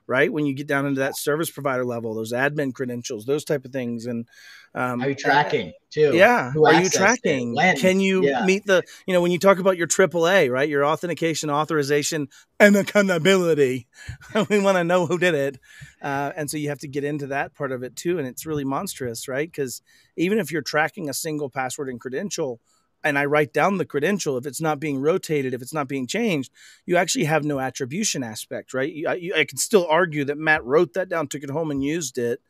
Right? 0.08 0.32
When 0.32 0.46
you 0.46 0.54
get 0.54 0.68
down 0.68 0.86
into 0.86 1.00
that 1.00 1.18
service 1.18 1.50
provider 1.50 1.86
level, 1.86 2.14
those 2.14 2.34
admin 2.34 2.74
credentials, 2.74 3.26
those 3.26 3.44
type 3.44 3.66
of 3.66 3.72
things, 3.72 4.06
and 4.06 4.28
um, 4.74 5.02
are 5.02 5.10
you 5.10 5.16
tracking 5.16 5.72
too? 5.90 6.12
Yeah, 6.14 6.52
Who 6.52 6.66
are 6.66 6.82
you 6.82 6.90
tracking? 6.90 7.56
Can 7.78 8.00
you 8.00 8.24
yeah. 8.24 8.46
meet 8.46 8.66
the? 8.66 8.84
You 9.08 9.14
know, 9.14 9.22
when 9.22 9.32
you 9.32 9.40
talk 9.40 9.60
about 9.60 9.78
your 9.78 9.88
AAA, 9.88 10.52
right? 10.52 10.68
Your 10.68 10.86
authentication, 10.86 11.50
authorization, 11.50 12.28
and 12.60 12.76
accountability, 12.76 13.88
we 14.50 14.60
want 14.60 14.78
to 14.78 14.84
know 14.84 15.06
who 15.06 15.18
did 15.18 15.34
it, 15.34 15.60
uh, 16.02 16.32
and 16.36 16.50
so 16.50 16.58
you 16.58 16.70
have 16.70 16.80
to 16.80 16.88
get 16.88 17.04
into 17.04 17.28
that 17.28 17.56
part 17.56 17.72
of 17.72 17.84
it 17.84 17.96
too, 17.96 18.20
and 18.20 18.28
it's 18.28 18.46
really 18.46 18.66
monstrous, 18.66 19.28
right? 19.28 19.50
Because 19.50 19.82
even 20.18 20.38
if 20.40 20.52
you're 20.52 20.62
tracking 20.62 21.10
a 21.10 21.14
single 21.14 21.50
password 21.50 21.90
and 21.90 22.00
credential 22.00 22.60
and 23.06 23.20
I 23.20 23.26
write 23.26 23.54
down 23.54 23.78
the 23.78 23.86
credential, 23.86 24.36
if 24.36 24.48
it's 24.48 24.60
not 24.60 24.80
being 24.80 25.00
rotated, 25.00 25.54
if 25.54 25.62
it's 25.62 25.74
not 25.74 25.88
being 25.88 26.08
changed, 26.08 26.52
you 26.88 26.98
actually 26.98 27.26
have 27.26 27.46
no 27.46 27.60
attribution 27.60 28.24
aspect, 28.24 28.74
right? 28.74 28.92
I, 29.08 29.32
I 29.38 29.46
can 29.46 29.60
still 29.60 29.86
argue 29.88 30.26
that 30.26 30.40
Matt 30.40 30.66
wrote 30.66 30.94
that 30.96 31.08
down, 31.08 31.28
took 31.28 31.44
it 31.44 31.52
home, 31.52 31.70
and 31.70 31.84
used 31.84 32.18
it, 32.18 32.42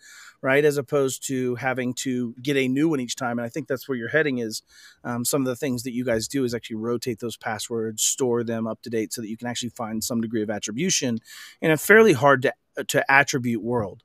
right? 0.42 0.64
As 0.64 0.78
opposed 0.78 1.28
to 1.28 1.56
having 1.56 1.94
to 1.96 2.34
get 2.42 2.56
a 2.56 2.70
new 2.70 2.88
one 2.88 3.02
each 3.02 3.18
time. 3.18 3.38
And 3.38 3.46
I 3.46 3.50
think 3.50 3.68
that's 3.68 3.90
where 3.90 3.98
you're 3.98 4.08
heading 4.08 4.38
is 4.38 4.62
um, 5.04 5.26
some 5.26 5.42
of 5.42 5.48
the 5.48 5.58
things 5.58 5.84
that 5.84 5.94
you 5.94 6.06
guys 6.06 6.28
do 6.30 6.46
is 6.46 6.54
actually 6.54 6.78
rotate 6.78 7.20
those 7.20 7.36
passwords, 7.38 8.02
store 8.02 8.44
them 8.44 8.66
up 8.66 8.82
to 8.84 8.90
date 8.90 9.12
so 9.12 9.22
that 9.22 9.30
you 9.30 9.38
can 9.38 9.48
actually 9.48 9.70
find 9.70 10.04
some 10.04 10.22
degree 10.22 10.42
of 10.42 10.50
attribution 10.50 11.20
in 11.62 11.70
a 11.70 11.78
fairly 11.78 12.14
hard 12.14 12.44
to, 12.44 12.54
to 12.88 13.12
attribute 13.12 13.62
world. 13.62 14.04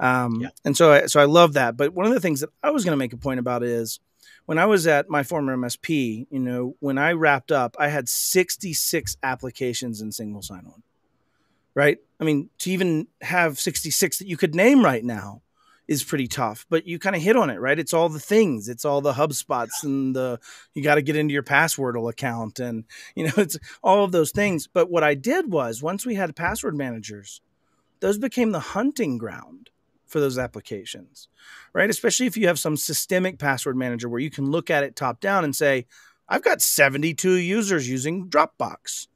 Um, 0.00 0.40
yeah. 0.40 0.48
And 0.64 0.74
so, 0.74 0.92
I, 0.92 1.06
so 1.06 1.20
I 1.20 1.26
love 1.26 1.52
that. 1.52 1.76
But 1.76 1.92
one 1.92 2.06
of 2.06 2.14
the 2.14 2.20
things 2.20 2.40
that 2.40 2.50
I 2.62 2.70
was 2.70 2.82
going 2.82 2.92
to 2.94 3.04
make 3.04 3.12
a 3.12 3.18
point 3.18 3.40
about 3.40 3.62
is– 3.62 4.00
when 4.46 4.58
I 4.58 4.66
was 4.66 4.86
at 4.86 5.08
my 5.08 5.22
former 5.22 5.56
MSP, 5.56 6.26
you 6.30 6.38
know, 6.38 6.76
when 6.80 6.98
I 6.98 7.12
wrapped 7.12 7.52
up, 7.52 7.76
I 7.78 7.88
had 7.88 8.08
66 8.08 9.16
applications 9.22 10.00
in 10.00 10.12
single 10.12 10.42
sign 10.42 10.66
on. 10.66 10.82
Right? 11.74 11.98
I 12.20 12.24
mean, 12.24 12.50
to 12.58 12.70
even 12.70 13.06
have 13.22 13.58
66 13.58 14.18
that 14.18 14.28
you 14.28 14.36
could 14.36 14.54
name 14.54 14.84
right 14.84 15.04
now 15.04 15.42
is 15.88 16.04
pretty 16.04 16.26
tough, 16.26 16.66
but 16.68 16.86
you 16.86 16.98
kind 16.98 17.16
of 17.16 17.22
hit 17.22 17.36
on 17.36 17.50
it, 17.50 17.60
right? 17.60 17.78
It's 17.78 17.94
all 17.94 18.08
the 18.08 18.20
things, 18.20 18.68
it's 18.68 18.84
all 18.84 19.00
the 19.00 19.14
HubSpots 19.14 19.82
and 19.82 20.14
the 20.14 20.38
you 20.74 20.82
got 20.82 20.94
to 20.96 21.02
get 21.02 21.16
into 21.16 21.32
your 21.32 21.42
passwordle 21.42 22.10
account 22.10 22.60
and 22.60 22.84
you 23.16 23.26
know, 23.26 23.32
it's 23.38 23.58
all 23.82 24.04
of 24.04 24.12
those 24.12 24.30
things. 24.30 24.66
But 24.66 24.90
what 24.90 25.02
I 25.02 25.14
did 25.14 25.50
was 25.50 25.82
once 25.82 26.06
we 26.06 26.14
had 26.14 26.36
password 26.36 26.76
managers, 26.76 27.40
those 28.00 28.18
became 28.18 28.52
the 28.52 28.60
hunting 28.60 29.18
ground 29.18 29.70
for 30.12 30.20
those 30.20 30.38
applications, 30.38 31.28
right? 31.72 31.90
Especially 31.90 32.26
if 32.26 32.36
you 32.36 32.46
have 32.46 32.58
some 32.58 32.76
systemic 32.76 33.38
password 33.38 33.76
manager 33.76 34.08
where 34.08 34.20
you 34.20 34.30
can 34.30 34.50
look 34.50 34.70
at 34.70 34.84
it 34.84 34.94
top 34.94 35.20
down 35.20 35.42
and 35.42 35.56
say, 35.56 35.86
I've 36.28 36.44
got 36.44 36.62
72 36.62 37.32
users 37.32 37.88
using 37.88 38.28
Dropbox. 38.28 39.08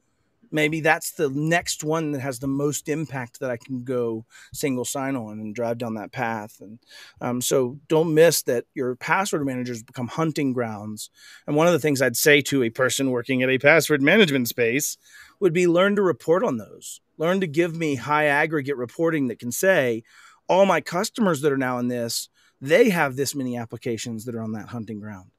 Maybe 0.50 0.80
that's 0.80 1.12
the 1.12 1.28
next 1.28 1.85
one 1.85 2.12
that 2.12 2.20
has 2.20 2.38
the 2.38 2.46
most 2.46 2.88
impact 2.88 3.40
that 3.40 3.50
I 3.50 3.56
can 3.56 3.85
go 3.85 4.24
single 4.52 4.85
sign 4.85 5.16
on 5.16 5.38
and 5.38 5.54
drive 5.54 5.78
down 5.78 5.94
that 5.94 6.12
path. 6.12 6.61
And 6.61 6.78
um, 7.20 7.40
so 7.40 7.78
don't 7.88 8.14
miss 8.14 8.42
that 8.42 8.64
your 8.74 8.96
password 8.96 9.44
managers 9.44 9.82
become 9.82 10.06
hunting 10.09 10.52
grounds. 10.52 11.11
And 11.46 11.56
one 11.56 11.66
of 11.66 11.72
the 11.72 11.78
things 11.78 12.00
I'd 12.00 12.16
say 12.16 12.40
to 12.42 12.62
a 12.62 12.70
person 12.70 13.11
working 13.11 13.42
at 13.42 13.50
a 13.50 13.59
password 13.59 14.02
management 14.02 14.48
space 14.48 14.96
would 15.40 15.52
be 15.52 15.66
learn 15.66 15.96
to 15.96 16.02
report 16.02 16.44
on 16.44 16.56
those. 16.56 17.00
Learn 17.18 17.40
to 17.40 17.46
give 17.46 17.76
me 17.76 17.96
high 17.96 18.26
aggregate 18.26 18.76
reporting 18.76 19.28
that 19.28 19.38
can 19.38 19.52
say, 19.52 20.02
all 20.48 20.66
my 20.66 20.80
customers 20.80 21.40
that 21.40 21.52
are 21.52 21.59
now 21.59 21.78
in 21.78 21.88
this, 21.88 22.28
they 22.61 22.90
have 22.90 23.16
this 23.16 23.35
many 23.35 23.56
applications 23.56 24.24
that 24.24 24.35
are 24.35 24.42
on 24.42 24.52
that 24.52 24.68
hunting 24.68 25.00
ground. 25.00 25.30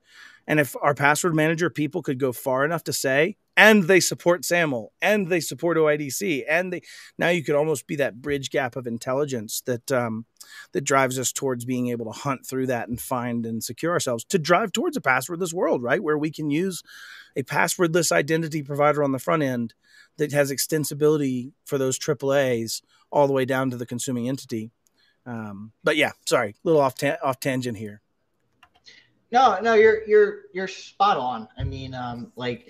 And 0.48 0.60
if 0.60 0.76
our 0.82 0.94
password 0.94 1.36
manager 1.36 1.70
people 1.70 2.02
could 2.02 2.20
go 2.20 2.32
far 2.32 2.64
enough 2.64 2.84
to 2.86 2.94
say, 2.94 3.38
and 3.58 3.86
they 3.86 4.00
support 4.00 4.46
SAML, 4.46 4.94
and 5.02 5.28
they 5.28 5.40
support 5.40 5.78
OIDC, 5.78 6.46
and 6.48 6.72
they 6.72 6.82
now 7.18 7.30
you 7.30 7.44
could 7.44 7.56
almost 7.56 7.88
be 7.88 7.96
that 7.98 8.22
bridge 8.22 8.52
gap 8.52 8.76
of 8.76 8.88
intelligence 8.88 9.62
that 9.66 9.92
um, 9.92 10.26
that 10.72 10.82
drives 10.82 11.18
us 11.20 11.34
towards 11.34 11.66
being 11.66 11.88
able 11.88 12.06
to 12.06 12.18
hunt 12.18 12.46
through 12.46 12.68
that 12.68 12.88
and 12.88 13.02
find 13.02 13.46
and 13.46 13.64
secure 13.64 13.92
ourselves 13.92 14.24
to 14.26 14.40
drive 14.40 14.72
towards 14.72 14.96
a 14.96 15.02
passwordless 15.02 15.54
world, 15.54 15.82
right? 15.82 16.04
Where 16.04 16.18
we 16.18 16.32
can 16.32 16.52
use 16.52 16.84
a 17.36 17.44
passwordless 17.44 18.12
identity 18.12 18.62
provider 18.64 19.04
on 19.04 19.12
the 19.12 19.20
front 19.20 19.44
end 19.44 19.74
that 20.18 20.32
has 20.32 20.52
extensibility 20.52 21.52
for 21.66 21.78
those 21.78 22.00
AAAs 22.00 22.82
all 23.12 23.28
the 23.28 23.34
way 23.34 23.46
down 23.46 23.72
to 23.72 23.78
the 23.78 23.86
consuming 23.86 24.30
entity 24.30 24.72
um, 25.28 25.74
but 25.84 25.98
yeah, 25.98 26.12
sorry, 26.26 26.52
a 26.52 26.56
little 26.64 26.82
off 26.82 26.96
ta- 26.96 27.18
off 27.22 27.40
tangent 27.40 27.78
here. 27.78 28.02
No, 29.30 29.60
no, 29.62 29.74
you're 29.74 30.08
you're 30.08 30.44
you're 30.54 30.70
spot 30.70 31.18
on. 31.18 31.50
I 31.58 31.66
mean, 31.66 31.94
um, 31.94 32.32
like 32.38 32.70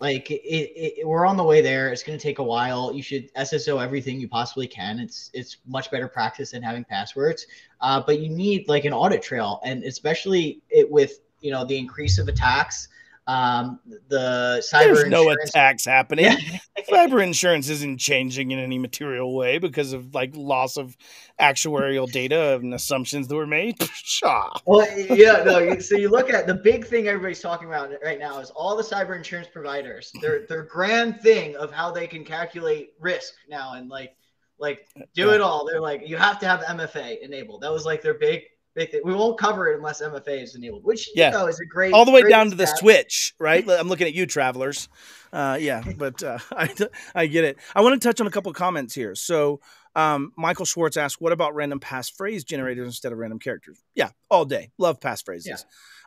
like 0.00 0.28
it, 0.28 0.34
it, 0.34 1.06
we're 1.06 1.24
on 1.24 1.36
the 1.36 1.44
way 1.44 1.60
there. 1.60 1.92
It's 1.92 2.02
going 2.02 2.18
to 2.18 2.22
take 2.22 2.40
a 2.40 2.42
while. 2.42 2.92
You 2.92 3.02
should 3.02 3.32
SSO 3.34 3.82
everything 3.82 4.18
you 4.18 4.28
possibly 4.28 4.66
can. 4.66 4.98
It's 4.98 5.30
it's 5.32 5.58
much 5.66 5.88
better 5.92 6.08
practice 6.08 6.50
than 6.50 6.64
having 6.64 6.82
passwords. 6.82 7.46
Uh, 7.80 8.02
but 8.04 8.18
you 8.18 8.28
need 8.28 8.68
like 8.68 8.84
an 8.84 8.92
audit 8.92 9.22
trail, 9.22 9.60
and 9.64 9.84
especially 9.84 10.62
it 10.70 10.90
with 10.90 11.20
you 11.40 11.52
know 11.52 11.64
the 11.64 11.78
increase 11.78 12.18
of 12.18 12.26
attacks 12.26 12.88
um, 13.26 13.80
the 14.08 14.62
cyber 14.72 14.94
There's 14.94 15.06
no 15.06 15.30
attacks 15.30 15.84
happening. 15.84 16.26
cyber 16.88 17.22
insurance 17.22 17.68
isn't 17.68 17.98
changing 17.98 18.50
in 18.50 18.58
any 18.58 18.78
material 18.78 19.34
way 19.34 19.58
because 19.58 19.92
of 19.92 20.14
like 20.14 20.30
loss 20.34 20.76
of 20.76 20.96
actuarial 21.40 22.10
data 22.10 22.54
and 22.56 22.74
assumptions 22.74 23.28
that 23.28 23.34
were 23.34 23.46
made. 23.46 23.78
Pshaw. 24.04 24.58
Well, 24.66 24.86
yeah, 24.98 25.42
no. 25.44 25.78
So 25.78 25.96
you 25.96 26.08
look 26.08 26.32
at 26.32 26.46
the 26.46 26.54
big 26.54 26.86
thing 26.86 27.08
everybody's 27.08 27.40
talking 27.40 27.68
about 27.68 27.90
right 28.04 28.18
now 28.18 28.38
is 28.38 28.50
all 28.50 28.76
the 28.76 28.82
cyber 28.82 29.16
insurance 29.16 29.48
providers. 29.52 30.12
Their 30.20 30.46
their 30.46 30.62
grand 30.62 31.20
thing 31.20 31.56
of 31.56 31.72
how 31.72 31.90
they 31.90 32.06
can 32.06 32.24
calculate 32.24 32.90
risk 33.00 33.34
now 33.48 33.74
and 33.74 33.88
like 33.88 34.16
like 34.58 34.88
do 35.14 35.30
it 35.30 35.40
all. 35.40 35.66
They're 35.66 35.80
like 35.80 36.08
you 36.08 36.16
have 36.16 36.38
to 36.40 36.46
have 36.46 36.60
MFA 36.60 37.20
enabled. 37.22 37.62
That 37.62 37.72
was 37.72 37.84
like 37.84 38.02
their 38.02 38.14
big. 38.14 38.42
We 38.76 39.14
won't 39.14 39.38
cover 39.38 39.68
it 39.68 39.76
unless 39.76 40.02
MFA 40.02 40.42
is 40.42 40.54
enabled, 40.54 40.84
which 40.84 41.08
yeah. 41.14 41.30
you 41.30 41.38
know 41.38 41.46
is 41.46 41.60
a 41.60 41.64
great 41.64 41.92
all 41.92 42.04
the 42.04 42.10
way 42.10 42.22
down 42.28 42.50
to 42.50 42.56
the 42.56 42.66
switch, 42.66 43.34
right? 43.38 43.68
I'm 43.68 43.88
looking 43.88 44.06
at 44.06 44.14
you, 44.14 44.26
travelers. 44.26 44.88
Uh, 45.32 45.58
yeah, 45.60 45.82
but 45.96 46.22
uh, 46.22 46.38
I 46.52 46.68
I 47.14 47.26
get 47.26 47.44
it. 47.44 47.58
I 47.74 47.82
want 47.82 48.00
to 48.00 48.08
touch 48.08 48.20
on 48.20 48.26
a 48.26 48.30
couple 48.30 48.50
of 48.50 48.56
comments 48.56 48.94
here. 48.94 49.14
So. 49.14 49.60
Um, 49.96 50.32
Michael 50.36 50.64
Schwartz 50.64 50.96
asked, 50.96 51.20
"What 51.20 51.30
about 51.30 51.54
random 51.54 51.78
passphrase 51.78 52.44
generators 52.44 52.84
instead 52.84 53.12
of 53.12 53.18
random 53.18 53.38
characters?" 53.38 53.80
Yeah, 53.94 54.08
all 54.28 54.44
day. 54.44 54.72
Love 54.76 54.98
passphrases. 54.98 55.46
Yeah. 55.46 55.56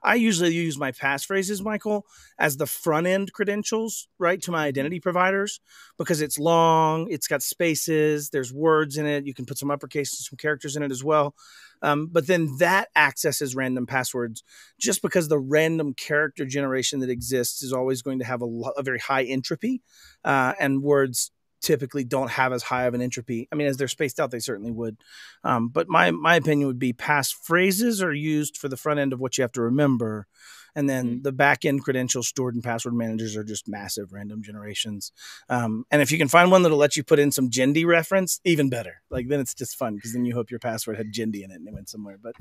I 0.03 0.15
usually 0.15 0.53
use 0.53 0.77
my 0.77 0.91
passphrases, 0.91 1.63
Michael, 1.63 2.05
as 2.39 2.57
the 2.57 2.67
front 2.67 3.07
end 3.07 3.33
credentials, 3.33 4.07
right, 4.19 4.41
to 4.41 4.51
my 4.51 4.59
mm-hmm. 4.59 4.67
identity 4.67 4.99
providers 4.99 5.59
because 5.97 6.21
it's 6.21 6.37
long, 6.39 7.07
it's 7.09 7.27
got 7.27 7.41
spaces, 7.41 8.29
there's 8.29 8.53
words 8.53 8.97
in 8.97 9.05
it. 9.05 9.25
You 9.25 9.33
can 9.33 9.45
put 9.45 9.57
some 9.57 9.71
uppercase 9.71 10.11
and 10.13 10.25
some 10.25 10.37
characters 10.37 10.75
in 10.75 10.83
it 10.83 10.91
as 10.91 11.03
well. 11.03 11.35
Um, 11.81 12.07
but 12.11 12.27
then 12.27 12.57
that 12.57 12.89
accesses 12.95 13.55
random 13.55 13.85
passwords 13.85 14.43
just 14.79 15.01
because 15.01 15.27
the 15.27 15.39
random 15.39 15.93
character 15.93 16.45
generation 16.45 17.01
that 17.01 17.09
exists 17.09 17.61
is 17.61 17.73
always 17.73 18.01
going 18.01 18.19
to 18.19 18.25
have 18.25 18.41
a, 18.41 18.45
a 18.77 18.83
very 18.83 18.99
high 18.99 19.23
entropy 19.23 19.81
uh, 20.23 20.53
and 20.59 20.81
words 20.81 21.31
typically 21.61 22.03
don't 22.03 22.31
have 22.31 22.53
as 22.53 22.63
high 22.63 22.85
of 22.85 22.93
an 22.93 23.01
entropy. 23.01 23.47
I 23.51 23.55
mean, 23.55 23.67
as 23.67 23.77
they're 23.77 23.87
spaced 23.87 24.19
out, 24.19 24.31
they 24.31 24.39
certainly 24.39 24.71
would. 24.71 24.97
Um, 25.43 25.69
but 25.69 25.87
my 25.87 26.11
my 26.11 26.35
opinion 26.35 26.67
would 26.67 26.79
be 26.79 26.93
pass 26.93 27.31
phrases 27.31 28.01
are 28.01 28.13
used 28.13 28.57
for 28.57 28.67
the 28.67 28.77
front 28.77 28.99
end 28.99 29.13
of 29.13 29.19
what 29.19 29.37
you 29.37 29.41
have 29.41 29.51
to 29.53 29.61
remember, 29.61 30.27
and 30.75 30.89
then 30.89 31.07
mm-hmm. 31.07 31.21
the 31.23 31.31
back 31.31 31.65
end 31.65 31.83
credentials 31.83 32.27
stored 32.27 32.55
in 32.55 32.61
password 32.61 32.93
managers 32.93 33.35
are 33.35 33.43
just 33.43 33.67
massive 33.67 34.13
random 34.13 34.43
generations. 34.43 35.11
Um, 35.49 35.85
and 35.89 36.01
if 36.01 36.11
you 36.11 36.17
can 36.17 36.27
find 36.27 36.51
one 36.51 36.61
that'll 36.61 36.77
let 36.77 36.95
you 36.95 37.03
put 37.03 37.19
in 37.19 37.31
some 37.31 37.49
Gendy 37.49 37.85
reference, 37.85 38.39
even 38.45 38.69
better. 38.69 39.01
Like 39.09 39.27
then 39.27 39.39
it's 39.39 39.55
just 39.55 39.77
fun 39.77 39.95
because 39.95 40.13
then 40.13 40.25
you 40.25 40.35
hope 40.35 40.51
your 40.51 40.59
password 40.59 40.97
had 40.97 41.11
Gendy 41.11 41.43
in 41.43 41.51
it 41.51 41.55
and 41.55 41.67
it 41.67 41.73
went 41.73 41.89
somewhere. 41.89 42.17
But 42.21 42.35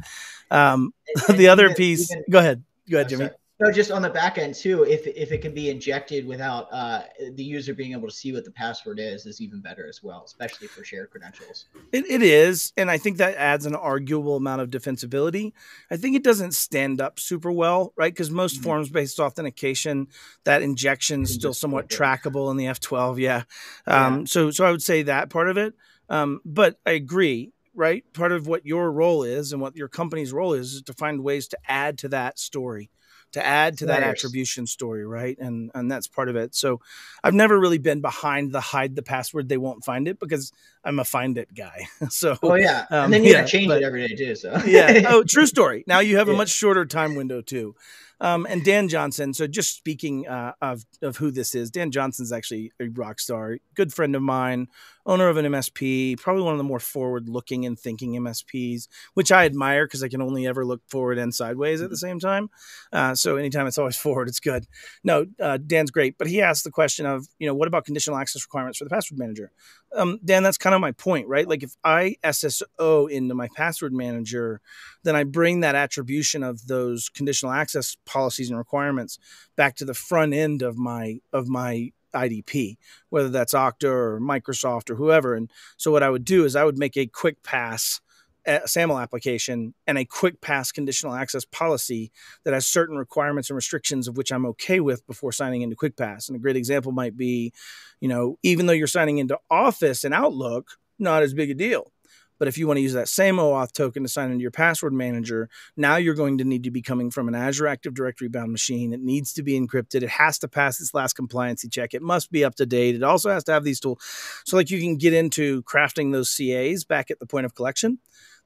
um, 0.51 0.93
the 1.31 1.49
other 1.49 1.75
piece, 1.75 2.11
even, 2.11 2.25
go 2.31 2.39
ahead, 2.39 2.63
go 2.91 2.99
ahead, 2.99 3.09
Jimmy. 3.09 3.31
No, 3.59 3.73
just 3.73 3.91
on 3.91 4.03
the 4.03 4.11
back 4.11 4.37
end 4.37 4.55
too. 4.55 4.83
If 4.85 5.07
if 5.07 5.33
it 5.33 5.41
can 5.41 5.55
be 5.55 5.71
injected 5.71 6.27
without 6.27 6.69
uh, 6.71 7.05
the 7.33 7.43
user 7.43 7.73
being 7.73 7.93
able 7.93 8.07
to 8.07 8.15
see 8.15 8.31
what 8.31 8.45
the 8.45 8.51
password 8.51 8.99
is, 9.01 9.25
is 9.25 9.41
even 9.41 9.63
better 9.63 9.89
as 9.89 10.03
well, 10.03 10.25
especially 10.27 10.67
for 10.67 10.85
shared 10.85 11.09
credentials. 11.09 11.65
It, 11.91 12.05
it 12.07 12.23
is, 12.23 12.75
and 12.77 12.91
I 12.91 12.99
think 12.99 13.17
that 13.17 13.35
adds 13.37 13.65
an 13.65 13.75
arguable 13.75 14.37
amount 14.37 14.61
of 14.61 14.69
defensibility. 14.69 15.53
I 15.91 15.97
think 15.97 16.17
it 16.17 16.23
doesn't 16.23 16.53
stand 16.53 17.01
up 17.01 17.19
super 17.19 17.51
well, 17.51 17.95
right? 17.97 18.13
Because 18.13 18.31
most 18.31 18.57
mm-hmm. 18.57 18.65
forms-based 18.65 19.19
authentication, 19.19 20.09
that 20.45 20.61
injection 20.61 21.23
is 21.23 21.33
still 21.33 21.55
somewhat 21.55 21.89
trackable 21.89 22.51
in 22.51 22.59
the 22.59 22.67
F12. 22.67 23.19
Yeah. 23.19 23.45
Um, 23.87 24.21
yeah. 24.21 24.25
So 24.27 24.51
so 24.51 24.67
I 24.67 24.71
would 24.71 24.83
say 24.83 25.03
that 25.05 25.31
part 25.31 25.49
of 25.49 25.57
it. 25.57 25.73
Um, 26.11 26.41
but 26.45 26.79
I 26.85 26.91
agree 26.91 27.53
right? 27.79 28.11
Part 28.15 28.33
of 28.33 28.47
what 28.47 28.65
your 28.65 28.91
role 28.91 29.23
is 29.23 29.53
and 29.53 29.61
what 29.61 29.77
your 29.77 29.89
company's 29.89 30.33
role 30.33 30.55
is 30.55 30.73
is 30.73 30.83
to 30.83 30.95
find 30.95 31.23
ways 31.23 31.47
to 31.49 31.59
add 31.69 31.99
to 31.99 32.09
that 32.09 32.39
story 32.39 32.89
to 33.33 33.45
add 33.45 33.79
to 33.79 33.87
that 33.87 34.03
attribution 34.03 34.67
story, 34.67 35.07
right? 35.07 35.37
And 35.39 35.71
and 35.75 35.91
that's 35.91 36.07
part 36.07 36.29
of 36.29 36.37
it. 36.37 36.55
So 36.55 36.81
I've 37.23 37.35
never 37.35 37.59
really 37.59 37.79
been 37.79 38.01
behind 38.01 38.53
the 38.53 38.61
hide 38.61 38.97
the 38.97 39.03
password 39.03 39.49
they 39.49 39.59
won't 39.59 39.85
find 39.85 40.09
it 40.09 40.19
because 40.19 40.53
I'm 40.85 40.99
a 40.99 41.05
find 41.05 41.37
it 41.37 41.53
guy. 41.55 41.87
so 42.09 42.37
oh 42.43 42.55
yeah, 42.55 42.87
um, 42.91 43.05
and 43.05 43.13
then 43.13 43.25
you 43.25 43.31
yeah, 43.31 43.39
gotta 43.39 43.49
change 43.49 43.69
but, 43.69 43.83
it 43.83 43.87
every 43.87 44.09
day 44.09 44.15
too. 44.15 44.35
So 44.35 44.61
yeah. 44.67 45.03
Oh, 45.09 45.23
true 45.23 45.47
story. 45.47 45.85
Now 45.87 46.01
you 46.01 46.17
have 46.17 46.29
yeah. 46.29 46.35
a 46.35 46.37
much 46.37 46.49
shorter 46.49 46.85
time 46.85 47.15
window 47.15 47.41
too. 47.41 47.75
Um, 48.19 48.47
and 48.49 48.65
Dan 48.65 48.89
Johnson. 48.89 49.35
So 49.35 49.47
just 49.47 49.77
speaking 49.77 50.27
uh, 50.27 50.53
of 50.63 50.85
of 51.03 51.19
who 51.19 51.31
this 51.31 51.55
is, 51.55 51.71
Dan 51.71 51.91
Johnson's 51.91 52.33
actually 52.33 52.73
a 52.81 52.89
rock 52.89 53.21
star, 53.21 53.59
good 53.75 53.93
friend 53.93 54.17
of 54.17 54.23
mine, 54.23 54.69
owner 55.07 55.29
of 55.29 55.37
an 55.37 55.47
MSP, 55.47 56.19
probably 56.19 56.43
one 56.43 56.53
of 56.53 56.59
the 56.59 56.65
more 56.65 56.81
forward 56.81 57.29
looking 57.29 57.65
and 57.65 57.79
thinking 57.79 58.13
MSPs, 58.15 58.89
which 59.15 59.31
I 59.31 59.47
admire 59.47 59.87
because 59.87 60.03
I 60.03 60.09
can 60.09 60.21
only 60.21 60.47
ever 60.47 60.67
look 60.67 60.83
forward 60.89 61.19
and 61.19 61.35
sideways 61.35 61.81
at 61.81 61.91
the 61.91 61.97
same 61.97 62.19
time. 62.19 62.51
Uh, 62.93 63.15
so 63.15 63.37
anytime 63.37 63.67
it's 63.67 63.79
always 63.79 63.97
forward, 64.07 64.29
it's 64.29 64.41
good. 64.41 64.67
No, 65.05 65.27
uh, 65.41 65.59
Dan's 65.65 65.91
great, 65.91 66.19
but 66.19 66.27
he 66.27 66.43
asked 66.43 66.65
the 66.65 66.71
question 66.71 67.07
of, 67.07 67.27
you 67.39 67.47
know, 67.47 67.55
what 67.55 67.69
about 67.69 67.85
conditional 67.85 68.19
access 68.19 68.45
requirements 68.45 68.79
for 68.79 68.85
the 68.85 68.91
password 68.91 69.19
manager? 69.19 69.53
Um, 69.95 70.19
Dan, 70.25 70.43
that's 70.43 70.59
kind 70.59 70.75
of 70.75 70.81
my 70.81 70.93
point, 70.93 71.29
right? 71.29 71.49
Like 71.49 71.63
if 71.63 71.75
I 71.85 72.17
SSO 72.25 73.09
into 73.09 73.35
my 73.35 73.49
password 73.57 73.93
manager, 73.93 74.61
then 75.05 75.15
I 75.15 75.25
bring 75.25 75.61
that 75.61 75.77
attribution 75.77 76.43
of 76.43 76.67
those 76.67 77.09
conditional 77.09 77.53
access 77.53 77.97
policies 78.05 78.51
and 78.51 78.59
requirements 78.59 79.19
back 79.57 79.77
to 79.77 79.85
the 79.85 79.95
front 79.95 80.35
end 80.35 80.63
of 80.63 80.77
my 80.77 81.21
of 81.33 81.49
my 81.49 81.93
IDP, 82.15 82.77
whether 83.11 83.29
that's 83.29 83.55
Okta 83.55 83.85
or 83.85 84.21
Microsoft 84.21 84.91
or 84.91 84.95
whoever. 84.95 85.35
And 85.35 85.51
so 85.77 85.91
what 85.91 86.03
I 86.03 86.11
would 86.11 86.25
do 86.25 86.45
is 86.45 86.57
I 86.57 86.65
would 86.65 86.79
make 86.79 86.97
a 86.97 87.07
Quickpass 87.07 88.01
eh, 88.45 88.61
SAML 88.65 88.99
application 88.99 89.75
and 89.87 89.99
a 89.99 90.05
Quickpass 90.05 90.73
conditional 90.73 91.15
access 91.15 91.45
policy 91.45 92.13
that 92.45 92.55
has 92.55 92.67
certain 92.67 92.97
requirements 92.97 93.51
and 93.51 93.57
restrictions 93.57 94.09
of 94.09 94.17
which 94.17 94.33
I'm 94.33 94.47
okay 94.47 94.81
with 94.81 95.07
before 95.07 95.33
signing 95.33 95.63
into 95.63 95.77
Quickpass. 95.77 96.29
And 96.29 96.37
a 96.37 96.41
great 96.41 96.57
example 96.57 96.93
might 96.93 97.17
be, 97.17 97.53
you 98.01 98.09
know, 98.09 98.39
even 98.43 98.67
though 98.67 98.73
you're 98.73 98.87
signing 98.87 99.19
into 99.19 99.39
Office 99.51 100.05
and 100.05 100.15
Outlook, 100.15 100.71
not 100.99 101.23
as 101.23 101.35
big 101.35 101.51
a 101.51 101.55
deal. 101.55 101.93
But 102.39 102.49
if 102.49 102.59
you 102.59 102.67
want 102.67 102.79
to 102.79 102.83
use 102.83 102.93
that 102.93 103.09
same 103.09 103.37
OAuth 103.37 103.73
token 103.73 104.03
to 104.03 104.09
sign 104.09 104.31
into 104.31 104.43
your 104.43 104.51
password 104.51 104.93
manager, 104.93 105.49
now 105.77 105.97
you're 105.97 106.15
going 106.15 106.39
to 106.39 106.45
need 106.45 106.65
to 106.65 106.71
be 106.71 106.83
coming 106.83 107.11
from 107.11 107.29
an 107.29 107.35
Azure 107.35 107.67
Active 107.67 107.95
Directory 107.95 108.29
bound 108.29 108.53
machine. 108.53 108.93
It 108.93 109.01
needs 109.01 109.33
to 109.35 109.43
be 109.43 109.59
encrypted. 109.59 110.03
It 110.03 110.11
has 110.11 110.39
to 110.41 110.49
pass 110.49 110.81
its 110.81 110.95
last 110.95 111.17
compliancy 111.17 111.71
check. 111.71 111.95
It 111.95 112.03
must 112.03 112.31
be 112.31 112.45
up 112.45 112.55
to 112.57 112.67
date. 112.67 112.95
It 112.95 113.03
also 113.03 113.31
has 113.31 113.45
to 113.45 113.53
have 113.53 113.65
these 113.65 113.81
tools. 113.81 114.03
So, 114.45 114.57
like, 114.57 114.71
you 114.71 114.81
can 114.81 114.97
get 114.97 115.13
into 115.13 115.63
crafting 115.63 116.13
those 116.13 116.35
CAs 116.35 116.85
back 116.85 117.11
at 117.11 117.19
the 117.19 117.27
point 117.27 117.47
of 117.47 117.55
collection. 117.55 117.99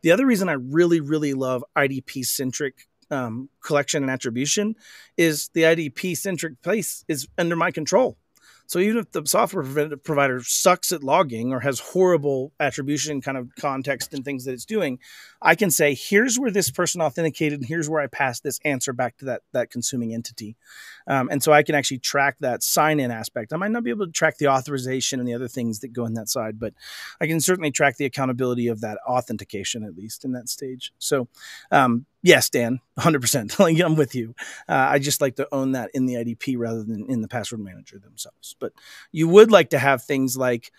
The 0.02 0.12
other 0.12 0.26
reason 0.26 0.48
I 0.48 0.54
really, 0.54 1.00
really 1.00 1.34
love 1.34 1.64
IDP 1.76 2.24
centric 2.24 2.86
um, 3.10 3.48
collection 3.62 4.02
and 4.02 4.10
attribution 4.10 4.76
is 5.16 5.50
the 5.52 5.62
IDP 5.62 6.16
centric 6.16 6.62
place 6.62 7.04
is 7.08 7.26
under 7.36 7.56
my 7.56 7.70
control. 7.70 8.16
So 8.70 8.78
even 8.78 8.98
if 8.98 9.10
the 9.10 9.26
software 9.26 9.64
provider 9.96 10.40
sucks 10.44 10.92
at 10.92 11.02
logging 11.02 11.52
or 11.52 11.58
has 11.58 11.80
horrible 11.80 12.52
attribution 12.60 13.20
kind 13.20 13.36
of 13.36 13.48
context 13.58 14.14
and 14.14 14.24
things 14.24 14.44
that 14.44 14.52
it's 14.52 14.64
doing, 14.64 15.00
I 15.42 15.56
can 15.56 15.72
say, 15.72 15.92
here's 15.92 16.38
where 16.38 16.52
this 16.52 16.70
person 16.70 17.02
authenticated, 17.02 17.58
and 17.58 17.68
here's 17.68 17.90
where 17.90 18.00
I 18.00 18.06
passed 18.06 18.44
this 18.44 18.60
answer 18.64 18.92
back 18.92 19.16
to 19.16 19.24
that 19.24 19.42
that 19.50 19.72
consuming 19.72 20.14
entity. 20.14 20.54
Um, 21.10 21.28
and 21.28 21.42
so 21.42 21.52
I 21.52 21.64
can 21.64 21.74
actually 21.74 21.98
track 21.98 22.36
that 22.38 22.62
sign 22.62 23.00
in 23.00 23.10
aspect. 23.10 23.52
I 23.52 23.56
might 23.56 23.72
not 23.72 23.82
be 23.82 23.90
able 23.90 24.06
to 24.06 24.12
track 24.12 24.38
the 24.38 24.46
authorization 24.46 25.18
and 25.18 25.28
the 25.28 25.34
other 25.34 25.48
things 25.48 25.80
that 25.80 25.92
go 25.92 26.06
in 26.06 26.14
that 26.14 26.28
side, 26.28 26.60
but 26.60 26.72
I 27.20 27.26
can 27.26 27.40
certainly 27.40 27.72
track 27.72 27.96
the 27.96 28.04
accountability 28.04 28.68
of 28.68 28.80
that 28.82 28.98
authentication, 29.04 29.82
at 29.82 29.96
least 29.96 30.24
in 30.24 30.30
that 30.32 30.48
stage. 30.48 30.92
So, 31.00 31.26
um, 31.72 32.06
yes, 32.22 32.48
Dan, 32.48 32.78
100%. 33.00 33.58
like, 33.58 33.80
I'm 33.80 33.96
with 33.96 34.14
you. 34.14 34.36
Uh, 34.68 34.86
I 34.88 35.00
just 35.00 35.20
like 35.20 35.34
to 35.36 35.48
own 35.50 35.72
that 35.72 35.90
in 35.94 36.06
the 36.06 36.14
IDP 36.14 36.56
rather 36.56 36.84
than 36.84 37.06
in 37.10 37.22
the 37.22 37.28
password 37.28 37.60
manager 37.60 37.98
themselves. 37.98 38.54
But 38.60 38.72
you 39.10 39.26
would 39.26 39.50
like 39.50 39.70
to 39.70 39.80
have 39.80 40.04
things 40.04 40.36
like, 40.36 40.70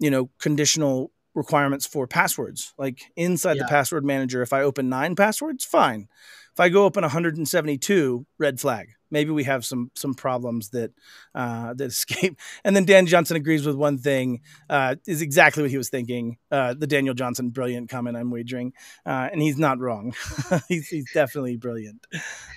you 0.00 0.10
know, 0.10 0.30
conditional 0.40 1.12
requirements 1.32 1.86
for 1.86 2.08
passwords. 2.08 2.74
Like 2.76 3.02
inside 3.14 3.56
yeah. 3.56 3.62
the 3.62 3.68
password 3.68 4.04
manager, 4.04 4.42
if 4.42 4.52
I 4.52 4.62
open 4.62 4.88
nine 4.88 5.14
passwords, 5.14 5.64
fine. 5.64 6.08
If 6.56 6.60
I 6.60 6.70
go 6.70 6.84
open 6.86 7.02
172, 7.02 8.26
red 8.38 8.58
flag. 8.58 8.88
Maybe 9.10 9.30
we 9.30 9.44
have 9.44 9.62
some 9.62 9.90
some 9.94 10.14
problems 10.14 10.70
that 10.70 10.90
uh, 11.34 11.74
that 11.74 11.84
escape. 11.88 12.40
And 12.64 12.74
then 12.74 12.86
Dan 12.86 13.06
Johnson 13.06 13.36
agrees 13.36 13.66
with 13.66 13.76
one 13.76 13.98
thing, 13.98 14.40
uh, 14.70 14.96
is 15.06 15.20
exactly 15.20 15.62
what 15.62 15.70
he 15.70 15.76
was 15.76 15.90
thinking. 15.90 16.38
Uh, 16.50 16.72
the 16.72 16.86
Daniel 16.86 17.12
Johnson 17.12 17.50
brilliant 17.50 17.90
comment 17.90 18.16
I'm 18.16 18.30
wagering, 18.30 18.72
uh, 19.04 19.28
and 19.30 19.42
he's 19.42 19.58
not 19.58 19.80
wrong. 19.80 20.14
he's, 20.68 20.88
he's 20.88 21.12
definitely 21.12 21.58
brilliant. 21.58 22.06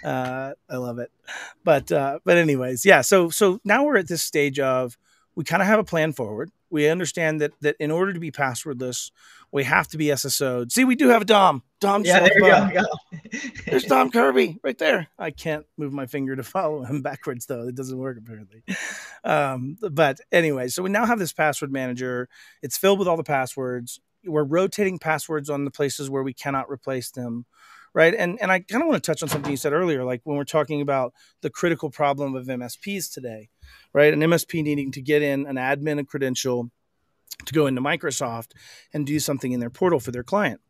Uh, 0.02 0.54
I 0.70 0.78
love 0.78 1.00
it. 1.00 1.12
But 1.66 1.92
uh, 1.92 2.20
but 2.24 2.38
anyways, 2.38 2.86
yeah. 2.86 3.02
So 3.02 3.30
so 3.30 3.60
now 3.66 3.84
we're 3.84 3.98
at 3.98 4.08
this 4.08 4.24
stage 4.24 4.60
of 4.62 4.98
we 5.36 5.44
kind 5.44 5.62
of 5.62 5.68
have 5.68 5.80
a 5.80 5.84
plan 5.84 6.14
forward. 6.14 6.52
We 6.70 6.88
understand 6.88 7.42
that 7.42 7.52
that 7.62 7.76
in 7.80 7.92
order 7.92 8.14
to 8.14 8.20
be 8.20 8.32
passwordless, 8.32 9.12
we 9.52 9.64
have 9.64 9.88
to 9.90 9.98
be 9.98 10.06
SSO'd. 10.06 10.72
See, 10.72 10.84
we 10.84 10.96
do 10.96 11.10
have 11.10 11.24
a 11.24 11.26
Dom. 11.26 11.64
Dom. 11.80 12.04
Yeah, 12.06 12.20
there 12.20 12.68
you 12.68 12.82
go. 12.82 13.40
There's 13.66 13.86
Dom 13.86 14.12
Kirby 14.12 14.60
right 14.64 14.78
there. 14.78 15.08
I 15.18 15.32
can't 15.32 15.66
move 15.78 15.94
my 15.94 16.06
finger 16.06 16.36
to 16.36 16.44
follow 16.44 16.84
him 16.84 17.02
backwards 17.04 17.46
though. 17.46 17.68
It 17.68 17.76
doesn't 17.76 17.98
work 17.98 18.18
apparently. 18.18 18.64
Um, 19.24 19.78
but 19.92 20.20
anyway, 20.32 20.68
so 20.68 20.84
we 20.84 20.90
now 20.90 21.06
have 21.06 21.20
this 21.20 21.34
password 21.34 21.72
manager. 21.72 22.30
It's 22.62 22.78
filled 22.78 23.00
with 23.00 23.08
all 23.08 23.18
the 23.18 23.24
passwords. 23.24 24.00
We're 24.26 24.44
rotating 24.44 25.00
passwords 25.00 25.50
on 25.50 25.66
the 25.66 25.72
places 25.72 26.10
where 26.10 26.24
we 26.24 26.34
cannot 26.34 26.70
replace 26.70 27.12
them 27.12 27.46
right? 27.94 28.14
And 28.14 28.40
and 28.42 28.52
I 28.52 28.60
kind 28.60 28.82
of 28.82 28.88
want 28.88 29.04
to 29.04 29.12
touch 29.12 29.24
on 29.24 29.30
something 29.30 29.52
you 29.52 29.58
said 29.58 29.74
earlier, 29.74 30.04
like 30.04 30.22
when 30.24 30.38
we're 30.38 30.44
talking 30.44 30.82
about 30.82 31.14
the 31.42 31.50
critical 31.50 31.90
problem 31.90 32.36
of 32.36 32.48
MSPs 32.48 33.12
today, 33.12 33.50
right? 33.94 34.14
An 34.14 34.20
MSP 34.20 34.64
needing 34.64 34.92
to 34.92 35.02
get 35.02 35.22
in 35.22 35.46
an 35.46 35.56
admin 35.56 36.06
credential 36.08 36.72
to 37.46 37.54
go 37.54 37.68
into 37.68 37.82
Microsoft 37.82 38.52
and 38.94 39.06
do 39.06 39.20
something 39.20 39.52
in 39.52 39.60
their 39.60 39.70
portal 39.70 40.00
for 40.00 40.12
their 40.12 40.24
client. 40.24 40.62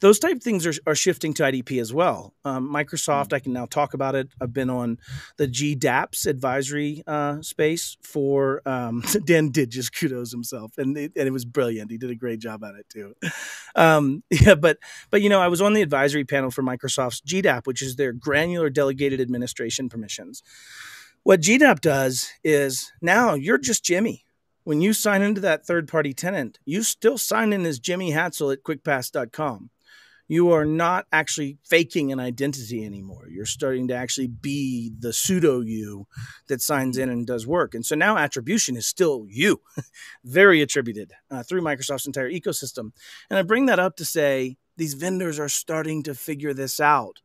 Those 0.00 0.18
type 0.18 0.36
of 0.36 0.42
things 0.42 0.66
are, 0.66 0.74
are 0.86 0.94
shifting 0.94 1.34
to 1.34 1.42
IDP 1.42 1.80
as 1.80 1.92
well. 1.92 2.34
Um, 2.44 2.72
Microsoft, 2.72 3.32
I 3.32 3.38
can 3.38 3.52
now 3.52 3.66
talk 3.66 3.94
about 3.94 4.14
it. 4.14 4.28
I've 4.40 4.52
been 4.52 4.70
on 4.70 4.98
the 5.36 5.48
GDAPS 5.48 6.26
advisory 6.26 7.02
uh, 7.06 7.42
space 7.42 7.96
for 8.02 8.62
um, 8.66 9.02
Dan 9.24 9.50
did 9.50 9.70
just 9.70 9.98
kudos 9.98 10.30
himself, 10.30 10.78
and 10.78 10.96
it, 10.96 11.12
and 11.16 11.26
it 11.26 11.32
was 11.32 11.44
brilliant. 11.44 11.90
He 11.90 11.98
did 11.98 12.10
a 12.10 12.14
great 12.14 12.40
job 12.40 12.64
at 12.64 12.74
it 12.74 12.86
too. 12.88 13.14
Um, 13.74 14.22
yeah, 14.30 14.54
but 14.54 14.78
but 15.10 15.22
you 15.22 15.28
know, 15.28 15.40
I 15.40 15.48
was 15.48 15.60
on 15.60 15.72
the 15.72 15.82
advisory 15.82 16.24
panel 16.24 16.50
for 16.50 16.62
Microsoft's 16.62 17.20
GDAP, 17.22 17.66
which 17.66 17.82
is 17.82 17.96
their 17.96 18.12
granular 18.12 18.70
delegated 18.70 19.20
administration 19.20 19.88
permissions. 19.88 20.42
What 21.22 21.40
GDAP 21.40 21.80
does 21.80 22.30
is 22.42 22.92
now 23.02 23.34
you're 23.34 23.58
just 23.58 23.84
Jimmy 23.84 24.24
when 24.68 24.82
you 24.82 24.92
sign 24.92 25.22
into 25.22 25.40
that 25.40 25.64
third 25.64 25.88
party 25.88 26.12
tenant, 26.12 26.58
you 26.66 26.82
still 26.82 27.16
sign 27.16 27.54
in 27.54 27.64
as 27.64 27.78
Jimmy 27.78 28.12
Hatzell 28.12 28.52
at 28.52 28.62
quickpass.com. 28.62 29.70
You 30.28 30.52
are 30.52 30.66
not 30.66 31.06
actually 31.10 31.56
faking 31.64 32.12
an 32.12 32.20
identity 32.20 32.84
anymore. 32.84 33.28
You're 33.30 33.46
starting 33.46 33.88
to 33.88 33.94
actually 33.94 34.26
be 34.26 34.92
the 34.98 35.14
pseudo 35.14 35.62
you 35.62 36.06
that 36.48 36.60
signs 36.60 36.98
in 36.98 37.08
and 37.08 37.26
does 37.26 37.46
work. 37.46 37.74
And 37.74 37.86
so 37.86 37.94
now 37.94 38.18
attribution 38.18 38.76
is 38.76 38.86
still 38.86 39.24
you, 39.26 39.62
very 40.22 40.60
attributed 40.60 41.12
uh, 41.30 41.42
through 41.42 41.62
Microsoft's 41.62 42.06
entire 42.06 42.30
ecosystem. 42.30 42.92
And 43.30 43.38
I 43.38 43.42
bring 43.44 43.64
that 43.66 43.78
up 43.78 43.96
to 43.96 44.04
say 44.04 44.58
these 44.76 44.92
vendors 44.92 45.38
are 45.38 45.48
starting 45.48 46.02
to 46.02 46.14
figure 46.14 46.52
this 46.52 46.78
out. 46.78 47.22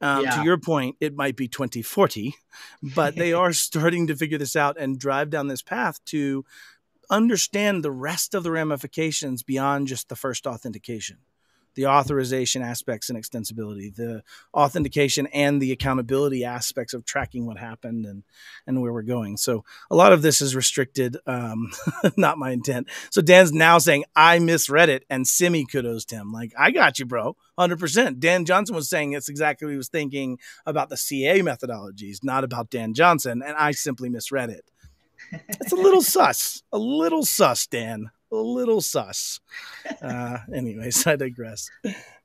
Um, 0.00 0.24
yeah. 0.24 0.36
To 0.36 0.44
your 0.44 0.58
point, 0.58 0.96
it 1.00 1.14
might 1.14 1.36
be 1.36 1.48
2040, 1.48 2.34
but 2.94 3.16
they 3.16 3.32
are 3.34 3.52
starting 3.52 4.06
to 4.06 4.16
figure 4.16 4.38
this 4.38 4.56
out 4.56 4.78
and 4.78 4.98
drive 4.98 5.28
down 5.28 5.48
this 5.48 5.60
path 5.60 6.02
to 6.06 6.44
understand 7.10 7.82
the 7.82 7.90
rest 7.90 8.34
of 8.34 8.42
the 8.42 8.50
ramifications 8.50 9.42
beyond 9.42 9.88
just 9.88 10.08
the 10.08 10.16
first 10.16 10.46
authentication 10.46 11.18
the 11.78 11.86
authorization 11.86 12.60
aspects 12.60 13.08
and 13.08 13.16
extensibility, 13.16 13.94
the 13.94 14.24
authentication 14.52 15.28
and 15.28 15.62
the 15.62 15.70
accountability 15.70 16.44
aspects 16.44 16.92
of 16.92 17.04
tracking 17.04 17.46
what 17.46 17.56
happened 17.56 18.04
and 18.04 18.24
and 18.66 18.82
where 18.82 18.92
we're 18.92 19.02
going. 19.02 19.36
So 19.36 19.64
a 19.88 19.94
lot 19.94 20.12
of 20.12 20.20
this 20.20 20.42
is 20.42 20.56
restricted, 20.56 21.18
um, 21.24 21.70
not 22.16 22.36
my 22.36 22.50
intent. 22.50 22.88
So 23.10 23.22
Dan's 23.22 23.52
now 23.52 23.78
saying 23.78 24.06
I 24.16 24.40
misread 24.40 24.88
it 24.88 25.04
and 25.08 25.24
semi 25.24 25.64
kudos 25.66 26.04
him. 26.10 26.32
Like 26.32 26.52
I 26.58 26.72
got 26.72 26.98
you, 26.98 27.06
bro, 27.06 27.36
hundred 27.56 27.78
percent. 27.78 28.18
Dan 28.18 28.44
Johnson 28.44 28.74
was 28.74 28.90
saying 28.90 29.12
it's 29.12 29.28
exactly 29.28 29.66
what 29.66 29.70
he 29.70 29.78
was 29.78 29.88
thinking 29.88 30.40
about 30.66 30.88
the 30.88 30.96
CA 30.96 31.42
methodologies, 31.42 32.24
not 32.24 32.42
about 32.42 32.70
Dan 32.70 32.92
Johnson, 32.92 33.40
and 33.40 33.56
I 33.56 33.70
simply 33.70 34.08
misread 34.08 34.50
it. 34.50 34.68
It's 35.32 35.72
a 35.72 35.76
little 35.76 36.02
sus, 36.02 36.62
a 36.72 36.78
little 36.78 37.24
sus, 37.24 37.66
Dan 37.66 38.10
a 38.32 38.36
little 38.36 38.80
sus. 38.80 39.40
Uh, 40.02 40.38
anyways, 40.54 41.06
I 41.06 41.16
digress. 41.16 41.70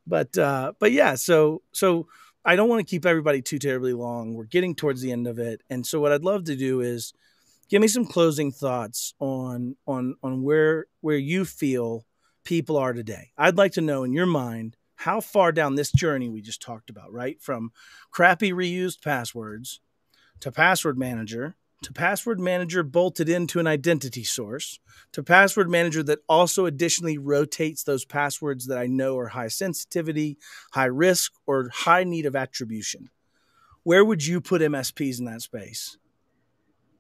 But 0.06 0.38
uh, 0.38 0.74
but 0.80 0.92
yeah, 0.92 1.16
so 1.16 1.62
so 1.72 2.08
I 2.46 2.56
don't 2.56 2.70
want 2.70 2.86
to 2.86 2.90
keep 2.90 3.06
everybody 3.06 3.42
too 3.42 3.60
terribly 3.60 3.94
long. 3.94 4.34
We're 4.34 4.46
getting 4.46 4.76
towards 4.76 5.02
the 5.02 5.12
end 5.12 5.28
of 5.28 5.40
it, 5.40 5.62
and 5.70 5.86
so 5.86 6.00
what 6.00 6.12
I'd 6.12 6.24
love 6.24 6.46
to 6.46 6.56
do 6.56 6.82
is 6.82 7.14
give 7.70 7.82
me 7.82 7.88
some 7.88 8.06
closing 8.06 8.52
thoughts 8.52 9.14
on 9.20 9.76
on 9.88 10.16
on 10.22 10.44
where 10.44 10.88
where 11.02 11.18
you 11.18 11.46
feel 11.46 12.06
people 12.44 12.78
are 12.78 12.94
today. 12.94 13.32
I'd 13.38 13.58
like 13.58 13.74
to 13.74 13.82
know 13.82 14.04
in 14.04 14.14
your 14.14 14.26
mind 14.26 14.76
how 14.96 15.22
far 15.22 15.52
down 15.52 15.76
this 15.76 15.92
journey 15.92 16.30
we 16.30 16.42
just 16.42 16.62
talked 16.62 16.90
about, 16.90 17.12
right? 17.12 17.42
From 17.42 17.72
crappy 18.12 18.52
reused 18.52 19.02
passwords 19.02 19.80
to 20.42 20.52
password 20.52 20.98
manager 20.98 21.56
to 21.84 21.94
password 21.94 22.40
manager 22.40 22.82
bolted 22.82 23.30
into 23.30 23.60
an 23.60 23.68
identity 23.68 24.24
source, 24.24 24.80
to 25.12 25.22
password 25.22 25.70
manager 25.70 26.02
that 26.04 26.20
also 26.28 26.66
additionally 26.66 27.18
rotates 27.18 27.84
those 27.84 28.06
passwords 28.06 28.68
that 28.68 28.78
I 28.78 28.88
know 28.88 29.18
are 29.18 29.28
high 29.28 29.50
sensitivity, 29.50 30.38
high 30.72 30.86
risk, 30.86 31.34
or 31.46 31.70
high 31.74 32.04
need 32.04 32.26
of 32.26 32.36
attribution. 32.36 33.10
Where 33.84 34.04
would 34.04 34.26
you 34.26 34.42
put 34.42 34.62
MSPs 34.62 35.20
in 35.20 35.26
that 35.26 35.42
space? 35.42 35.98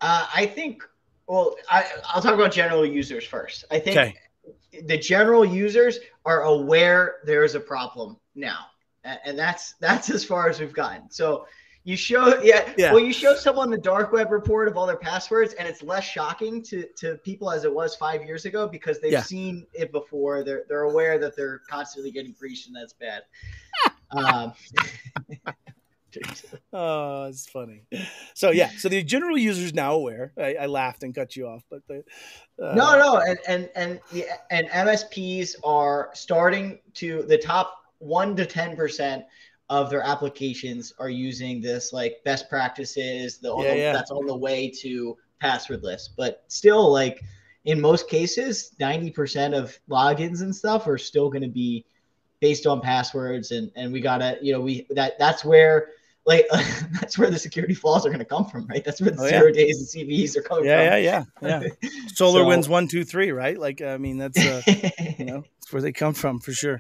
Uh, 0.02 0.28
I 0.36 0.46
think, 0.46 0.84
well, 1.28 1.56
I, 1.70 1.86
will 2.14 2.22
talk 2.22 2.34
about 2.34 2.52
general 2.52 2.86
users 2.86 3.26
first. 3.26 3.64
I 3.72 3.80
think 3.80 3.98
okay. 3.98 4.16
the 4.86 4.98
general 4.98 5.46
users 5.46 6.00
are 6.26 6.44
aware 6.44 7.16
there's 7.24 7.56
a 7.56 7.60
problem 7.60 8.18
now. 8.36 8.66
And 9.26 9.38
that's 9.38 9.74
that's 9.82 10.10
as 10.10 10.24
far 10.24 10.48
as 10.50 10.62
we've 10.62 10.74
gotten. 10.74 11.12
So 11.12 11.46
you 11.86 11.98
show 11.98 12.42
yeah, 12.42 12.72
yeah. 12.78 12.94
Well, 12.94 13.04
you 13.04 13.12
show 13.12 13.36
someone 13.36 13.70
the 13.70 13.78
dark 13.78 14.14
web 14.14 14.32
report 14.32 14.70
of 14.70 14.78
all 14.78 14.88
their 14.88 14.96
passwords, 14.96 15.54
and 15.54 15.68
it's 15.68 15.84
less 15.84 16.06
shocking 16.06 16.62
to, 16.64 16.88
to 16.98 17.16
people 17.18 17.52
as 17.52 17.66
it 17.66 17.74
was 17.74 17.96
five 17.96 18.24
years 18.24 18.46
ago 18.46 18.68
because 18.68 19.02
they've 19.02 19.12
yeah. 19.12 19.22
seen 19.22 19.68
it 19.74 19.92
before. 19.92 20.44
They're 20.44 20.64
they're 20.70 20.84
aware 20.84 21.20
that 21.20 21.36
they're 21.36 21.62
constantly 21.70 22.12
getting 22.12 22.34
breached, 22.40 22.68
and 22.68 22.76
that's 22.76 22.94
bad. 22.94 23.24
um, 24.12 24.54
oh, 26.74 27.26
it's 27.26 27.48
funny. 27.48 27.84
So 28.34 28.52
yeah, 28.52 28.70
so 28.78 28.88
the 28.88 29.04
general 29.04 29.38
user 29.38 29.64
is 29.64 29.74
now 29.74 29.94
aware. 29.94 30.32
I, 30.38 30.56
I, 30.62 30.66
laughed 30.68 31.04
and 31.04 31.14
cut 31.14 31.36
you 31.36 31.48
off, 31.48 31.64
but 31.70 31.82
the, 31.88 32.06
uh, 32.64 32.76
no, 32.76 32.98
no, 32.98 33.18
and 33.18 33.40
and 33.46 33.70
and 33.76 34.00
the, 34.14 34.26
and 34.52 34.70
MSPs 34.70 35.56
are 35.66 36.12
starting 36.14 36.80
to 36.96 37.24
the 37.24 37.38
top 37.38 37.78
one 38.00 38.38
to 38.38 38.46
ten 38.46 38.78
percent 38.78 39.26
of 39.74 39.90
their 39.90 40.04
applications 40.04 40.94
are 41.00 41.10
using 41.10 41.60
this 41.60 41.92
like 41.92 42.18
best 42.24 42.48
practices 42.48 43.40
the, 43.40 43.56
yeah, 43.58 43.74
yeah. 43.74 43.92
that's 43.92 44.12
on 44.12 44.28
the 44.28 44.36
way 44.36 44.70
to 44.70 45.18
passwordless 45.42 46.10
but 46.16 46.44
still 46.48 46.92
like 46.92 47.24
in 47.66 47.82
most 47.82 48.08
cases 48.08 48.76
90% 48.80 49.58
of 49.58 49.78
logins 49.90 50.42
and 50.42 50.56
stuff 50.56 50.86
are 50.86 51.00
still 51.00 51.28
going 51.28 51.42
to 51.42 51.48
be 51.48 51.84
based 52.40 52.68
on 52.68 52.82
passwords 52.82 53.50
and 53.50 53.72
and 53.76 53.92
we 53.92 54.00
gotta 54.00 54.38
you 54.42 54.54
know 54.54 54.62
we 54.62 54.86
that 54.92 55.18
that's 55.18 55.44
where 55.44 55.88
like 56.26 56.46
that's 56.92 57.18
where 57.18 57.32
the 57.32 57.40
security 57.40 57.74
flaws 57.74 58.06
are 58.06 58.10
going 58.10 58.20
to 58.20 58.26
come 58.26 58.46
from 58.46 58.68
right? 58.68 58.86
That's 58.86 59.02
where 59.02 59.10
the 59.10 59.24
oh, 59.24 59.28
zero 59.28 59.48
yeah. 59.48 59.54
days 59.54 59.96
and 59.96 60.08
cvs 60.08 60.38
are 60.38 60.44
coming 60.44 60.66
yeah, 60.66 60.90
from. 60.90 61.04
yeah 61.04 61.24
yeah 61.42 61.64
yeah. 61.82 61.90
Solar 62.14 62.42
so, 62.42 62.48
wins 62.48 62.70
one 62.70 62.88
two 62.88 63.04
three 63.04 63.32
right? 63.32 63.58
Like 63.58 63.82
i 63.82 63.98
mean 63.98 64.18
that's 64.18 64.38
uh, 64.38 64.62
you 65.18 65.26
know 65.26 65.44
that's 65.60 65.74
where 65.74 65.82
they 65.82 65.92
come 65.92 66.14
from 66.14 66.40
for 66.40 66.52
sure. 66.52 66.80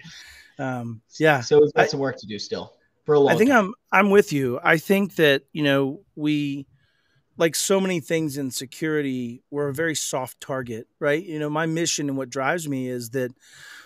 Um, 0.59 1.01
yeah. 1.19 1.41
So 1.41 1.59
we've 1.59 1.73
got 1.73 1.85
I, 1.85 1.87
some 1.87 1.99
work 1.99 2.17
to 2.17 2.27
do 2.27 2.37
still 2.37 2.73
for 3.05 3.15
a 3.15 3.19
long. 3.19 3.33
I 3.33 3.37
think 3.37 3.49
time. 3.49 3.73
I'm 3.91 4.05
I'm 4.05 4.09
with 4.09 4.33
you. 4.33 4.59
I 4.63 4.77
think 4.77 5.15
that 5.15 5.43
you 5.51 5.63
know 5.63 6.01
we 6.15 6.67
like 7.37 7.55
so 7.55 7.79
many 7.79 7.99
things 7.99 8.37
in 8.37 8.51
security, 8.51 9.41
we're 9.49 9.69
a 9.69 9.73
very 9.73 9.95
soft 9.95 10.39
target, 10.39 10.87
right? 10.99 11.23
You 11.23 11.39
know, 11.39 11.49
my 11.49 11.65
mission 11.65 12.09
and 12.09 12.17
what 12.17 12.29
drives 12.29 12.67
me 12.67 12.87
is 12.87 13.09
that 13.11 13.31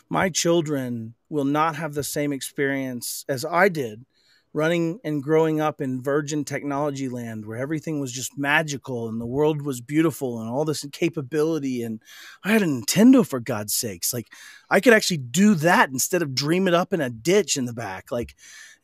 my 0.09 0.29
children 0.29 1.15
will 1.29 1.45
not 1.45 1.75
have 1.75 1.93
the 1.93 2.03
same 2.03 2.33
experience 2.33 3.25
as 3.29 3.45
I 3.45 3.69
did 3.69 4.05
running 4.53 4.99
and 5.03 5.21
growing 5.21 5.61
up 5.61 5.81
in 5.81 6.01
virgin 6.01 6.43
technology 6.43 7.09
land 7.09 7.45
where 7.45 7.57
everything 7.57 7.99
was 7.99 8.11
just 8.11 8.37
magical 8.37 9.07
and 9.07 9.21
the 9.21 9.25
world 9.25 9.61
was 9.61 9.81
beautiful 9.81 10.39
and 10.39 10.49
all 10.49 10.65
this 10.65 10.85
capability 10.91 11.83
and 11.83 12.01
i 12.43 12.51
had 12.51 12.63
a 12.63 12.65
nintendo 12.65 13.27
for 13.27 13.39
god's 13.39 13.73
sakes 13.73 14.13
like 14.13 14.27
i 14.69 14.79
could 14.79 14.93
actually 14.93 15.17
do 15.17 15.53
that 15.53 15.89
instead 15.89 16.21
of 16.21 16.33
dream 16.33 16.67
it 16.67 16.73
up 16.73 16.91
in 16.91 17.01
a 17.01 17.09
ditch 17.09 17.55
in 17.55 17.65
the 17.65 17.73
back 17.73 18.11
like 18.11 18.35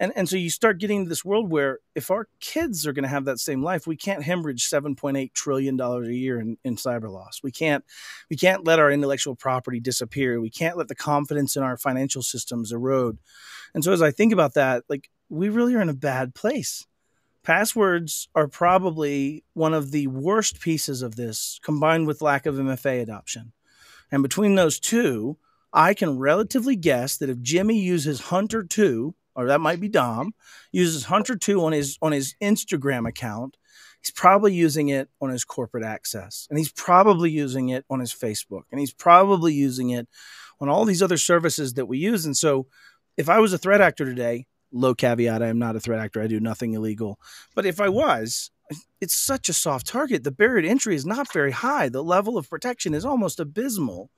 and 0.04 0.12
and 0.16 0.28
so 0.28 0.36
you 0.36 0.49
start 0.49 0.80
getting 0.80 0.97
into 0.97 1.10
this 1.10 1.26
world 1.26 1.49
where 1.51 1.80
if 1.95 2.12
our 2.12 2.28
kids 2.39 2.86
are 2.86 2.93
going 2.93 3.04
to 3.04 3.10
have 3.10 3.26
that 3.26 3.39
same 3.39 3.64
life 3.64 3.88
we 3.88 3.95
can't 3.95 4.24
hemorrhage 4.24 4.70
7.8 4.70 5.34
trillion 5.34 5.78
dollars 5.78 6.08
a 6.08 6.14
year 6.14 6.39
in, 6.39 6.58
in 6.64 6.76
cyber 6.76 7.12
loss 7.12 7.41
we 7.41 7.51
can't 7.51 7.84
we 8.30 8.38
can't 8.38 8.66
let 8.66 8.80
our 8.80 8.91
intellectual 8.91 9.36
property 9.36 9.80
disappear 9.80 10.39
we 10.39 10.49
can't 10.49 10.78
let 10.78 10.88
the 10.88 10.95
confidence 10.95 11.56
in 11.56 11.64
our 11.64 11.78
financial 11.78 12.22
systems 12.22 12.72
erode 12.72 13.18
and 13.74 13.84
so 13.84 13.91
as 13.91 14.01
i 14.01 14.12
think 14.12 14.32
about 14.32 14.54
that 14.54 14.84
like 14.89 15.10
we 15.34 15.49
really 15.49 15.76
are 15.76 15.82
in 15.82 15.89
a 15.89 15.93
bad 15.93 16.36
place. 16.36 16.86
Passwords 17.43 18.30
are 18.36 18.47
probably 18.47 19.43
one 19.54 19.74
of 19.74 19.91
the 19.91 20.08
worst 20.08 20.62
pieces 20.62 21.01
of 21.01 21.16
this, 21.16 21.60
combined 21.64 22.08
with 22.08 22.22
lack 22.22 22.45
of 22.45 22.56
MFA 22.56 23.01
adoption. 23.01 23.51
And 24.12 24.22
between 24.24 24.56
those 24.56 24.80
two, 24.80 25.38
I 25.74 25.93
can 25.93 26.20
relatively 26.20 26.76
guess 26.76 27.18
that 27.18 27.30
if 27.30 27.41
Jimmy 27.41 27.80
uses 27.80 28.22
Hunter 28.22 28.64
2, 28.64 29.16
or 29.36 29.47
that 29.47 29.61
might 29.61 29.79
be 29.79 29.89
Dom, 29.89 30.34
uses 30.71 31.05
Hunter 31.05 31.36
2 31.36 31.63
on 31.63 31.71
his 31.71 31.97
on 32.01 32.11
his 32.11 32.36
Instagram 32.41 33.07
account, 33.07 33.57
he's 34.01 34.11
probably 34.11 34.53
using 34.53 34.89
it 34.89 35.09
on 35.21 35.29
his 35.29 35.45
corporate 35.45 35.84
access. 35.84 36.47
And 36.49 36.57
he's 36.57 36.71
probably 36.71 37.31
using 37.31 37.69
it 37.69 37.86
on 37.89 37.99
his 37.99 38.13
Facebook. 38.13 38.63
And 38.71 38.79
he's 38.79 38.93
probably 38.93 39.53
using 39.53 39.89
it 39.91 40.07
on 40.59 40.69
all 40.69 40.86
these 40.86 41.01
other 41.01 41.17
services 41.17 41.73
that 41.73 41.88
we 41.88 41.97
use. 41.97 42.25
And 42.25 42.38
so 42.38 42.67
if 43.17 43.29
I 43.29 43.39
was 43.39 43.53
a 43.53 43.57
threat 43.57 43.81
actor 43.81 44.05
today, 44.05 44.45
low 44.73 44.95
caveat 44.95 45.41
i 45.43 45.47
am 45.47 45.59
not 45.59 45.75
a 45.75 45.79
threat 45.79 45.99
actor 45.99 46.21
i 46.21 46.27
do 46.27 46.39
nothing 46.39 46.73
illegal 46.73 47.19
but 47.55 47.65
if 47.65 47.79
i 47.79 47.88
was 47.88 48.49
it's 48.99 49.13
such 49.13 49.47
a 49.47 49.53
soft 49.53 49.86
target 49.86 50.23
the 50.23 50.31
barrier 50.31 50.63
to 50.63 50.67
entry 50.67 50.95
is 50.95 51.05
not 51.05 51.31
very 51.31 51.51
high 51.51 51.88
the 51.88 52.03
level 52.03 52.38
of 52.38 52.49
protection 52.49 52.93
is 52.93 53.05
almost 53.05 53.39
abysmal 53.39 54.09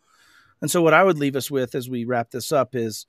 and 0.61 0.72
so 0.72 0.82
what 0.82 0.93
i 0.93 1.03
would 1.03 1.20
leave 1.20 1.36
us 1.36 1.51
with 1.51 1.76
as 1.76 1.89
we 1.89 2.05
wrap 2.05 2.32
this 2.32 2.51
up 2.51 2.74
is 2.74 3.05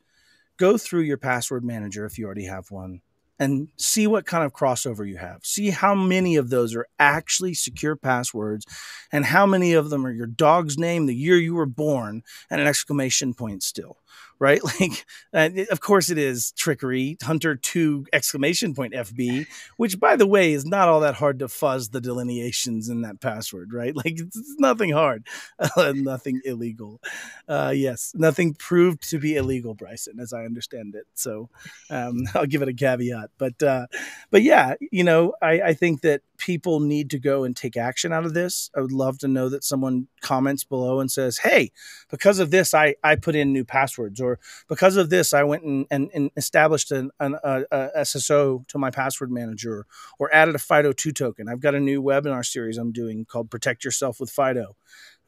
go 0.56 0.78
through 0.78 1.02
your 1.02 1.16
password 1.16 1.64
manager 1.64 2.04
if 2.04 2.18
you 2.18 2.26
already 2.26 2.46
have 2.46 2.70
one 2.70 3.00
and 3.38 3.68
see 3.76 4.06
what 4.06 4.24
kind 4.24 4.44
of 4.44 4.52
crossover 4.52 5.06
you 5.06 5.18
have. 5.18 5.44
See 5.44 5.70
how 5.70 5.94
many 5.94 6.36
of 6.36 6.48
those 6.48 6.74
are 6.74 6.86
actually 6.98 7.54
secure 7.54 7.94
passwords 7.94 8.64
and 9.12 9.26
how 9.26 9.44
many 9.44 9.74
of 9.74 9.90
them 9.90 10.06
are 10.06 10.10
your 10.10 10.26
dog's 10.26 10.78
name, 10.78 11.06
the 11.06 11.14
year 11.14 11.36
you 11.36 11.54
were 11.54 11.66
born, 11.66 12.22
and 12.50 12.60
an 12.60 12.66
exclamation 12.66 13.34
point 13.34 13.62
still 13.62 13.98
right? 14.38 14.60
Like, 14.80 15.06
uh, 15.32 15.62
of 15.70 15.80
course 15.80 16.10
it 16.10 16.18
is 16.18 16.52
trickery. 16.52 17.16
Hunter 17.22 17.54
two 17.56 18.06
exclamation 18.12 18.74
point 18.74 18.92
FB, 18.92 19.46
which 19.76 19.98
by 19.98 20.16
the 20.16 20.26
way 20.26 20.52
is 20.52 20.66
not 20.66 20.88
all 20.88 21.00
that 21.00 21.14
hard 21.14 21.38
to 21.38 21.48
fuzz 21.48 21.88
the 21.90 22.00
delineations 22.00 22.88
in 22.88 23.02
that 23.02 23.20
password, 23.20 23.72
right? 23.72 23.94
Like 24.06 24.20
it's, 24.20 24.54
nothing 24.58 24.90
hard, 24.90 25.26
uh, 25.58 25.92
nothing 25.96 26.40
illegal. 26.44 27.00
Uh, 27.48 27.72
yes, 27.74 28.12
nothing 28.14 28.54
proved 28.54 29.08
to 29.10 29.18
be 29.18 29.36
illegal, 29.36 29.74
Bryson, 29.74 30.20
as 30.20 30.32
I 30.32 30.44
understand 30.44 30.94
it. 30.94 31.06
So 31.14 31.48
um, 31.88 32.24
I'll 32.34 32.46
give 32.46 32.62
it 32.62 32.68
a 32.68 32.74
caveat, 32.74 33.30
but 33.38 33.62
uh, 33.62 33.86
but 34.30 34.42
yeah, 34.42 34.74
you 34.92 35.04
know, 35.04 35.34
I, 35.40 35.60
I 35.62 35.74
think 35.74 36.02
that 36.02 36.20
people 36.38 36.80
need 36.80 37.10
to 37.10 37.18
go 37.18 37.44
and 37.44 37.56
take 37.56 37.76
action 37.76 38.12
out 38.12 38.24
of 38.24 38.34
this. 38.34 38.70
I 38.76 38.80
would 38.80 38.92
love 38.92 39.18
to 39.18 39.28
know 39.28 39.48
that 39.48 39.64
someone 39.64 40.08
comments 40.20 40.64
below 40.64 41.00
and 41.00 41.10
says, 41.10 41.38
"Hey, 41.38 41.72
because 42.10 42.38
of 42.38 42.50
this, 42.50 42.74
I 42.74 42.96
I 43.02 43.16
put 43.16 43.34
in 43.34 43.52
new 43.52 43.64
passwords." 43.64 44.20
or 44.20 44.38
because 44.68 44.96
of 44.96 45.10
this, 45.10 45.32
I 45.32 45.42
went 45.42 45.64
and, 45.64 45.86
and, 45.90 46.10
and 46.14 46.30
established 46.36 46.90
an, 46.90 47.10
an 47.20 47.36
a, 47.42 47.64
a 47.70 47.90
SSO 48.00 48.66
to 48.68 48.78
my 48.78 48.90
password 48.90 49.30
manager 49.30 49.86
or 50.18 50.32
added 50.34 50.54
a 50.54 50.58
FIDO2 50.58 51.14
token. 51.14 51.48
I've 51.48 51.60
got 51.60 51.74
a 51.74 51.80
new 51.80 52.02
webinar 52.02 52.44
series 52.44 52.78
I'm 52.78 52.92
doing 52.92 53.24
called 53.24 53.50
Protect 53.50 53.84
Yourself 53.84 54.20
with 54.20 54.30
FIDO. 54.30 54.76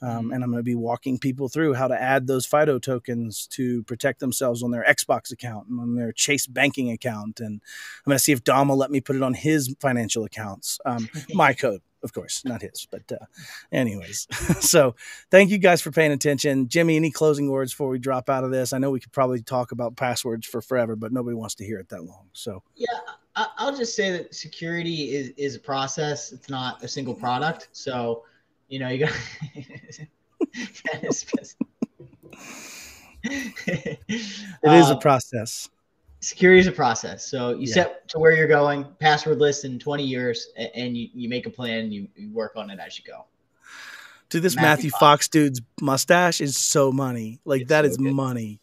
Um, 0.01 0.09
mm-hmm. 0.09 0.33
and 0.33 0.45
I'm 0.45 0.51
going 0.51 0.61
to 0.61 0.65
be 0.65 0.75
walking 0.75 1.19
people 1.19 1.49
through 1.49 1.75
how 1.75 1.89
to 1.89 2.01
add 2.01 2.27
those 2.27 2.47
FIDO 2.47 2.79
tokens 2.79 3.47
to 3.49 3.83
protect 3.85 4.21
themselves 4.21 4.63
on 4.63 4.71
their 4.71 4.85
Xbox 4.85 5.33
account 5.33 5.69
and 5.69 5.81
on 5.81 5.97
their 5.97 6.13
Chase 6.13 6.47
banking 6.47 6.91
account. 6.91 7.41
And 7.41 7.61
I'm 8.05 8.11
going 8.11 8.17
to 8.17 8.23
see 8.23 8.33
if 8.33 8.45
Dom 8.45 8.69
will 8.69 8.77
let 8.77 8.91
me 8.91 9.01
put 9.01 9.17
it 9.17 9.23
on 9.23 9.35
his 9.35 9.75
financial 9.81 10.25
accounts. 10.25 10.79
Um, 10.85 11.09
my 11.35 11.53
code, 11.53 11.81
of 12.03 12.13
course, 12.13 12.45
not 12.45 12.63
his. 12.63 12.87
But 12.91 13.11
uh, 13.11 13.25
anyways, 13.73 14.29
so 14.61 14.95
thank 15.31 15.51
you 15.51 15.59
guys 15.59 15.83
for 15.83 15.91
paying 15.91 16.13
attention. 16.13 16.69
Jimmy, 16.69 16.97
any 16.97 17.11
closing 17.11 17.51
words 17.51 17.73
before 17.73 17.89
we 17.89 17.99
drop 17.99 18.31
out 18.31 18.45
of 18.45 18.51
this? 18.51 18.73
I 18.73 18.79
know 18.79 18.91
we 18.91 19.01
could 19.01 19.13
probably 19.13 19.43
talk 19.43 19.73
about 19.73 19.97
passwords 19.97 20.47
for 20.47 20.63
forever, 20.63 20.95
but 20.95 21.13
nobody 21.13 21.35
wants 21.35 21.57
to 21.57 21.65
hear 21.65 21.79
it 21.79 21.89
that 21.89 22.05
long. 22.05 22.29
So 22.33 22.63
yeah, 22.77 22.87
I'll 23.35 23.77
just 23.77 23.97
say 23.97 24.11
that 24.13 24.35
security 24.35 25.15
is 25.15 25.31
is 25.37 25.57
a 25.57 25.61
process. 25.61 26.33
It's 26.33 26.49
not 26.49 26.83
a 26.83 26.89
single 26.89 27.15
product. 27.15 27.69
So 27.73 28.25
you 28.69 28.79
know 28.79 28.89
you 28.89 29.07
got. 29.07 29.13
it 33.25 33.99
is 34.63 34.91
a 34.91 34.95
uh, 34.95 34.99
process 34.99 35.69
security 36.21 36.61
is 36.61 36.67
a 36.67 36.73
process. 36.73 37.27
So 37.27 37.51
you 37.51 37.69
yeah. 37.69 37.75
set 37.75 38.09
to 38.09 38.19
where 38.19 38.33
you're 38.33 38.49
going, 38.49 38.85
passwordless 39.01 39.65
in 39.65 39.79
20 39.79 40.05
years, 40.05 40.49
and 40.75 40.97
you, 40.97 41.09
you 41.15 41.29
make 41.29 41.47
a 41.47 41.51
plan, 41.51 41.93
you, 41.93 42.09
you 42.17 42.31
work 42.33 42.53
on 42.57 42.71
it 42.71 42.79
as 42.79 42.99
you 42.99 43.05
go. 43.05 43.25
Dude, 44.29 44.43
this 44.43 44.57
Matthew, 44.57 44.69
Matthew 44.69 44.91
Fox. 44.91 45.01
Fox. 45.01 45.29
dude's 45.29 45.63
mustache 45.81 46.41
is 46.41 46.57
so 46.57 46.93
money. 46.93 47.41
Like 47.45 47.63
it's 47.63 47.69
that 47.71 47.85
so 47.85 47.91
is 47.91 47.97
good. 47.97 48.13
money. 48.13 48.61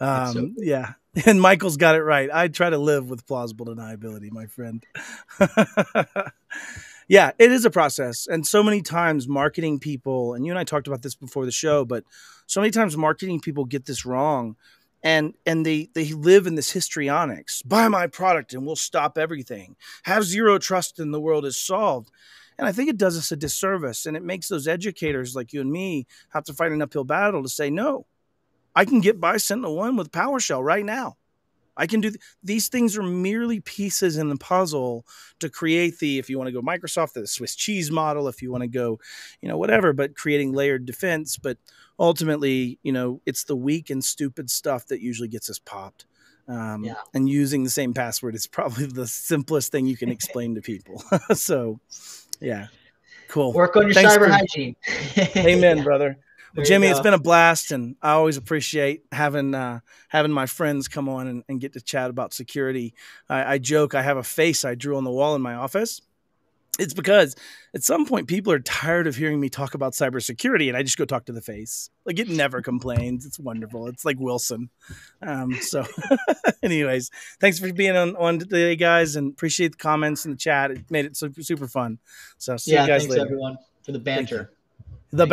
Um, 0.00 0.32
so 0.32 0.50
yeah. 0.56 0.92
And 1.26 1.40
Michael's 1.40 1.76
got 1.76 1.94
it 1.94 2.02
right. 2.02 2.28
I 2.28 2.48
try 2.48 2.70
to 2.70 2.76
live 2.76 3.08
with 3.08 3.24
plausible 3.24 3.66
deniability, 3.66 4.32
my 4.32 4.46
friend. 4.46 4.84
yeah, 7.08 7.32
it 7.38 7.52
is 7.52 7.64
a 7.64 7.70
process. 7.70 8.26
And 8.26 8.46
so 8.46 8.62
many 8.62 8.82
times 8.82 9.28
marketing 9.28 9.78
people, 9.78 10.34
and 10.34 10.44
you 10.46 10.52
and 10.52 10.58
I 10.58 10.64
talked 10.64 10.86
about 10.86 11.02
this 11.02 11.14
before 11.14 11.44
the 11.44 11.52
show, 11.52 11.84
but 11.84 12.04
so 12.46 12.60
many 12.60 12.70
times 12.70 12.96
marketing 12.96 13.40
people 13.40 13.64
get 13.64 13.86
this 13.86 14.04
wrong 14.04 14.56
and 15.04 15.34
and 15.44 15.64
they 15.64 15.90
they 15.94 16.12
live 16.12 16.46
in 16.46 16.54
this 16.54 16.72
histrionics. 16.72 17.62
Buy 17.62 17.88
my 17.88 18.06
product 18.06 18.54
and 18.54 18.66
we'll 18.66 18.74
stop 18.74 19.18
everything. 19.18 19.76
Have 20.04 20.24
zero 20.24 20.58
trust 20.58 20.98
in 20.98 21.12
the 21.12 21.20
world 21.20 21.44
is 21.44 21.56
solved. 21.56 22.10
And 22.56 22.68
i 22.68 22.72
think 22.72 22.88
it 22.88 22.96
does 22.96 23.18
us 23.18 23.32
a 23.32 23.36
disservice 23.36 24.06
and 24.06 24.16
it 24.16 24.22
makes 24.22 24.48
those 24.48 24.68
educators 24.68 25.34
like 25.34 25.52
you 25.52 25.60
and 25.60 25.72
me 25.72 26.06
have 26.30 26.44
to 26.44 26.54
fight 26.54 26.70
an 26.70 26.82
uphill 26.82 27.02
battle 27.02 27.42
to 27.42 27.48
say 27.48 27.68
no 27.68 28.06
i 28.76 28.84
can 28.84 29.00
get 29.00 29.20
by 29.20 29.34
SentinelOne 29.34 29.98
with 29.98 30.12
powershell 30.12 30.62
right 30.62 30.84
now 30.84 31.16
i 31.76 31.86
can 31.86 32.00
do 32.00 32.10
th- 32.10 32.20
these 32.42 32.68
things 32.68 32.96
are 32.96 33.02
merely 33.02 33.60
pieces 33.60 34.16
in 34.16 34.28
the 34.28 34.36
puzzle 34.36 35.06
to 35.40 35.48
create 35.48 35.98
the 35.98 36.18
if 36.18 36.30
you 36.30 36.38
want 36.38 36.48
to 36.48 36.52
go 36.52 36.62
microsoft 36.62 37.12
the 37.12 37.26
swiss 37.26 37.54
cheese 37.54 37.90
model 37.90 38.28
if 38.28 38.42
you 38.42 38.50
want 38.50 38.62
to 38.62 38.68
go 38.68 38.98
you 39.40 39.48
know 39.48 39.58
whatever 39.58 39.92
but 39.92 40.16
creating 40.16 40.52
layered 40.52 40.86
defense 40.86 41.36
but 41.36 41.58
ultimately, 41.98 42.78
you 42.82 42.92
know, 42.92 43.20
it's 43.26 43.44
the 43.44 43.56
weak 43.56 43.90
and 43.90 44.04
stupid 44.04 44.50
stuff 44.50 44.86
that 44.86 45.00
usually 45.00 45.28
gets 45.28 45.48
us 45.50 45.58
popped. 45.58 46.06
Um, 46.46 46.84
yeah. 46.84 46.94
And 47.14 47.28
using 47.28 47.64
the 47.64 47.70
same 47.70 47.94
password 47.94 48.34
is 48.34 48.46
probably 48.48 48.86
the 48.86 49.06
simplest 49.06 49.72
thing 49.72 49.86
you 49.86 49.96
can 49.96 50.10
explain 50.10 50.54
to 50.54 50.60
people. 50.60 51.02
so, 51.34 51.80
yeah, 52.40 52.66
cool. 53.28 53.52
Work 53.52 53.76
on 53.76 53.84
your 53.84 53.94
Thanks 53.94 54.16
cyber 54.16 54.26
for, 54.26 54.28
hygiene. 54.28 54.76
amen, 55.36 55.78
yeah. 55.78 55.84
brother. 55.84 56.18
Jimmy, 56.62 56.86
it's 56.86 57.00
been 57.00 57.14
a 57.14 57.18
blast, 57.18 57.72
and 57.72 57.96
I 58.00 58.12
always 58.12 58.36
appreciate 58.36 59.02
having 59.10 59.54
uh, 59.54 59.80
having 60.08 60.30
my 60.30 60.46
friends 60.46 60.86
come 60.86 61.08
on 61.08 61.26
and, 61.26 61.44
and, 61.48 61.60
get 61.60 61.72
to 61.72 61.80
chat 61.80 62.10
about 62.10 62.32
security. 62.32 62.94
I, 63.28 63.54
I 63.54 63.58
joke 63.58 63.94
I 63.94 64.02
have 64.02 64.18
a 64.18 64.22
face 64.22 64.64
I 64.64 64.74
drew 64.76 64.96
on 64.96 65.04
the 65.04 65.10
wall 65.10 65.34
in 65.34 65.42
my 65.42 65.54
office 65.54 66.00
it's 66.78 66.94
because 66.94 67.36
at 67.74 67.82
some 67.82 68.04
point 68.06 68.26
people 68.26 68.52
are 68.52 68.58
tired 68.58 69.06
of 69.06 69.14
hearing 69.14 69.40
me 69.40 69.48
talk 69.48 69.74
about 69.74 69.92
cybersecurity 69.92 70.68
and 70.68 70.76
I 70.76 70.82
just 70.82 70.98
go 70.98 71.04
talk 71.04 71.26
to 71.26 71.32
the 71.32 71.40
face. 71.40 71.90
Like 72.04 72.18
it 72.18 72.28
never 72.28 72.62
complains. 72.62 73.26
It's 73.26 73.38
wonderful. 73.38 73.86
It's 73.86 74.04
like 74.04 74.18
Wilson. 74.18 74.70
Um, 75.22 75.54
so 75.54 75.84
anyways, 76.62 77.10
thanks 77.40 77.58
for 77.58 77.72
being 77.72 77.96
on, 77.96 78.16
on 78.16 78.40
today 78.40 78.74
guys 78.76 79.16
and 79.16 79.32
appreciate 79.32 79.72
the 79.72 79.78
comments 79.78 80.24
in 80.24 80.32
the 80.32 80.36
chat. 80.36 80.72
It 80.72 80.90
made 80.90 81.04
it 81.04 81.16
super, 81.16 81.42
super 81.42 81.68
fun. 81.68 81.98
So 82.38 82.56
see 82.56 82.72
yeah, 82.72 82.82
you 82.82 82.88
guys 82.88 83.02
thanks 83.02 83.16
later. 83.16 83.26
everyone 83.26 83.56
for 83.84 83.92
the 83.92 84.00
banter. 84.00 84.50
The 85.12 85.26